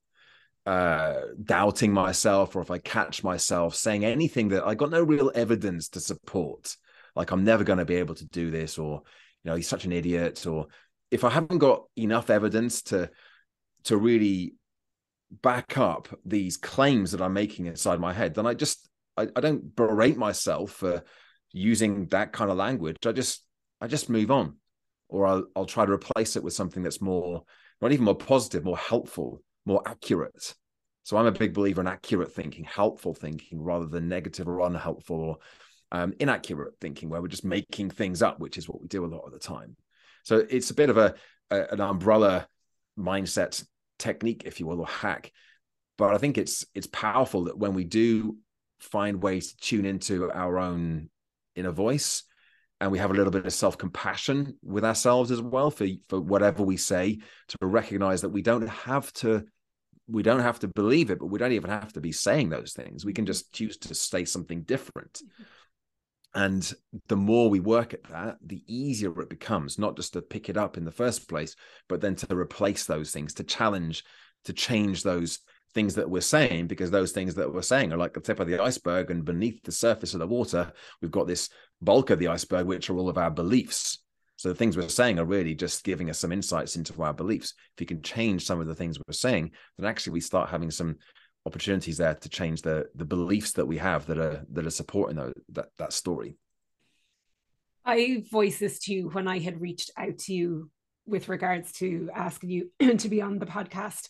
uh, 0.68 1.16
doubting 1.44 1.92
myself 1.92 2.56
or 2.56 2.62
if 2.62 2.70
I 2.70 2.78
catch 2.78 3.24
myself 3.24 3.74
saying 3.74 4.06
anything 4.06 4.50
that 4.50 4.64
I 4.64 4.76
got 4.76 4.92
no 4.92 5.02
real 5.02 5.32
evidence 5.34 5.90
to 5.90 6.00
support, 6.00 6.78
like 7.16 7.32
I'm 7.32 7.44
never 7.44 7.64
going 7.64 7.80
to 7.80 7.86
be 7.86 7.96
able 7.96 8.16
to 8.16 8.26
do 8.26 8.52
this, 8.52 8.78
or 8.78 9.02
you 9.44 9.50
know, 9.50 9.56
he's 9.56 9.68
such 9.68 9.86
an 9.86 9.94
idiot, 9.94 10.46
or 10.46 10.68
if 11.10 11.24
I 11.24 11.32
haven't 11.32 11.58
got 11.58 11.86
enough 11.96 12.30
evidence 12.30 12.84
to 12.84 13.10
to 13.86 13.98
really 13.98 14.54
back 15.42 15.78
up 15.78 16.08
these 16.26 16.58
claims 16.58 17.12
that 17.12 17.22
I'm 17.22 17.34
making 17.34 17.66
inside 17.66 18.00
my 18.00 18.14
head, 18.14 18.36
then 18.36 18.46
I 18.46 18.54
just 18.54 18.90
I, 19.16 19.28
I 19.36 19.42
don't 19.42 19.76
berate 19.76 20.18
myself 20.18 20.72
for 20.72 21.04
using 21.52 22.08
that 22.08 22.32
kind 22.34 22.52
of 22.52 22.58
language. 22.58 22.98
I 23.06 23.12
just 23.12 23.44
I 23.82 23.88
just 23.88 24.10
move 24.10 24.32
on, 24.32 24.56
or 25.10 25.26
I'll 25.28 25.46
I'll 25.56 25.66
try 25.66 25.86
to 25.86 25.92
replace 25.92 26.36
it 26.36 26.44
with 26.44 26.54
something 26.54 26.84
that's 26.84 27.02
more 27.02 27.44
not 27.82 27.92
even 27.92 28.06
more 28.06 28.16
positive, 28.16 28.64
more 28.64 28.78
helpful 28.78 29.42
more 29.68 29.84
accurate. 29.86 30.56
So 31.04 31.18
I'm 31.18 31.26
a 31.26 31.32
big 31.32 31.54
believer 31.54 31.82
in 31.82 31.88
accurate 31.88 32.32
thinking, 32.32 32.64
helpful 32.64 33.14
thinking, 33.14 33.62
rather 33.62 33.86
than 33.86 34.10
negative 34.10 34.48
or 34.48 34.62
unhelpful 34.62 35.20
or 35.20 35.38
um, 35.92 36.14
inaccurate 36.20 36.74
thinking, 36.82 37.10
where 37.10 37.22
we're 37.22 37.28
just 37.28 37.46
making 37.46 37.92
things 37.92 38.22
up, 38.22 38.40
which 38.40 38.58
is 38.58 38.68
what 38.68 38.82
we 38.82 38.88
do 38.88 39.06
a 39.06 39.08
lot 39.08 39.26
of 39.26 39.32
the 39.32 39.40
time. 39.40 39.76
So 40.24 40.46
it's 40.50 40.72
a 40.72 40.74
bit 40.74 40.90
of 40.90 40.98
a, 40.98 41.14
a 41.52 41.74
an 41.74 41.82
umbrella 41.82 42.48
mindset 42.98 43.64
technique, 44.00 44.44
if 44.46 44.60
you 44.60 44.68
will, 44.68 44.80
or 44.80 44.88
hack. 44.88 45.32
But 45.98 46.14
I 46.14 46.18
think 46.18 46.38
it's 46.38 46.66
it's 46.76 46.88
powerful 46.88 47.46
that 47.46 47.58
when 47.58 47.74
we 47.74 47.84
do 47.84 48.38
find 48.80 49.22
ways 49.22 49.54
to 49.54 49.58
tune 49.58 49.86
into 49.86 50.32
our 50.32 50.60
own 50.60 51.10
inner 51.56 51.72
voice, 51.72 52.24
and 52.80 52.92
we 52.92 53.00
have 53.00 53.10
a 53.10 53.14
little 53.14 53.32
bit 53.32 53.46
of 53.46 53.54
self-compassion 53.54 54.58
with 54.64 54.86
ourselves 54.86 55.32
as 55.32 55.42
well 55.42 55.72
for 55.72 55.88
for 56.10 56.22
whatever 56.22 56.64
we 56.64 56.78
say 56.78 57.20
to 57.48 57.58
recognize 57.62 58.22
that 58.22 58.30
we 58.30 58.42
don't 58.42 58.68
have 58.68 59.12
to 59.14 59.44
we 60.08 60.24
don't 60.24 60.40
have 60.40 60.60
to 60.60 60.70
believe 60.70 61.10
it, 61.10 61.20
but 61.20 61.28
we 61.28 61.40
don't 61.40 61.52
even 61.52 61.70
have 61.70 61.92
to 61.94 62.02
be 62.02 62.12
saying 62.12 62.50
those 62.50 62.74
things. 62.74 63.06
We 63.06 63.14
can 63.14 63.26
mm-hmm. 63.26 63.32
just 63.32 63.52
choose 63.52 63.78
to 63.80 63.94
say 63.94 64.26
something 64.26 64.62
different. 64.62 65.22
And 66.38 66.72
the 67.08 67.18
more 67.18 67.50
we 67.50 67.60
work 67.60 67.96
at 67.96 68.04
that, 68.12 68.38
the 68.46 68.62
easier 68.68 69.20
it 69.22 69.28
becomes, 69.28 69.80
not 69.80 69.96
just 69.96 70.14
to 70.14 70.22
pick 70.22 70.50
it 70.50 70.56
up 70.56 70.78
in 70.78 70.86
the 70.86 70.92
first 70.92 71.28
place, 71.28 71.56
but 71.90 72.00
then 72.00 72.14
to 72.16 72.36
replace 72.36 72.86
those 72.86 73.10
things, 73.10 73.34
to 73.34 73.44
challenge, 73.44 74.04
to 74.46 74.54
change 74.54 75.02
those 75.02 75.40
things 75.74 75.96
that 75.96 76.08
we're 76.08 76.22
saying, 76.22 76.68
because 76.68 76.92
those 76.92 77.12
things 77.12 77.34
that 77.34 77.52
we're 77.52 77.64
saying 77.64 77.92
are 77.92 77.98
like 77.98 78.14
the 78.14 78.22
tip 78.22 78.40
of 78.40 78.48
the 78.48 78.62
iceberg. 78.62 79.10
And 79.10 79.26
beneath 79.26 79.64
the 79.64 79.72
surface 79.72 80.14
of 80.14 80.20
the 80.20 80.28
water, 80.28 80.72
we've 81.02 81.10
got 81.10 81.26
this 81.26 81.50
bulk 81.82 82.12
of 82.12 82.20
the 82.20 82.28
iceberg, 82.28 82.68
which 82.68 82.92
are 82.92 82.98
all 82.98 83.10
of 83.10 83.18
our 83.18 83.32
beliefs. 83.32 84.04
So 84.36 84.50
the 84.50 84.56
things 84.56 84.78
we're 84.78 84.90
saying 84.90 85.18
are 85.18 85.26
really 85.26 85.56
just 85.56 85.84
giving 85.84 86.12
us 86.12 86.20
some 86.20 86.32
insights 86.32 86.76
into 86.76 87.02
our 87.02 87.16
beliefs. 87.16 87.56
If 87.74 87.82
you 87.82 87.88
can 87.88 88.04
change 88.04 88.46
some 88.46 88.62
of 88.62 88.68
the 88.68 88.76
things 88.76 89.00
we're 89.00 89.14
saying, 89.14 89.54
then 89.80 89.90
actually 89.90 90.14
we 90.14 90.22
start 90.22 90.52
having 90.52 90.70
some 90.70 90.98
opportunities 91.48 91.98
there 91.98 92.14
to 92.14 92.30
change 92.30 92.62
the 92.62 92.88
the 92.94 93.06
beliefs 93.06 93.54
that 93.54 93.66
we 93.66 93.78
have 93.78 94.06
that 94.08 94.20
are 94.20 94.46
that 94.52 94.66
are 94.66 94.72
supporting 94.72 95.34
that 95.50 95.70
that, 95.78 95.94
story. 95.94 96.38
I 97.86 98.24
voiced 98.30 98.60
this 98.60 98.80
to 98.80 98.94
you 98.94 99.10
when 99.10 99.28
I 99.28 99.40
had 99.40 99.62
reached 99.62 99.92
out 99.98 100.18
to 100.20 100.34
you 100.34 100.70
with 101.06 101.30
regards 101.30 101.72
to 101.74 102.10
asking 102.14 102.50
you 102.50 102.70
to 102.98 103.10
be 103.10 103.22
on 103.22 103.40
the 103.40 103.46
podcast 103.46 104.10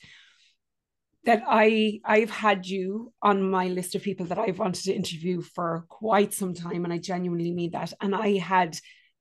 that 1.25 1.43
I 1.47 1.99
I've 2.03 2.31
had 2.31 2.65
you 2.65 3.13
on 3.21 3.49
my 3.49 3.67
list 3.67 3.95
of 3.95 4.01
people 4.01 4.25
that 4.27 4.39
I've 4.39 4.59
wanted 4.59 4.83
to 4.85 4.93
interview 4.93 5.41
for 5.41 5.85
quite 5.89 6.33
some 6.33 6.53
time 6.53 6.83
and 6.83 6.93
I 6.93 6.97
genuinely 6.97 7.53
mean 7.53 7.71
that 7.71 7.93
and 8.01 8.15
I 8.15 8.37
had 8.37 8.77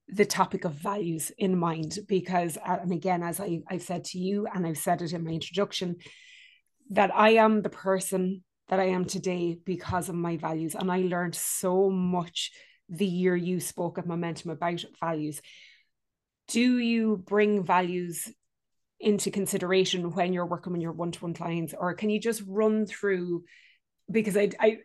the 0.08 0.24
topic 0.24 0.64
of 0.64 0.72
values 0.72 1.32
in 1.36 1.58
mind 1.58 1.98
because 2.08 2.56
uh, 2.56 2.78
and 2.80 2.92
again 2.92 3.22
as 3.22 3.40
I, 3.40 3.60
i've 3.68 3.82
said 3.82 4.04
to 4.04 4.18
you 4.18 4.46
and 4.54 4.64
i've 4.64 4.78
said 4.78 5.02
it 5.02 5.12
in 5.12 5.24
my 5.24 5.32
introduction 5.32 5.96
that 6.90 7.14
i 7.14 7.30
am 7.30 7.62
the 7.62 7.68
person 7.68 8.42
that 8.68 8.80
i 8.80 8.84
am 8.84 9.04
today 9.04 9.56
because 9.64 10.08
of 10.08 10.14
my 10.14 10.36
values. 10.36 10.74
And 10.74 10.90
i 10.90 10.98
learned 10.98 11.34
so 11.34 11.90
much 11.90 12.52
the 12.88 13.06
year 13.06 13.34
you 13.34 13.60
spoke 13.60 13.98
at 13.98 14.06
momentum 14.06 14.50
about 14.50 14.84
values. 15.00 15.40
Do 16.48 16.78
you 16.78 17.16
bring 17.16 17.64
values 17.64 18.28
into 19.00 19.30
consideration 19.30 20.12
when 20.12 20.32
you're 20.32 20.46
working 20.46 20.72
with 20.72 20.82
your 20.82 20.92
one-to-one 20.92 21.34
clients? 21.34 21.74
Or 21.76 21.94
can 21.94 22.10
you 22.10 22.20
just 22.20 22.42
run 22.46 22.86
through 22.86 23.44
because 24.10 24.36
i 24.36 24.50
i 24.60 24.78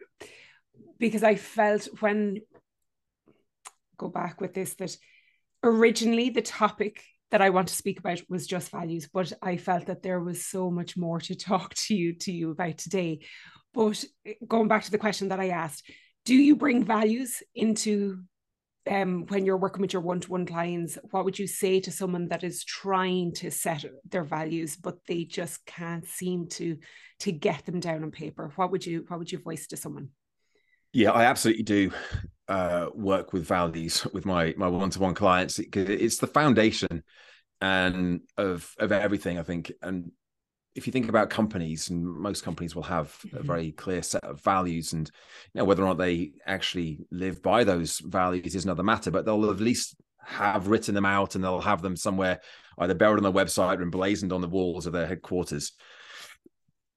because 0.98 1.24
i 1.24 1.36
felt 1.36 1.88
when 2.00 2.42
go 3.98 4.08
back 4.08 4.42
with 4.42 4.54
this 4.54 4.74
that 4.76 4.98
originally 5.64 6.32
the 6.32 6.42
topic 6.42 7.04
that 7.32 7.42
I 7.42 7.50
want 7.50 7.70
to 7.70 7.76
speak 7.76 8.00
about 8.00 8.22
was 8.30 8.46
just 8.46 8.72
values, 8.72 9.10
but 9.12 9.32
I 9.42 9.58
felt 9.58 9.88
that 9.88 10.04
there 10.04 10.20
was 10.20 10.46
so 10.46 10.70
much 10.70 10.96
more 10.98 11.20
to 11.22 11.36
talk 11.50 11.74
to 11.74 11.96
you 11.96 12.14
to 12.14 12.32
you 12.32 12.52
about 12.52 12.78
today. 12.78 13.26
But 13.74 14.04
eh, 14.26 14.34
going 14.48 14.68
back 14.68 14.84
to 14.84 14.92
the 14.92 14.98
question 14.98 15.30
that 15.30 15.40
I 15.40 15.50
asked, 15.50 15.90
do 16.26 16.36
you 16.36 16.56
bring 16.56 16.84
values 16.84 17.42
into 17.56 18.20
um, 18.90 19.26
when 19.28 19.46
you're 19.46 19.58
working 19.58 19.82
with 19.82 19.94
your 19.94 20.02
one-to-one 20.02 20.46
clients? 20.46 20.98
What 21.12 21.26
would 21.26 21.40
you 21.40 21.48
say 21.48 21.80
to 21.82 21.92
someone 21.92 22.28
that 22.30 22.44
is 22.44 22.64
trying 22.64 23.34
to 23.36 23.50
set 23.50 23.86
their 24.10 24.24
values, 24.24 24.76
but 24.76 24.98
they 25.08 25.24
just 25.24 25.66
can't 25.66 26.08
seem 26.08 26.48
to 26.50 26.78
to 27.22 27.32
get 27.32 27.66
them 27.66 27.80
down 27.80 28.04
on 28.04 28.12
paper? 28.12 28.52
What 28.56 28.72
would 28.72 28.86
you 28.86 29.06
what 29.08 29.20
would 29.20 29.32
you 29.32 29.40
voice 29.40 29.68
to 29.68 29.78
someone? 29.78 30.10
Yeah, 30.94 31.12
I 31.12 31.26
absolutely 31.26 31.64
do 31.64 31.92
uh, 32.48 32.88
work 32.94 33.32
with 33.32 33.46
values 33.46 34.06
with 34.14 34.26
my 34.26 34.54
my 34.58 34.68
one 34.68 34.90
to 34.90 35.00
one 35.00 35.14
clients 35.14 35.58
because 35.58 35.90
it's 35.90 36.18
the 36.18 36.28
foundation 36.28 37.04
and 37.62 38.22
of 38.38 38.74
of 38.78 38.92
everything. 38.92 39.40
I 39.40 39.44
think, 39.44 39.72
and 39.82 40.12
if 40.76 40.88
you 40.88 40.94
think 40.94 41.08
about 41.08 41.30
companies, 41.30 41.90
and 41.90 42.06
most 42.06 42.44
companies 42.44 42.76
will 42.76 42.84
have 42.84 43.18
a 43.24 43.28
mm-hmm. 43.28 43.48
very 43.48 43.72
clear 43.72 44.04
set 44.04 44.24
of 44.26 44.42
values, 44.42 44.92
and 44.92 45.10
you 45.54 45.60
know 45.60 45.66
whether 45.66 45.84
or 45.84 45.88
not 45.88 45.98
they 45.98 46.34
actually 46.46 47.00
live 47.10 47.42
by 47.42 47.64
those 47.64 48.00
values 48.00 48.56
is 48.56 48.66
another 48.66 48.84
matter. 48.84 49.12
But 49.12 49.26
they'll 49.26 49.50
at 49.50 49.60
least 49.60 49.96
have 50.26 50.68
written 50.68 50.96
them 50.96 51.06
out, 51.06 51.36
and 51.36 51.44
they'll 51.44 51.62
have 51.62 51.82
them 51.82 51.96
somewhere 51.96 52.42
either 52.80 52.96
buried 52.96 53.18
on 53.18 53.24
their 53.24 53.46
website 53.46 53.80
or 53.80 53.84
emblazoned 53.84 54.34
on 54.34 54.42
the 54.42 54.48
walls 54.50 54.86
of 54.86 54.94
their 54.94 55.08
headquarters. 55.08 55.72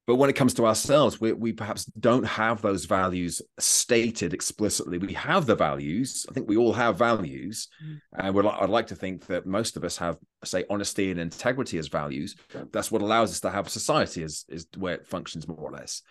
But 0.06 0.16
when 0.16 0.28
it 0.28 0.36
comes 0.36 0.52
to 0.54 0.66
ourselves, 0.66 1.18
we, 1.20 1.32
we 1.32 1.52
perhaps 1.52 1.86
don't 1.86 2.24
have 2.24 2.60
those 2.60 2.84
values 2.84 3.40
stated 3.58 4.34
explicitly. 4.34 4.98
We 4.98 5.14
have 5.14 5.46
the 5.46 5.54
values. 5.54 6.26
I 6.28 6.34
think 6.34 6.46
we 6.46 6.58
all 6.58 6.74
have 6.74 6.98
values. 6.98 7.68
Mm. 7.82 8.00
And 8.12 8.48
I'd 8.48 8.68
like 8.68 8.88
to 8.88 8.96
think 8.96 9.26
that 9.26 9.46
most 9.46 9.78
of 9.78 9.84
us 9.84 9.96
have, 9.96 10.18
say, 10.44 10.64
honesty 10.68 11.10
and 11.10 11.18
integrity 11.18 11.78
as 11.78 11.88
values. 11.88 12.36
That's 12.70 12.92
what 12.92 13.00
allows 13.00 13.30
us 13.30 13.40
to 13.40 13.50
have 13.50 13.68
society 13.70 14.22
is, 14.22 14.44
is 14.48 14.66
where 14.76 14.94
it 14.94 15.06
functions 15.06 15.48
more 15.48 15.56
or 15.56 15.72
less. 15.72 16.02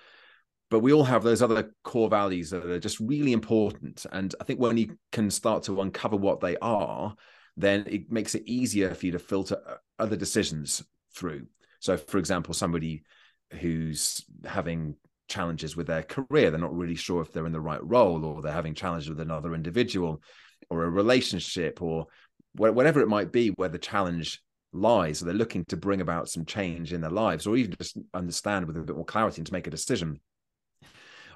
But 0.71 0.79
we 0.79 0.91
all 0.91 1.03
have 1.03 1.21
those 1.21 1.43
other 1.43 1.71
core 1.83 2.09
values 2.09 2.49
that 2.49 2.65
are 2.65 2.79
just 2.79 2.99
really 2.99 3.31
important. 3.31 4.07
And 4.11 4.33
I 4.41 4.43
think 4.43 4.59
when 4.59 4.75
you 4.75 4.97
can 5.11 5.29
start 5.29 5.63
to 5.63 5.81
uncover 5.81 6.15
what 6.15 6.39
they 6.39 6.57
are, 6.57 7.15
then 7.55 7.85
it 7.87 8.11
makes 8.11 8.33
it 8.33 8.47
easier 8.47 8.95
for 8.95 9.05
you 9.05 9.11
to 9.11 9.19
filter 9.19 9.61
uh, 9.67 9.75
other 9.99 10.15
decisions 10.15 10.83
through. 11.15 11.45
So, 11.79 11.95
for 11.95 12.17
example, 12.17 12.55
somebody 12.55 13.03
who's 13.53 14.23
having 14.45 14.95
challenges 15.27 15.75
with 15.75 15.87
their 15.87 16.03
career. 16.03 16.51
They're 16.51 16.59
not 16.59 16.75
really 16.75 16.95
sure 16.95 17.21
if 17.21 17.31
they're 17.31 17.45
in 17.45 17.51
the 17.51 17.59
right 17.61 17.83
role, 17.83 18.25
or 18.25 18.41
they're 18.41 18.51
having 18.51 18.73
challenges 18.73 19.09
with 19.09 19.19
another 19.19 19.55
individual, 19.55 20.21
or 20.69 20.83
a 20.83 20.89
relationship, 20.89 21.81
or 21.81 22.07
whatever 22.55 23.01
it 23.01 23.07
might 23.07 23.31
be, 23.31 23.49
where 23.49 23.69
the 23.69 23.79
challenge 23.79 24.41
lies. 24.73 25.19
So 25.19 25.25
they're 25.25 25.33
looking 25.33 25.65
to 25.65 25.77
bring 25.77 26.01
about 26.01 26.29
some 26.29 26.45
change 26.45 26.93
in 26.93 27.01
their 27.01 27.11
lives, 27.11 27.47
or 27.47 27.55
even 27.55 27.75
just 27.79 27.97
understand 28.13 28.67
with 28.67 28.77
a 28.77 28.81
bit 28.81 28.95
more 28.95 29.05
clarity 29.05 29.39
and 29.39 29.47
to 29.47 29.53
make 29.53 29.67
a 29.67 29.71
decision. 29.71 30.19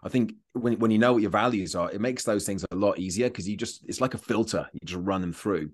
I 0.04 0.10
think 0.10 0.34
when 0.54 0.78
when 0.80 0.92
you 0.92 1.00
know 1.00 1.14
what 1.14 1.22
your 1.22 1.32
values 1.32 1.76
are, 1.76 1.92
it 1.92 2.02
makes 2.02 2.24
those 2.24 2.46
things 2.46 2.64
a 2.70 2.76
lot 2.76 3.00
easier 3.00 3.30
because 3.30 3.48
you 3.50 3.58
just 3.58 3.84
it's 3.88 4.02
like 4.02 4.14
a 4.14 4.20
filter. 4.20 4.68
You 4.74 4.80
just 4.86 5.02
run 5.04 5.22
them 5.22 5.34
through. 5.34 5.72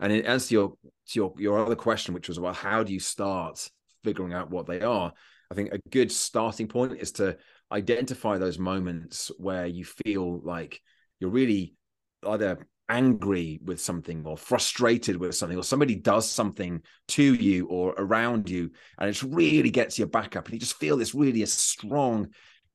And 0.00 0.12
it 0.12 0.26
answers 0.26 0.52
your 0.52 0.68
to 1.08 1.14
your 1.14 1.34
your 1.38 1.64
other 1.64 1.76
question, 1.76 2.14
which 2.14 2.28
was 2.28 2.40
well, 2.40 2.54
how 2.54 2.82
do 2.82 2.92
you 2.92 3.00
start 3.00 3.68
figuring 4.04 4.32
out 4.32 4.50
what 4.50 4.66
they 4.66 4.80
are? 4.80 5.12
I 5.50 5.54
think 5.54 5.72
a 5.72 5.80
good 5.90 6.12
starting 6.12 6.68
point 6.68 6.98
is 6.98 7.12
to 7.12 7.36
identify 7.72 8.38
those 8.38 8.58
moments 8.58 9.30
where 9.38 9.66
you 9.66 9.84
feel 9.84 10.40
like 10.40 10.80
you're 11.20 11.30
really 11.30 11.74
either 12.26 12.66
angry 12.88 13.60
with 13.62 13.80
something 13.80 14.24
or 14.24 14.36
frustrated 14.36 15.16
with 15.16 15.34
something 15.34 15.58
or 15.58 15.62
somebody 15.62 15.94
does 15.94 16.28
something 16.28 16.80
to 17.06 17.34
you 17.34 17.66
or 17.66 17.94
around 17.98 18.48
you 18.48 18.70
and 18.98 19.10
it 19.10 19.22
really 19.22 19.70
gets 19.70 19.98
your 19.98 20.08
back 20.08 20.36
up 20.36 20.46
and 20.46 20.54
you 20.54 20.60
just 20.60 20.78
feel 20.78 20.96
this 20.96 21.14
really 21.14 21.42
a 21.42 21.46
strong 21.46 22.26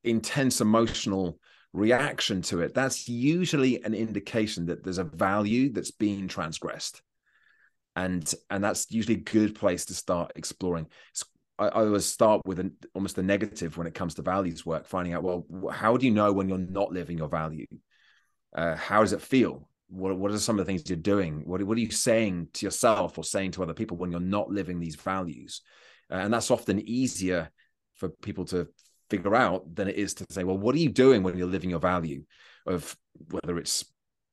intense 0.04 0.62
emotional 0.62 1.40
reaction 1.74 2.44
to 2.44 2.62
it. 2.62 2.76
That's 2.76 3.10
usually 3.10 3.84
an 3.84 3.96
indication 3.96 4.68
that 4.68 4.84
there's 4.84 5.00
a 5.00 5.04
value 5.04 5.72
that's 5.72 5.92
being 5.92 6.28
transgressed 6.28 7.02
and 7.96 8.32
and 8.50 8.64
that's 8.64 8.92
usually 8.92 9.16
a 9.16 9.22
good 9.22 9.56
place 9.56 9.86
to 9.86 9.94
start 9.94 10.32
exploring. 10.36 10.88
It's 11.12 11.24
I, 11.64 11.80
I 11.80 11.86
always 11.86 12.06
start 12.06 12.42
with 12.46 12.60
an, 12.60 12.74
almost 12.94 13.18
a 13.18 13.24
negative 13.24 13.78
when 13.78 13.88
it 13.88 13.94
comes 13.94 14.16
to 14.16 14.22
values 14.22 14.66
work, 14.66 14.86
finding 14.86 15.14
out, 15.14 15.24
well, 15.24 15.46
how 15.72 15.98
do 15.98 16.06
you 16.06 16.12
know 16.12 16.32
when 16.32 16.50
you're 16.50 16.58
not 16.58 16.92
living 16.92 17.18
your 17.18 17.30
value? 17.30 17.68
Uh, 18.56 18.76
how 18.76 19.02
does 19.02 19.14
it 19.14 19.22
feel? 19.22 19.70
What, 19.88 20.18
what 20.18 20.32
are 20.32 20.38
some 20.40 20.60
of 20.60 20.66
the 20.66 20.70
things 20.70 20.90
you're 20.90 20.98
doing? 20.98 21.44
What, 21.46 21.64
what 21.64 21.78
are 21.78 21.82
you 21.82 21.92
saying 21.92 22.50
to 22.54 22.66
yourself 22.66 23.18
or 23.18 23.24
saying 23.24 23.52
to 23.52 23.64
other 23.64 23.74
people 23.74 23.98
when 23.98 24.12
you're 24.12 24.20
not 24.20 24.50
living 24.50 24.80
these 24.80 24.96
values? 24.96 25.62
Uh, 26.12 26.16
and 26.16 26.34
that's 26.34 26.52
often 26.52 26.88
easier 26.88 27.50
for 27.96 28.10
people 28.10 28.46
to 28.46 28.68
figure 29.10 29.36
out 29.36 29.76
than 29.76 29.88
it 29.88 29.96
is 29.96 30.14
to 30.16 30.26
say, 30.30 30.44
well, 30.44 30.58
what 30.58 30.76
are 30.76 30.80
you 30.80 30.90
doing 30.90 31.24
when 31.24 31.38
you're 31.38 31.48
living 31.48 31.70
your 31.70 31.80
value 31.80 32.24
of 32.66 32.96
whether 33.30 33.58
it's 33.58 33.86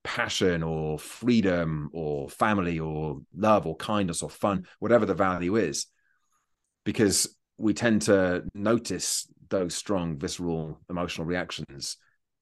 passion 0.02 0.62
or 0.62 0.98
freedom 0.98 1.90
or 1.92 2.28
family 2.30 2.78
or 2.78 3.20
love 3.36 3.66
or 3.66 3.76
kindness 3.76 4.22
or 4.22 4.30
fun, 4.30 4.66
whatever 4.78 5.04
the 5.04 5.14
value 5.14 5.56
is 5.56 5.86
because 6.90 7.36
we 7.56 7.72
tend 7.72 8.02
to 8.02 8.42
notice 8.52 9.28
those 9.48 9.76
strong 9.76 10.18
visceral 10.18 10.80
emotional 10.90 11.24
reactions 11.24 11.96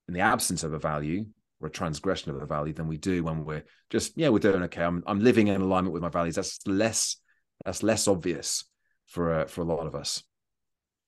in 0.09 0.15
the 0.15 0.21
absence 0.21 0.63
of 0.63 0.73
a 0.73 0.79
value 0.79 1.27
or 1.61 1.69
a 1.69 1.71
transgression 1.71 2.31
of 2.31 2.41
a 2.41 2.47
value 2.47 2.73
than 2.73 2.89
we 2.89 2.97
do 2.97 3.23
when 3.23 3.45
we're 3.45 3.63
just 3.91 4.17
yeah 4.17 4.31
we're 4.31 4.39
doing 4.39 4.63
okay. 4.63 4.83
I'm, 4.83 5.03
I'm 5.07 5.21
living 5.21 5.49
in 5.49 5.61
alignment 5.61 5.93
with 5.93 6.03
my 6.03 6.09
values. 6.09 6.37
That's 6.37 6.67
less 6.67 7.17
that's 7.63 7.83
less 7.83 8.09
obvious 8.09 8.65
for 9.07 9.41
uh, 9.41 9.45
for 9.45 9.61
a 9.61 9.65
lot 9.65 9.87
of 9.87 9.95
us. 9.95 10.23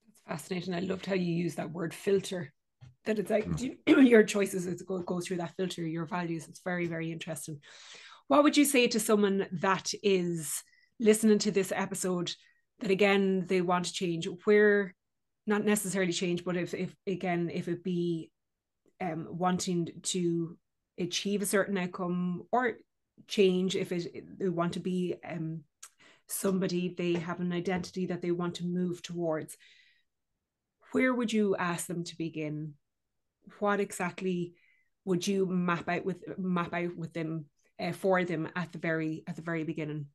That's 0.04 0.42
fascinating. 0.42 0.74
I 0.74 0.80
loved 0.80 1.06
how 1.06 1.14
you 1.14 1.32
use 1.32 1.54
that 1.54 1.70
word 1.70 1.94
filter 1.94 2.52
that 3.06 3.18
it's 3.18 3.30
like 3.30 3.48
mm. 3.48 3.74
your 3.86 4.22
choices 4.22 4.66
it 4.66 4.82
go, 4.86 4.98
goes 4.98 5.26
through 5.26 5.38
that 5.38 5.56
filter 5.56 5.80
your 5.80 6.04
values. 6.04 6.46
It's 6.46 6.60
very 6.62 6.88
very 6.88 7.10
interesting. 7.10 7.60
What 8.28 8.42
would 8.42 8.58
you 8.58 8.66
say 8.66 8.86
to 8.88 9.00
someone 9.00 9.46
that 9.52 9.92
is 10.02 10.62
listening 10.98 11.38
to 11.38 11.50
this 11.50 11.72
episode 11.74 12.30
that 12.80 12.90
again 12.90 13.46
they 13.46 13.60
want 13.60 13.86
to 13.86 13.92
change. 13.92 14.28
Where 14.44 14.94
not 15.46 15.64
necessarily 15.64 16.12
change 16.12 16.44
but 16.44 16.56
if 16.56 16.74
if 16.74 16.94
again 17.06 17.50
if 17.52 17.66
it 17.66 17.82
be 17.82 18.30
um 19.00 19.26
wanting 19.30 19.88
to 20.02 20.56
achieve 20.98 21.42
a 21.42 21.46
certain 21.46 21.76
outcome 21.78 22.42
or 22.52 22.74
change 23.26 23.74
if 23.74 23.90
it 23.90 24.38
they 24.38 24.48
want 24.48 24.74
to 24.74 24.80
be 24.80 25.16
um 25.28 25.62
somebody 26.28 26.94
they 26.96 27.14
have 27.14 27.40
an 27.40 27.52
identity 27.52 28.06
that 28.06 28.22
they 28.22 28.30
want 28.30 28.54
to 28.54 28.66
move 28.66 29.02
towards 29.02 29.56
where 30.92 31.14
would 31.14 31.32
you 31.32 31.56
ask 31.56 31.86
them 31.86 32.04
to 32.04 32.16
begin? 32.16 32.74
What 33.58 33.80
exactly 33.80 34.54
would 35.04 35.26
you 35.26 35.46
map 35.46 35.88
out 35.88 36.04
with 36.04 36.22
map 36.38 36.74
out 36.74 36.96
with 36.96 37.12
them 37.12 37.46
uh, 37.80 37.92
for 37.92 38.22
them 38.24 38.48
at 38.54 38.72
the 38.72 38.78
very 38.78 39.22
at 39.26 39.36
the 39.36 39.42
very 39.42 39.64
beginning 39.64 40.06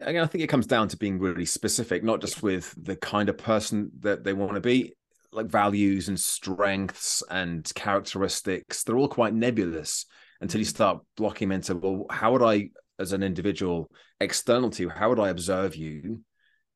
again, 0.00 0.22
I 0.22 0.26
think 0.26 0.44
it 0.44 0.48
comes 0.48 0.66
down 0.66 0.88
to 0.88 0.96
being 0.96 1.18
really 1.18 1.46
specific, 1.46 2.02
not 2.02 2.20
just 2.20 2.42
with 2.42 2.74
the 2.80 2.96
kind 2.96 3.28
of 3.28 3.38
person 3.38 3.90
that 4.00 4.24
they 4.24 4.32
want 4.32 4.54
to 4.54 4.60
be, 4.60 4.94
like 5.32 5.46
values 5.46 6.08
and 6.08 6.18
strengths 6.18 7.22
and 7.30 7.70
characteristics. 7.74 8.82
They're 8.82 8.96
all 8.96 9.08
quite 9.08 9.34
nebulous 9.34 10.06
until 10.40 10.60
you 10.60 10.64
start 10.64 11.00
blocking 11.16 11.48
them 11.48 11.56
into, 11.56 11.76
well, 11.76 12.06
how 12.10 12.32
would 12.32 12.42
I, 12.42 12.70
as 12.98 13.12
an 13.12 13.22
individual 13.22 13.90
external 14.20 14.70
to 14.70 14.82
you, 14.82 14.88
how 14.88 15.08
would 15.08 15.20
I 15.20 15.28
observe 15.28 15.76
you 15.76 16.20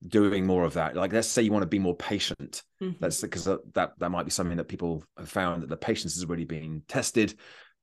doing 0.06 0.46
more 0.46 0.64
of 0.64 0.74
that? 0.74 0.94
Like, 0.94 1.12
let's 1.12 1.28
say 1.28 1.42
you 1.42 1.52
want 1.52 1.62
to 1.62 1.68
be 1.68 1.78
more 1.78 1.96
patient. 1.96 2.62
Mm-hmm. 2.82 2.98
That's 3.00 3.20
because 3.20 3.44
that 3.44 3.92
that 3.98 4.10
might 4.10 4.24
be 4.24 4.30
something 4.30 4.56
that 4.56 4.68
people 4.68 5.04
have 5.18 5.28
found 5.28 5.62
that 5.62 5.68
the 5.68 5.76
patience 5.76 6.14
has 6.14 6.26
really 6.26 6.44
been 6.44 6.82
tested, 6.88 7.34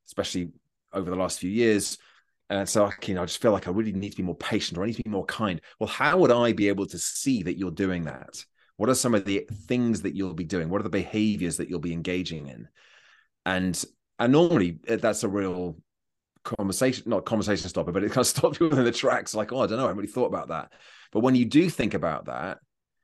especially 0.08 0.52
over 0.94 1.10
the 1.10 1.16
last 1.16 1.40
few 1.40 1.50
years 1.50 1.98
and 2.50 2.68
so, 2.68 2.92
you 3.06 3.16
know, 3.16 3.24
I 3.24 3.26
just 3.26 3.42
feel 3.42 3.52
like 3.52 3.68
I 3.68 3.72
really 3.72 3.94
need 3.94 4.12
to 4.12 4.18
be 4.18 4.24
more 4.24 4.36
patient 4.36 4.78
or 4.78 4.84
I 4.84 4.88
need 4.88 4.98
to 4.98 5.04
be 5.04 5.10
more 5.10 5.26
kind. 5.26 5.62
Well, 5.80 5.88
how 5.88 6.18
would 6.18 6.32
I 6.32 6.54
be 6.54 6.68
able 6.68 6.86
to 6.88 7.00
see 7.00 7.44
that 7.44 7.58
you're 7.58 7.72
doing 7.72 8.04
that? 8.04 8.44
What 8.78 8.90
are 8.90 8.96
some 8.96 9.16
of 9.16 9.26
the 9.26 9.48
things 9.68 10.02
that 10.02 10.16
you'll 10.16 10.34
be 10.34 10.44
doing? 10.44 10.70
What 10.70 10.82
are 10.82 10.84
the 10.84 10.90
behaviors 10.90 11.58
that 11.58 11.70
you'll 11.70 11.80
be 11.80 11.94
engaging 11.94 12.48
in? 12.48 12.68
And 13.46 13.82
and 14.20 14.32
normally 14.32 14.80
eh, 14.88 14.98
that's 14.98 15.24
a 15.24 15.30
real 15.30 15.78
conversation, 16.44 17.04
not 17.08 17.26
conversation 17.26 17.70
stopper, 17.70 17.92
but 17.92 18.04
it 18.04 18.10
kind 18.10 18.20
of 18.20 18.28
stops 18.36 18.60
you 18.60 18.70
in 18.70 18.84
the 18.84 18.92
tracks. 18.92 19.34
Like, 19.34 19.52
oh, 19.52 19.62
I 19.62 19.68
don't 19.68 19.78
know, 19.78 19.86
I 19.86 19.88
haven't 19.88 19.98
really 19.98 20.12
thought 20.12 20.28
about 20.28 20.50
that. 20.50 20.72
But 21.12 21.22
when 21.22 21.36
you 21.36 21.46
do 21.46 21.70
think 21.70 21.94
about 21.94 22.26
that, 22.26 22.60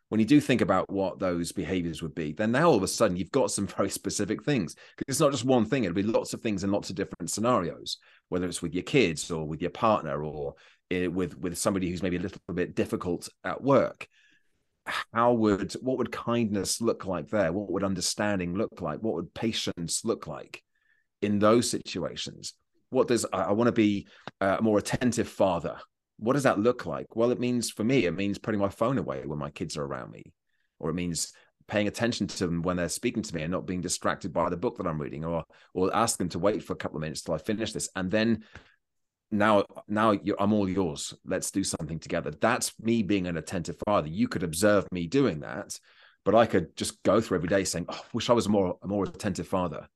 when 0.10 0.20
you 0.20 0.26
do 0.26 0.42
think 0.42 0.62
about 0.62 0.92
what 0.92 1.20
those 1.20 1.52
behaviors 1.52 2.02
would 2.02 2.16
be, 2.16 2.34
then 2.34 2.52
now 2.52 2.68
all 2.68 2.76
of 2.76 2.84
a 2.84 2.88
sudden 2.88 3.16
you've 3.16 3.32
got 3.32 3.52
some 3.52 3.68
very 3.78 3.90
specific 3.90 4.44
things. 4.44 4.76
Because 4.98 5.14
it's 5.14 5.20
not 5.20 5.32
just 5.32 5.46
one 5.46 5.66
thing, 5.66 5.84
it'll 5.84 5.96
be 5.96 6.04
lots 6.04 6.34
of 6.34 6.42
things 6.42 6.64
in 6.64 6.72
lots 6.72 6.90
of 6.90 6.96
different 6.96 7.30
scenarios, 7.30 7.98
whether 8.30 8.48
it's 8.48 8.62
with 8.62 8.74
your 8.74 8.84
kids 8.84 9.32
or 9.32 9.48
with 9.48 9.62
your 9.62 9.72
partner 9.72 10.24
or 10.24 10.56
eh, 10.92 11.08
with 11.08 11.38
with 11.38 11.58
somebody 11.58 11.90
who's 11.90 12.04
maybe 12.04 12.18
a 12.18 12.22
little 12.22 12.40
bit 12.54 12.76
difficult 12.76 13.30
at 13.44 13.64
work. 13.64 14.08
How 15.14 15.34
would 15.34 15.74
what 15.74 16.00
would 16.00 16.12
kindness 16.12 16.82
look 16.82 17.06
like 17.06 17.30
there? 17.30 17.54
What 17.54 17.72
would 17.72 17.84
understanding 17.84 18.56
look 18.56 18.82
like? 18.82 19.00
What 19.00 19.14
would 19.16 19.34
patience 19.36 20.04
look 20.04 20.26
like 20.26 20.64
in 21.22 21.38
those 21.38 21.70
situations? 21.70 22.54
What 22.90 23.08
does 23.08 23.24
I, 23.32 23.52
want 23.52 23.68
to 23.68 23.72
be 23.72 24.08
a 24.42 24.60
more 24.64 24.80
attentive 24.80 25.30
father? 25.30 25.78
What 26.20 26.34
does 26.34 26.44
that 26.44 26.60
look 26.60 26.86
like? 26.86 27.16
Well, 27.16 27.32
it 27.32 27.40
means 27.40 27.72
for 27.72 27.84
me, 27.84 28.06
it 28.06 28.16
means 28.16 28.38
putting 28.38 28.60
my 28.60 28.70
phone 28.70 28.98
away 28.98 29.24
when 29.26 29.40
my 29.40 29.50
kids 29.50 29.78
are 29.78 29.86
around 29.86 30.12
me, 30.12 30.24
or 30.78 30.90
it 30.90 30.96
means 30.96 31.34
paying 31.68 31.88
attention 31.88 32.28
to 32.28 32.46
them 32.46 32.62
when 32.62 32.78
they're 32.78 32.90
speaking 32.90 33.24
to 33.24 33.36
me 33.36 33.44
and 33.44 33.52
not 33.52 33.66
being 33.66 33.80
distracted 33.82 34.34
by 34.34 34.50
the 34.50 34.58
book 34.58 34.78
that 34.78 34.88
I'm 34.88 35.02
reading, 35.02 35.24
or 35.24 35.46
or 35.74 35.96
ask 35.96 36.18
them 36.18 36.30
to 36.30 36.40
wait 36.40 36.64
for 36.64 36.74
a 36.74 36.78
couple 36.78 36.98
of 36.98 37.02
minutes 37.02 37.22
till 37.22 37.36
I 37.36 37.38
finish 37.38 37.72
this, 37.72 37.90
and 37.96 38.12
then 38.12 38.44
now 39.32 39.66
now 39.88 40.18
I'm 40.40 40.54
all 40.54 40.68
yours. 40.68 41.14
Let's 41.26 41.52
do 41.52 41.64
something 41.64 42.00
together. 42.00 42.32
That's 42.32 42.78
me 42.80 43.02
being 43.04 43.28
an 43.28 43.38
attentive 43.38 43.78
father. 43.86 44.10
You 44.10 44.28
could 44.28 44.44
observe 44.44 44.92
me 44.92 45.08
doing 45.08 45.40
that, 45.42 45.80
but 46.26 46.36
I 46.36 46.46
could 46.46 46.76
just 46.76 47.02
go 47.04 47.22
through 47.22 47.38
every 47.38 47.50
day 47.50 47.64
saying, 47.64 47.86
"Oh, 47.88 48.06
wish 48.14 48.30
I 48.30 48.34
was 48.34 48.50
more 48.50 48.78
a 48.82 48.88
more 48.88 49.06
attentive 49.06 49.48
father." 49.48 49.88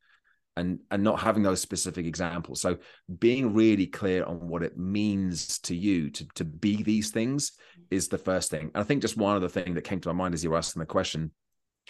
And 0.55 0.79
and 0.91 1.03
not 1.03 1.19
having 1.19 1.43
those 1.43 1.61
specific 1.61 2.05
examples 2.05 2.61
so 2.61 2.77
being 3.19 3.53
really 3.53 3.87
clear 3.87 4.23
on 4.23 4.47
what 4.47 4.63
it 4.63 4.77
means 4.77 5.59
to 5.59 5.75
you 5.75 6.09
to 6.09 6.25
to 6.35 6.43
be 6.43 6.83
these 6.83 7.11
things 7.11 7.53
is 7.89 8.07
the 8.07 8.17
first 8.17 8.49
thing 8.49 8.71
and 8.73 8.77
i 8.77 8.83
think 8.83 9.01
just 9.01 9.17
one 9.17 9.35
other 9.35 9.49
thing 9.49 9.73
that 9.73 9.83
came 9.83 9.99
to 9.99 10.09
my 10.09 10.13
mind 10.13 10.33
as 10.33 10.43
you 10.43 10.49
were 10.49 10.57
asking 10.57 10.79
the 10.79 10.85
question 10.85 11.31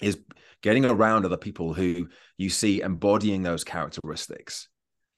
is 0.01 0.17
getting 0.61 0.85
around 0.85 1.25
other 1.25 1.37
people 1.37 1.73
who 1.73 2.07
you 2.37 2.49
see 2.49 2.81
embodying 2.81 3.43
those 3.43 3.63
characteristics 3.63 4.69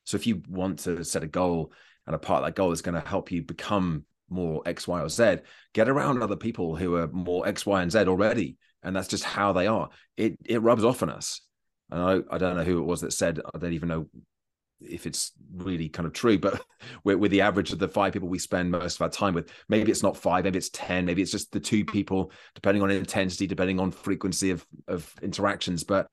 so 0.05 0.15
if 0.15 0.27
you 0.27 0.41
want 0.49 0.79
to 0.79 1.03
set 1.03 1.23
a 1.23 1.27
goal 1.27 1.71
and 2.07 2.15
a 2.15 2.19
part 2.19 2.43
of 2.43 2.47
that 2.47 2.55
goal 2.55 2.71
is 2.71 2.81
going 2.81 2.99
to 2.99 3.07
help 3.07 3.31
you 3.31 3.41
become 3.41 4.05
more 4.29 4.61
X, 4.65 4.87
Y, 4.87 5.01
or 5.01 5.09
Z. 5.09 5.37
Get 5.73 5.89
around 5.89 6.21
other 6.21 6.35
people 6.35 6.75
who 6.75 6.95
are 6.95 7.07
more 7.07 7.47
X, 7.47 7.65
Y, 7.65 7.81
and 7.81 7.91
Z 7.91 7.99
already, 7.99 8.57
and 8.83 8.95
that's 8.95 9.07
just 9.07 9.23
how 9.23 9.53
they 9.53 9.67
are. 9.67 9.89
It 10.17 10.37
it 10.45 10.61
rubs 10.61 10.83
off 10.83 11.03
on 11.03 11.09
us. 11.09 11.41
And 11.91 12.01
I, 12.01 12.35
I 12.35 12.37
don't 12.37 12.55
know 12.55 12.63
who 12.63 12.79
it 12.79 12.85
was 12.85 13.01
that 13.01 13.13
said 13.13 13.39
I 13.53 13.57
don't 13.57 13.73
even 13.73 13.89
know 13.89 14.07
if 14.81 15.05
it's 15.05 15.31
really 15.55 15.89
kind 15.89 16.05
of 16.05 16.13
true, 16.13 16.37
but 16.37 16.61
with, 17.03 17.17
with 17.17 17.31
the 17.31 17.41
average 17.41 17.71
of 17.71 17.79
the 17.79 17.87
five 17.87 18.13
people 18.13 18.27
we 18.27 18.39
spend 18.39 18.71
most 18.71 18.95
of 18.95 19.01
our 19.01 19.09
time 19.09 19.33
with, 19.33 19.49
maybe 19.69 19.91
it's 19.91 20.03
not 20.03 20.17
five, 20.17 20.43
maybe 20.43 20.57
it's 20.57 20.69
10, 20.69 21.05
maybe 21.05 21.21
it's 21.21 21.31
just 21.31 21.51
the 21.51 21.59
two 21.59 21.85
people, 21.85 22.31
depending 22.53 22.83
on 22.83 22.91
intensity, 22.91 23.47
depending 23.47 23.79
on 23.79 23.91
frequency 23.91 24.51
of, 24.51 24.65
of 24.87 25.11
interactions. 25.21 25.83
But 25.83 26.07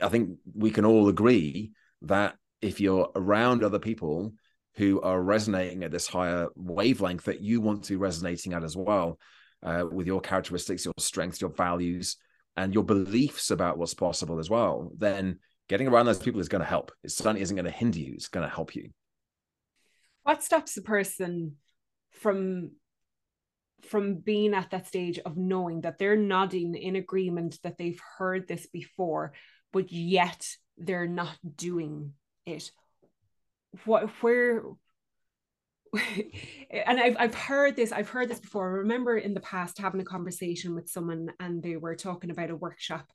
I 0.00 0.08
think 0.08 0.38
we 0.54 0.70
can 0.70 0.84
all 0.84 1.08
agree 1.08 1.72
that 2.02 2.36
if 2.60 2.80
you're 2.80 3.10
around 3.14 3.62
other 3.62 3.78
people 3.78 4.32
who 4.76 5.00
are 5.02 5.22
resonating 5.22 5.84
at 5.84 5.92
this 5.92 6.06
higher 6.06 6.48
wavelength 6.56 7.24
that 7.24 7.40
you 7.40 7.60
want 7.60 7.84
to 7.84 7.92
be 7.92 7.96
resonating 7.96 8.52
at 8.52 8.64
as 8.64 8.76
well, 8.76 9.18
uh, 9.62 9.84
with 9.90 10.06
your 10.06 10.20
characteristics, 10.20 10.84
your 10.84 10.94
strengths, 10.98 11.40
your 11.40 11.50
values, 11.50 12.16
and 12.56 12.74
your 12.74 12.84
beliefs 12.84 13.50
about 13.50 13.78
what's 13.78 13.94
possible 13.94 14.38
as 14.38 14.48
well, 14.48 14.92
then 14.96 15.38
getting 15.68 15.88
around 15.88 16.06
those 16.06 16.18
people 16.18 16.40
is 16.40 16.48
going 16.48 16.60
to 16.62 16.68
help. 16.68 16.92
It 17.02 17.10
certainly 17.10 17.42
isn't 17.42 17.56
going 17.56 17.66
to 17.66 17.70
hinder 17.70 17.98
you. 17.98 18.14
It's 18.14 18.28
going 18.28 18.48
to 18.48 18.54
help 18.54 18.74
you. 18.74 18.90
What 20.22 20.42
stops 20.42 20.76
a 20.76 20.82
person 20.82 21.56
from 22.10 22.72
from 23.82 24.14
being 24.14 24.54
at 24.54 24.70
that 24.70 24.86
stage 24.86 25.18
of 25.18 25.36
knowing 25.36 25.82
that 25.82 25.98
they're 25.98 26.16
nodding 26.16 26.74
in 26.74 26.96
agreement 26.96 27.58
that 27.62 27.76
they've 27.76 28.00
heard 28.16 28.48
this 28.48 28.66
before, 28.66 29.34
but 29.74 29.92
yet 29.92 30.48
they're 30.78 31.06
not 31.06 31.36
doing 31.56 32.14
it? 32.46 32.70
What 33.84 34.08
where 34.22 34.62
and 36.70 37.00
I've 37.00 37.16
I've 37.18 37.34
heard 37.34 37.76
this, 37.76 37.92
I've 37.92 38.08
heard 38.08 38.28
this 38.28 38.40
before. 38.40 38.68
I 38.68 38.78
remember 38.78 39.16
in 39.16 39.34
the 39.34 39.40
past 39.40 39.78
having 39.78 40.00
a 40.00 40.04
conversation 40.04 40.74
with 40.74 40.88
someone 40.88 41.30
and 41.40 41.62
they 41.62 41.76
were 41.76 41.96
talking 41.96 42.30
about 42.30 42.50
a 42.50 42.56
workshop 42.56 43.06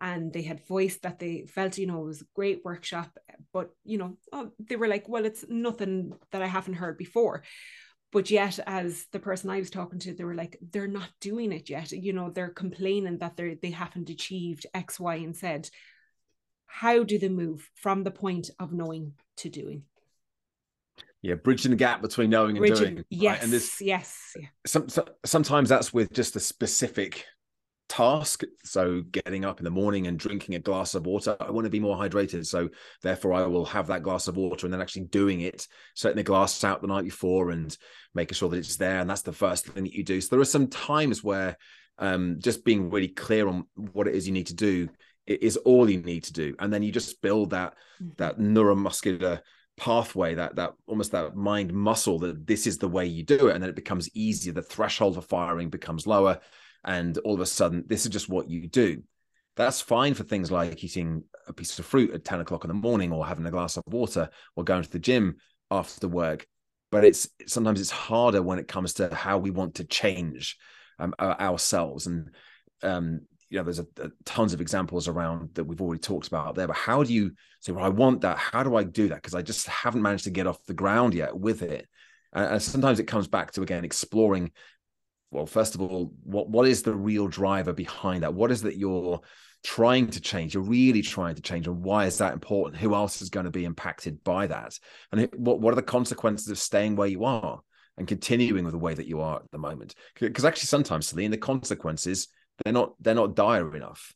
and 0.00 0.32
they 0.32 0.42
had 0.42 0.66
voiced 0.66 1.02
that 1.02 1.18
they 1.18 1.46
felt, 1.48 1.78
you 1.78 1.86
know, 1.86 2.02
it 2.02 2.06
was 2.06 2.22
a 2.22 2.26
great 2.34 2.64
workshop, 2.64 3.16
but 3.52 3.70
you 3.84 3.98
know, 3.98 4.16
oh, 4.32 4.50
they 4.68 4.76
were 4.76 4.88
like, 4.88 5.08
well, 5.08 5.24
it's 5.24 5.44
nothing 5.48 6.12
that 6.32 6.42
I 6.42 6.46
haven't 6.46 6.74
heard 6.74 6.98
before. 6.98 7.42
But 8.10 8.30
yet, 8.30 8.58
as 8.66 9.04
the 9.12 9.18
person 9.18 9.50
I 9.50 9.58
was 9.58 9.68
talking 9.70 9.98
to, 10.00 10.14
they 10.14 10.24
were 10.24 10.34
like, 10.34 10.58
they're 10.72 10.88
not 10.88 11.10
doing 11.20 11.52
it 11.52 11.68
yet. 11.68 11.92
You 11.92 12.14
know, 12.14 12.30
they're 12.30 12.48
complaining 12.48 13.18
that 13.18 13.36
they're 13.36 13.56
they 13.56 13.70
haven't 13.70 14.08
achieved 14.08 14.66
X, 14.72 14.98
Y, 14.98 15.16
and 15.16 15.36
Z. 15.36 15.70
How 16.66 17.02
do 17.02 17.18
they 17.18 17.28
move 17.28 17.68
from 17.74 18.04
the 18.04 18.10
point 18.10 18.50
of 18.58 18.72
knowing 18.72 19.14
to 19.38 19.50
doing? 19.50 19.82
Yeah 21.22 21.34
bridging 21.34 21.70
the 21.70 21.76
gap 21.76 22.02
between 22.02 22.30
knowing 22.30 22.56
and 22.56 22.58
bridging, 22.58 22.94
doing 22.94 23.04
yes 23.10 23.34
right? 23.34 23.42
and 23.42 23.52
this 23.52 23.80
yes 23.80 24.36
some, 24.66 24.88
so, 24.88 25.04
sometimes 25.24 25.68
that's 25.68 25.92
with 25.92 26.12
just 26.12 26.36
a 26.36 26.40
specific 26.40 27.24
task 27.88 28.42
so 28.64 29.00
getting 29.12 29.46
up 29.46 29.60
in 29.60 29.64
the 29.64 29.70
morning 29.70 30.06
and 30.06 30.18
drinking 30.18 30.54
a 30.54 30.58
glass 30.58 30.94
of 30.94 31.06
water 31.06 31.34
i 31.40 31.50
want 31.50 31.64
to 31.64 31.70
be 31.70 31.80
more 31.80 31.96
hydrated 31.96 32.44
so 32.44 32.68
therefore 33.02 33.32
i 33.32 33.42
will 33.46 33.64
have 33.64 33.86
that 33.86 34.02
glass 34.02 34.28
of 34.28 34.36
water 34.36 34.66
and 34.66 34.72
then 34.72 34.80
actually 34.80 35.04
doing 35.04 35.40
it 35.40 35.66
setting 35.94 36.16
the 36.16 36.22
glass 36.22 36.62
out 36.64 36.82
the 36.82 36.86
night 36.86 37.04
before 37.04 37.50
and 37.50 37.78
making 38.14 38.34
sure 38.34 38.50
that 38.50 38.58
it's 38.58 38.76
there 38.76 39.00
and 39.00 39.08
that's 39.08 39.22
the 39.22 39.32
first 39.32 39.66
thing 39.66 39.84
that 39.84 39.94
you 39.94 40.04
do 40.04 40.20
so 40.20 40.28
there 40.30 40.40
are 40.40 40.44
some 40.44 40.66
times 40.66 41.24
where 41.24 41.56
um, 42.00 42.36
just 42.38 42.64
being 42.64 42.90
really 42.90 43.08
clear 43.08 43.48
on 43.48 43.64
what 43.74 44.06
it 44.06 44.14
is 44.14 44.26
you 44.26 44.32
need 44.32 44.46
to 44.46 44.54
do 44.54 44.88
is 45.26 45.56
all 45.56 45.90
you 45.90 46.00
need 46.00 46.24
to 46.24 46.32
do 46.32 46.54
and 46.58 46.72
then 46.72 46.82
you 46.82 46.92
just 46.92 47.20
build 47.22 47.50
that 47.50 47.74
mm-hmm. 48.00 48.12
that 48.18 48.38
neuromuscular 48.38 49.40
pathway 49.78 50.34
that 50.34 50.56
that 50.56 50.74
almost 50.86 51.12
that 51.12 51.36
mind 51.36 51.72
muscle 51.72 52.18
that 52.20 52.46
this 52.46 52.66
is 52.66 52.78
the 52.78 52.88
way 52.88 53.06
you 53.06 53.24
do 53.24 53.48
it 53.48 53.54
and 53.54 53.62
then 53.62 53.70
it 53.70 53.76
becomes 53.76 54.10
easier. 54.14 54.52
The 54.52 54.62
threshold 54.62 55.14
for 55.14 55.22
firing 55.22 55.70
becomes 55.70 56.06
lower 56.06 56.40
and 56.84 57.16
all 57.18 57.34
of 57.34 57.40
a 57.40 57.46
sudden 57.46 57.84
this 57.86 58.04
is 58.04 58.12
just 58.12 58.28
what 58.28 58.48
you 58.48 58.68
do. 58.68 59.02
That's 59.56 59.80
fine 59.80 60.14
for 60.14 60.24
things 60.24 60.50
like 60.50 60.84
eating 60.84 61.24
a 61.46 61.52
piece 61.52 61.78
of 61.78 61.86
fruit 61.86 62.12
at 62.12 62.24
10 62.24 62.40
o'clock 62.40 62.64
in 62.64 62.68
the 62.68 62.74
morning 62.74 63.12
or 63.12 63.26
having 63.26 63.46
a 63.46 63.50
glass 63.50 63.76
of 63.76 63.82
water 63.86 64.30
or 64.54 64.64
going 64.64 64.82
to 64.82 64.90
the 64.90 64.98
gym 64.98 65.36
after 65.70 66.06
work 66.06 66.46
but 66.90 67.04
it's 67.04 67.28
sometimes 67.46 67.80
it's 67.80 67.90
harder 67.90 68.42
when 68.42 68.58
it 68.58 68.68
comes 68.68 68.94
to 68.94 69.14
how 69.14 69.38
we 69.38 69.50
want 69.50 69.76
to 69.76 69.84
change 69.84 70.56
um, 70.98 71.14
ourselves. 71.20 72.06
And 72.06 72.30
um, 72.82 73.20
you 73.50 73.58
know 73.58 73.64
there's 73.64 73.78
a, 73.78 73.86
a, 74.00 74.10
tons 74.24 74.52
of 74.52 74.60
examples 74.60 75.08
around 75.08 75.50
that 75.54 75.64
we've 75.64 75.80
already 75.80 76.00
talked 76.00 76.26
about 76.26 76.54
there 76.54 76.66
but 76.66 76.76
how 76.76 77.02
do 77.02 77.12
you 77.12 77.32
say 77.60 77.72
well 77.72 77.84
i 77.84 77.88
want 77.88 78.20
that. 78.20 78.38
How 78.38 78.62
do 78.62 78.76
i 78.76 78.82
do 78.82 79.08
that? 79.08 79.16
Because 79.16 79.34
i 79.34 79.42
just 79.42 79.66
haven't 79.68 80.02
managed 80.02 80.24
to 80.24 80.30
get 80.30 80.46
off 80.46 80.64
the 80.66 80.74
ground 80.74 81.14
yet 81.14 81.36
with 81.36 81.62
it. 81.62 81.88
And, 82.32 82.60
sometimes 82.62 83.00
it 83.00 83.04
comes 83.04 83.28
back 83.28 83.52
to 83.52 83.62
again 83.62 83.84
exploring 83.84 84.52
well 85.30 85.46
first 85.46 85.74
of 85.74 85.80
all 85.80 86.12
what 86.24 86.48
what 86.48 86.66
is 86.66 86.82
the 86.82 86.94
real 86.94 87.28
driver 87.28 87.72
behind 87.72 88.22
that? 88.22 88.34
What 88.34 88.50
is 88.50 88.62
that 88.62 88.76
you're 88.76 89.20
trying 89.64 90.08
to 90.08 90.20
change? 90.20 90.54
You're 90.54 90.62
really 90.62 91.02
trying 91.02 91.34
to 91.34 91.42
change 91.42 91.66
and 91.66 91.82
why 91.82 92.06
is 92.06 92.18
that 92.18 92.34
important? 92.34 92.80
Who 92.80 92.94
else 92.94 93.22
is 93.22 93.30
going 93.30 93.46
to 93.46 93.50
be 93.50 93.64
impacted 93.64 94.22
by 94.24 94.46
that? 94.46 94.78
And 95.10 95.28
what, 95.36 95.60
what 95.60 95.72
are 95.72 95.76
the 95.76 95.82
consequences 95.82 96.48
of 96.48 96.58
staying 96.58 96.96
where 96.96 97.08
you 97.08 97.24
are 97.24 97.60
and 97.96 98.06
continuing 98.06 98.64
with 98.64 98.72
the 98.72 98.78
way 98.78 98.94
that 98.94 99.08
you 99.08 99.20
are 99.20 99.36
at 99.36 99.50
the 99.50 99.58
moment? 99.58 99.94
Because 100.20 100.44
actually 100.44 100.66
sometimes 100.66 101.08
Celine, 101.08 101.30
the 101.30 101.38
consequences 101.38 102.28
they're 102.62 102.72
not 102.72 102.94
they're 103.00 103.14
not 103.14 103.34
dire 103.34 103.74
enough 103.76 104.14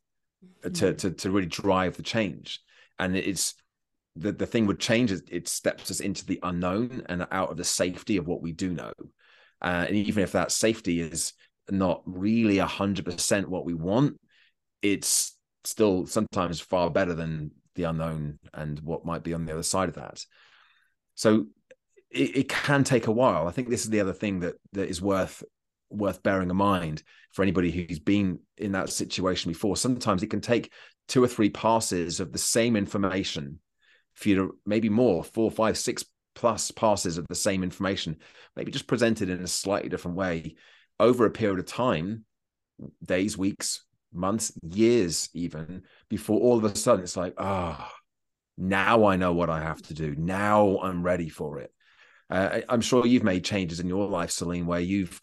to 0.62 0.70
mm-hmm. 0.70 0.96
to 0.96 1.10
to 1.10 1.30
really 1.30 1.46
drive 1.46 1.96
the 1.96 2.02
change. 2.02 2.60
And 2.98 3.16
it's 3.16 3.54
the, 4.14 4.32
the 4.32 4.46
thing 4.46 4.66
would 4.66 4.78
change 4.78 5.10
it, 5.10 5.22
it 5.30 5.48
steps 5.48 5.90
us 5.90 6.00
into 6.00 6.26
the 6.26 6.38
unknown 6.42 7.02
and 7.08 7.26
out 7.30 7.50
of 7.50 7.56
the 7.56 7.64
safety 7.64 8.16
of 8.16 8.26
what 8.26 8.42
we 8.42 8.52
do 8.52 8.72
know. 8.72 8.92
Uh, 9.60 9.86
and 9.86 9.96
even 9.96 10.22
if 10.22 10.32
that 10.32 10.52
safety 10.52 11.00
is 11.00 11.32
not 11.70 12.02
really 12.04 12.58
a 12.58 12.66
hundred 12.66 13.04
percent 13.04 13.48
what 13.48 13.64
we 13.64 13.72
want 13.72 14.18
it's 14.82 15.36
still 15.64 16.06
sometimes 16.06 16.60
far 16.60 16.90
better 16.90 17.14
than 17.14 17.52
the 17.74 17.84
unknown 17.84 18.38
and 18.52 18.80
what 18.80 19.06
might 19.06 19.22
be 19.22 19.32
on 19.32 19.46
the 19.46 19.52
other 19.52 19.62
side 19.62 19.88
of 19.88 19.94
that. 19.94 20.24
So 21.14 21.46
it, 22.10 22.36
it 22.36 22.48
can 22.48 22.84
take 22.84 23.06
a 23.06 23.12
while. 23.12 23.46
I 23.46 23.52
think 23.52 23.68
this 23.68 23.84
is 23.84 23.90
the 23.90 24.00
other 24.00 24.12
thing 24.12 24.40
that 24.40 24.56
that 24.72 24.88
is 24.88 25.00
worth 25.00 25.42
worth 25.92 26.22
bearing 26.22 26.50
in 26.50 26.56
mind 26.56 27.02
for 27.32 27.42
anybody 27.42 27.70
who's 27.70 27.98
been 27.98 28.38
in 28.58 28.72
that 28.72 28.90
situation 28.90 29.50
before. 29.50 29.76
Sometimes 29.76 30.22
it 30.22 30.30
can 30.30 30.40
take 30.40 30.72
two 31.08 31.22
or 31.22 31.28
three 31.28 31.50
passes 31.50 32.20
of 32.20 32.32
the 32.32 32.38
same 32.38 32.76
information 32.76 33.58
for 34.14 34.28
you 34.28 34.34
to 34.34 34.58
maybe 34.66 34.88
more, 34.88 35.24
four, 35.24 35.50
five, 35.50 35.78
six 35.78 36.04
plus 36.34 36.70
passes 36.70 37.18
of 37.18 37.26
the 37.28 37.34
same 37.34 37.62
information, 37.62 38.16
maybe 38.56 38.72
just 38.72 38.86
presented 38.86 39.28
in 39.28 39.42
a 39.42 39.46
slightly 39.46 39.88
different 39.88 40.16
way 40.16 40.56
over 41.00 41.26
a 41.26 41.30
period 41.30 41.58
of 41.58 41.66
time, 41.66 42.24
days, 43.04 43.36
weeks, 43.36 43.84
months, 44.12 44.52
years, 44.62 45.28
even 45.34 45.82
before 46.08 46.40
all 46.40 46.58
of 46.58 46.64
a 46.64 46.76
sudden 46.76 47.02
it's 47.02 47.16
like, 47.16 47.34
ah, 47.38 47.90
oh, 47.90 47.94
now 48.58 49.06
I 49.06 49.16
know 49.16 49.32
what 49.32 49.50
I 49.50 49.60
have 49.60 49.82
to 49.82 49.94
do. 49.94 50.14
Now 50.16 50.78
I'm 50.78 51.02
ready 51.02 51.28
for 51.28 51.58
it. 51.58 51.72
Uh, 52.30 52.60
I'm 52.68 52.80
sure 52.80 53.06
you've 53.06 53.24
made 53.24 53.44
changes 53.44 53.80
in 53.80 53.88
your 53.88 54.08
life, 54.08 54.30
Celine, 54.30 54.66
where 54.66 54.80
you've 54.80 55.20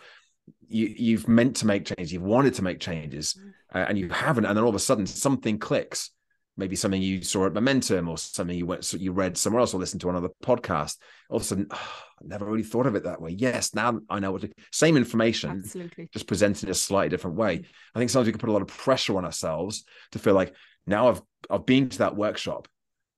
you 0.70 0.94
you've 0.98 1.28
meant 1.28 1.58
to 1.58 1.68
make 1.68 1.86
changes, 1.86 2.14
you've 2.14 2.24
wanted 2.24 2.54
to 2.56 2.64
make 2.64 2.80
changes, 2.80 3.34
mm. 3.34 3.52
uh, 3.74 3.86
and 3.88 3.98
you 3.98 4.10
haven't, 4.10 4.46
and 4.46 4.56
then 4.56 4.64
all 4.64 4.70
of 4.70 4.76
a 4.76 4.80
sudden 4.80 5.06
something 5.06 5.60
clicks. 5.60 6.12
Maybe 6.58 6.76
something 6.76 7.02
you 7.02 7.22
saw 7.22 7.46
at 7.46 7.54
Momentum, 7.54 8.10
or 8.10 8.18
something 8.18 8.58
you 8.58 8.66
went, 8.66 8.84
so 8.84 8.98
you 8.98 9.14
read 9.14 9.38
somewhere 9.38 9.62
else, 9.62 9.74
or 9.74 9.80
listened 9.80 10.02
to 10.02 10.10
another 10.10 10.28
podcast. 10.44 10.98
All 11.30 11.38
of 11.38 11.44
a 11.44 11.46
sudden, 11.46 11.68
oh, 11.72 11.94
I 12.22 12.26
never 12.26 12.46
really 12.46 12.64
thought 12.64 12.86
of 12.86 12.96
it 12.96 13.06
that 13.06 13.22
way. 13.22 13.32
Yes, 13.32 13.74
now 13.74 14.00
I 14.10 14.20
know 14.20 14.34
what 14.34 14.42
to. 14.42 14.52
Same 14.72 14.98
information, 14.98 15.62
Absolutely. 15.64 16.10
just 16.12 16.28
presented 16.28 16.66
in 16.66 16.72
a 16.72 16.74
slightly 16.76 17.10
different 17.10 17.38
way. 17.38 17.62
I 17.96 18.00
think 18.00 18.10
sometimes 18.10 18.28
we 18.28 18.34
can 18.34 18.40
put 18.40 18.50
a 18.50 18.54
lot 18.54 18.62
of 18.62 18.68
pressure 18.68 19.18
on 19.18 19.24
ourselves 19.24 19.86
to 20.12 20.20
feel 20.20 20.34
like 20.34 20.54
now 20.86 21.10
I've 21.10 21.22
I've 21.50 21.66
been 21.66 21.88
to 21.90 21.98
that 22.00 22.18
workshop, 22.18 22.68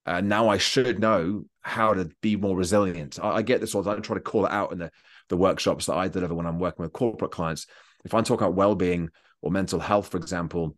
and 0.06 0.28
now 0.28 0.48
I 0.48 0.58
should 0.58 1.00
know 1.00 1.44
how 1.62 1.94
to 1.94 2.10
be 2.20 2.36
more 2.36 2.56
resilient. 2.56 3.18
I, 3.22 3.30
I 3.36 3.42
get 3.42 3.60
this 3.60 3.74
all. 3.74 3.88
I 3.88 3.96
try 3.96 4.14
to 4.14 4.20
call 4.20 4.46
it 4.46 4.52
out 4.52 4.72
in 4.72 4.78
the 4.78 4.90
the 5.28 5.36
workshops 5.36 5.86
that 5.86 5.94
I 5.94 6.08
deliver 6.08 6.34
when 6.34 6.46
I'm 6.46 6.58
working 6.58 6.82
with 6.82 6.92
corporate 6.92 7.30
clients, 7.30 7.66
if 8.04 8.12
I'm 8.12 8.24
talking 8.24 8.44
about 8.44 8.56
well-being 8.56 9.08
or 9.40 9.50
mental 9.50 9.80
health, 9.80 10.08
for 10.08 10.18
example, 10.18 10.76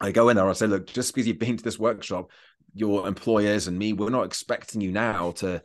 I 0.00 0.12
go 0.12 0.28
in 0.28 0.36
there, 0.36 0.48
I 0.48 0.52
say, 0.52 0.66
look, 0.66 0.86
just 0.86 1.14
because 1.14 1.26
you've 1.26 1.38
been 1.38 1.56
to 1.56 1.64
this 1.64 1.78
workshop, 1.78 2.30
your 2.74 3.08
employers 3.08 3.66
and 3.66 3.78
me, 3.78 3.92
we're 3.94 4.10
not 4.10 4.26
expecting 4.26 4.80
you 4.80 4.92
now 4.92 5.30
to, 5.32 5.62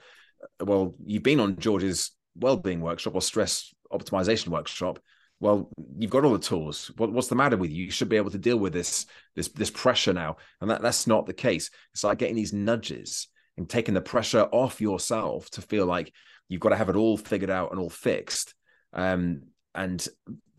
well, 0.61 0.95
you've 1.05 1.23
been 1.23 1.39
on 1.39 1.57
George's 1.57 2.11
well-being 2.35 2.79
workshop 2.81 3.15
or 3.15 3.21
stress 3.21 3.73
optimization 3.91 4.47
workshop. 4.47 4.99
Well, 5.39 5.69
you've 5.97 6.11
got 6.11 6.23
all 6.23 6.33
the 6.33 6.39
tools. 6.39 6.91
What, 6.95 7.11
what's 7.11 7.27
the 7.27 7.35
matter 7.35 7.57
with 7.57 7.71
you? 7.71 7.85
You 7.85 7.91
should 7.91 8.09
be 8.09 8.17
able 8.17 8.31
to 8.31 8.37
deal 8.37 8.57
with 8.57 8.71
this, 8.71 9.05
this, 9.35 9.49
this 9.49 9.69
pressure 9.69 10.13
now. 10.13 10.37
And 10.61 10.69
that, 10.69 10.81
that's 10.81 11.07
not 11.07 11.25
the 11.25 11.33
case. 11.33 11.69
It's 11.91 12.03
like 12.03 12.19
getting 12.19 12.35
these 12.35 12.53
nudges 12.53 13.27
and 13.57 13.69
taking 13.69 13.93
the 13.93 14.01
pressure 14.01 14.47
off 14.51 14.81
yourself 14.81 15.49
to 15.51 15.61
feel 15.61 15.85
like 15.85 16.13
you've 16.49 16.61
got 16.61 16.69
to 16.69 16.75
have 16.75 16.89
it 16.89 16.95
all 16.95 17.17
figured 17.17 17.49
out 17.49 17.71
and 17.71 17.79
all 17.79 17.89
fixed. 17.89 18.53
Um, 18.93 19.43
and 19.75 20.05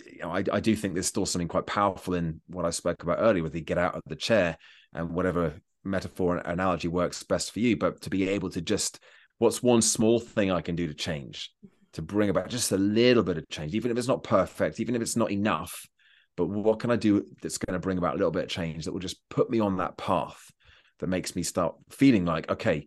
you 0.06 0.20
know, 0.20 0.30
I, 0.30 0.44
I, 0.52 0.60
do 0.60 0.74
think 0.74 0.94
there's 0.94 1.06
still 1.06 1.26
something 1.26 1.48
quite 1.48 1.66
powerful 1.66 2.14
in 2.14 2.40
what 2.48 2.64
I 2.64 2.70
spoke 2.70 3.02
about 3.02 3.18
earlier 3.20 3.42
with 3.42 3.52
the 3.52 3.60
get 3.60 3.78
out 3.78 3.94
of 3.94 4.02
the 4.06 4.16
chair 4.16 4.56
and 4.92 5.10
whatever 5.10 5.54
metaphor 5.84 6.36
and 6.36 6.46
analogy 6.46 6.88
works 6.88 7.22
best 7.22 7.52
for 7.52 7.60
you. 7.60 7.76
But 7.76 8.00
to 8.02 8.10
be 8.10 8.28
able 8.28 8.50
to 8.50 8.60
just, 8.60 9.00
what's 9.38 9.62
one 9.62 9.82
small 9.82 10.18
thing 10.18 10.50
I 10.50 10.62
can 10.62 10.74
do 10.74 10.88
to 10.88 10.94
change? 10.94 11.52
to 11.94 12.02
bring 12.02 12.28
about 12.28 12.48
just 12.48 12.72
a 12.72 12.76
little 12.76 13.22
bit 13.22 13.38
of 13.38 13.48
change, 13.48 13.74
even 13.74 13.90
if 13.90 13.96
it's 13.96 14.08
not 14.08 14.24
perfect, 14.24 14.80
even 14.80 14.94
if 14.94 15.02
it's 15.02 15.16
not 15.16 15.30
enough. 15.30 15.86
But 16.36 16.46
what 16.46 16.80
can 16.80 16.90
I 16.90 16.96
do 16.96 17.24
that's 17.40 17.58
going 17.58 17.74
to 17.74 17.78
bring 17.78 17.98
about 17.98 18.14
a 18.14 18.18
little 18.18 18.32
bit 18.32 18.44
of 18.44 18.48
change 18.48 18.84
that 18.84 18.92
will 18.92 19.00
just 19.00 19.16
put 19.30 19.48
me 19.48 19.60
on 19.60 19.76
that 19.76 19.96
path 19.96 20.50
that 20.98 21.08
makes 21.08 21.34
me 21.34 21.42
start 21.42 21.76
feeling 21.90 22.24
like, 22.24 22.50
okay, 22.50 22.86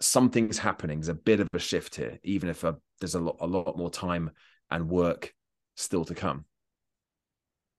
something's 0.00 0.58
happening. 0.58 1.00
There's 1.00 1.08
a 1.08 1.14
bit 1.14 1.40
of 1.40 1.48
a 1.52 1.58
shift 1.58 1.96
here, 1.96 2.18
even 2.22 2.48
if 2.48 2.64
a, 2.64 2.68
uh, 2.68 2.72
there's 3.00 3.14
a 3.14 3.20
lot, 3.20 3.36
a 3.40 3.46
lot 3.46 3.76
more 3.76 3.90
time 3.90 4.30
and 4.70 4.88
work 4.88 5.32
still 5.76 6.04
to 6.04 6.14
come. 6.14 6.44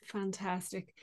Fantastic. 0.04 0.94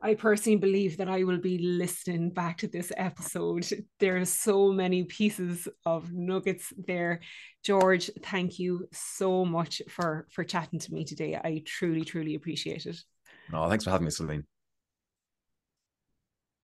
I 0.00 0.14
personally 0.14 0.58
believe 0.58 0.96
that 0.98 1.08
I 1.08 1.24
will 1.24 1.38
be 1.38 1.58
listening 1.58 2.30
back 2.30 2.58
to 2.58 2.68
this 2.68 2.92
episode. 2.96 3.66
There 3.98 4.16
are 4.16 4.24
so 4.24 4.72
many 4.72 5.04
pieces 5.04 5.66
of 5.84 6.12
nuggets 6.12 6.72
there. 6.86 7.20
George, 7.64 8.08
thank 8.22 8.60
you 8.60 8.86
so 8.92 9.44
much 9.44 9.82
for 9.88 10.28
for 10.30 10.44
chatting 10.44 10.78
to 10.78 10.94
me 10.94 11.04
today. 11.04 11.34
I 11.34 11.62
truly, 11.66 12.04
truly 12.04 12.36
appreciate 12.36 12.86
it. 12.86 12.96
Oh, 13.52 13.68
thanks 13.68 13.84
for 13.84 13.90
having 13.90 14.04
me, 14.04 14.10
Celine. 14.12 14.46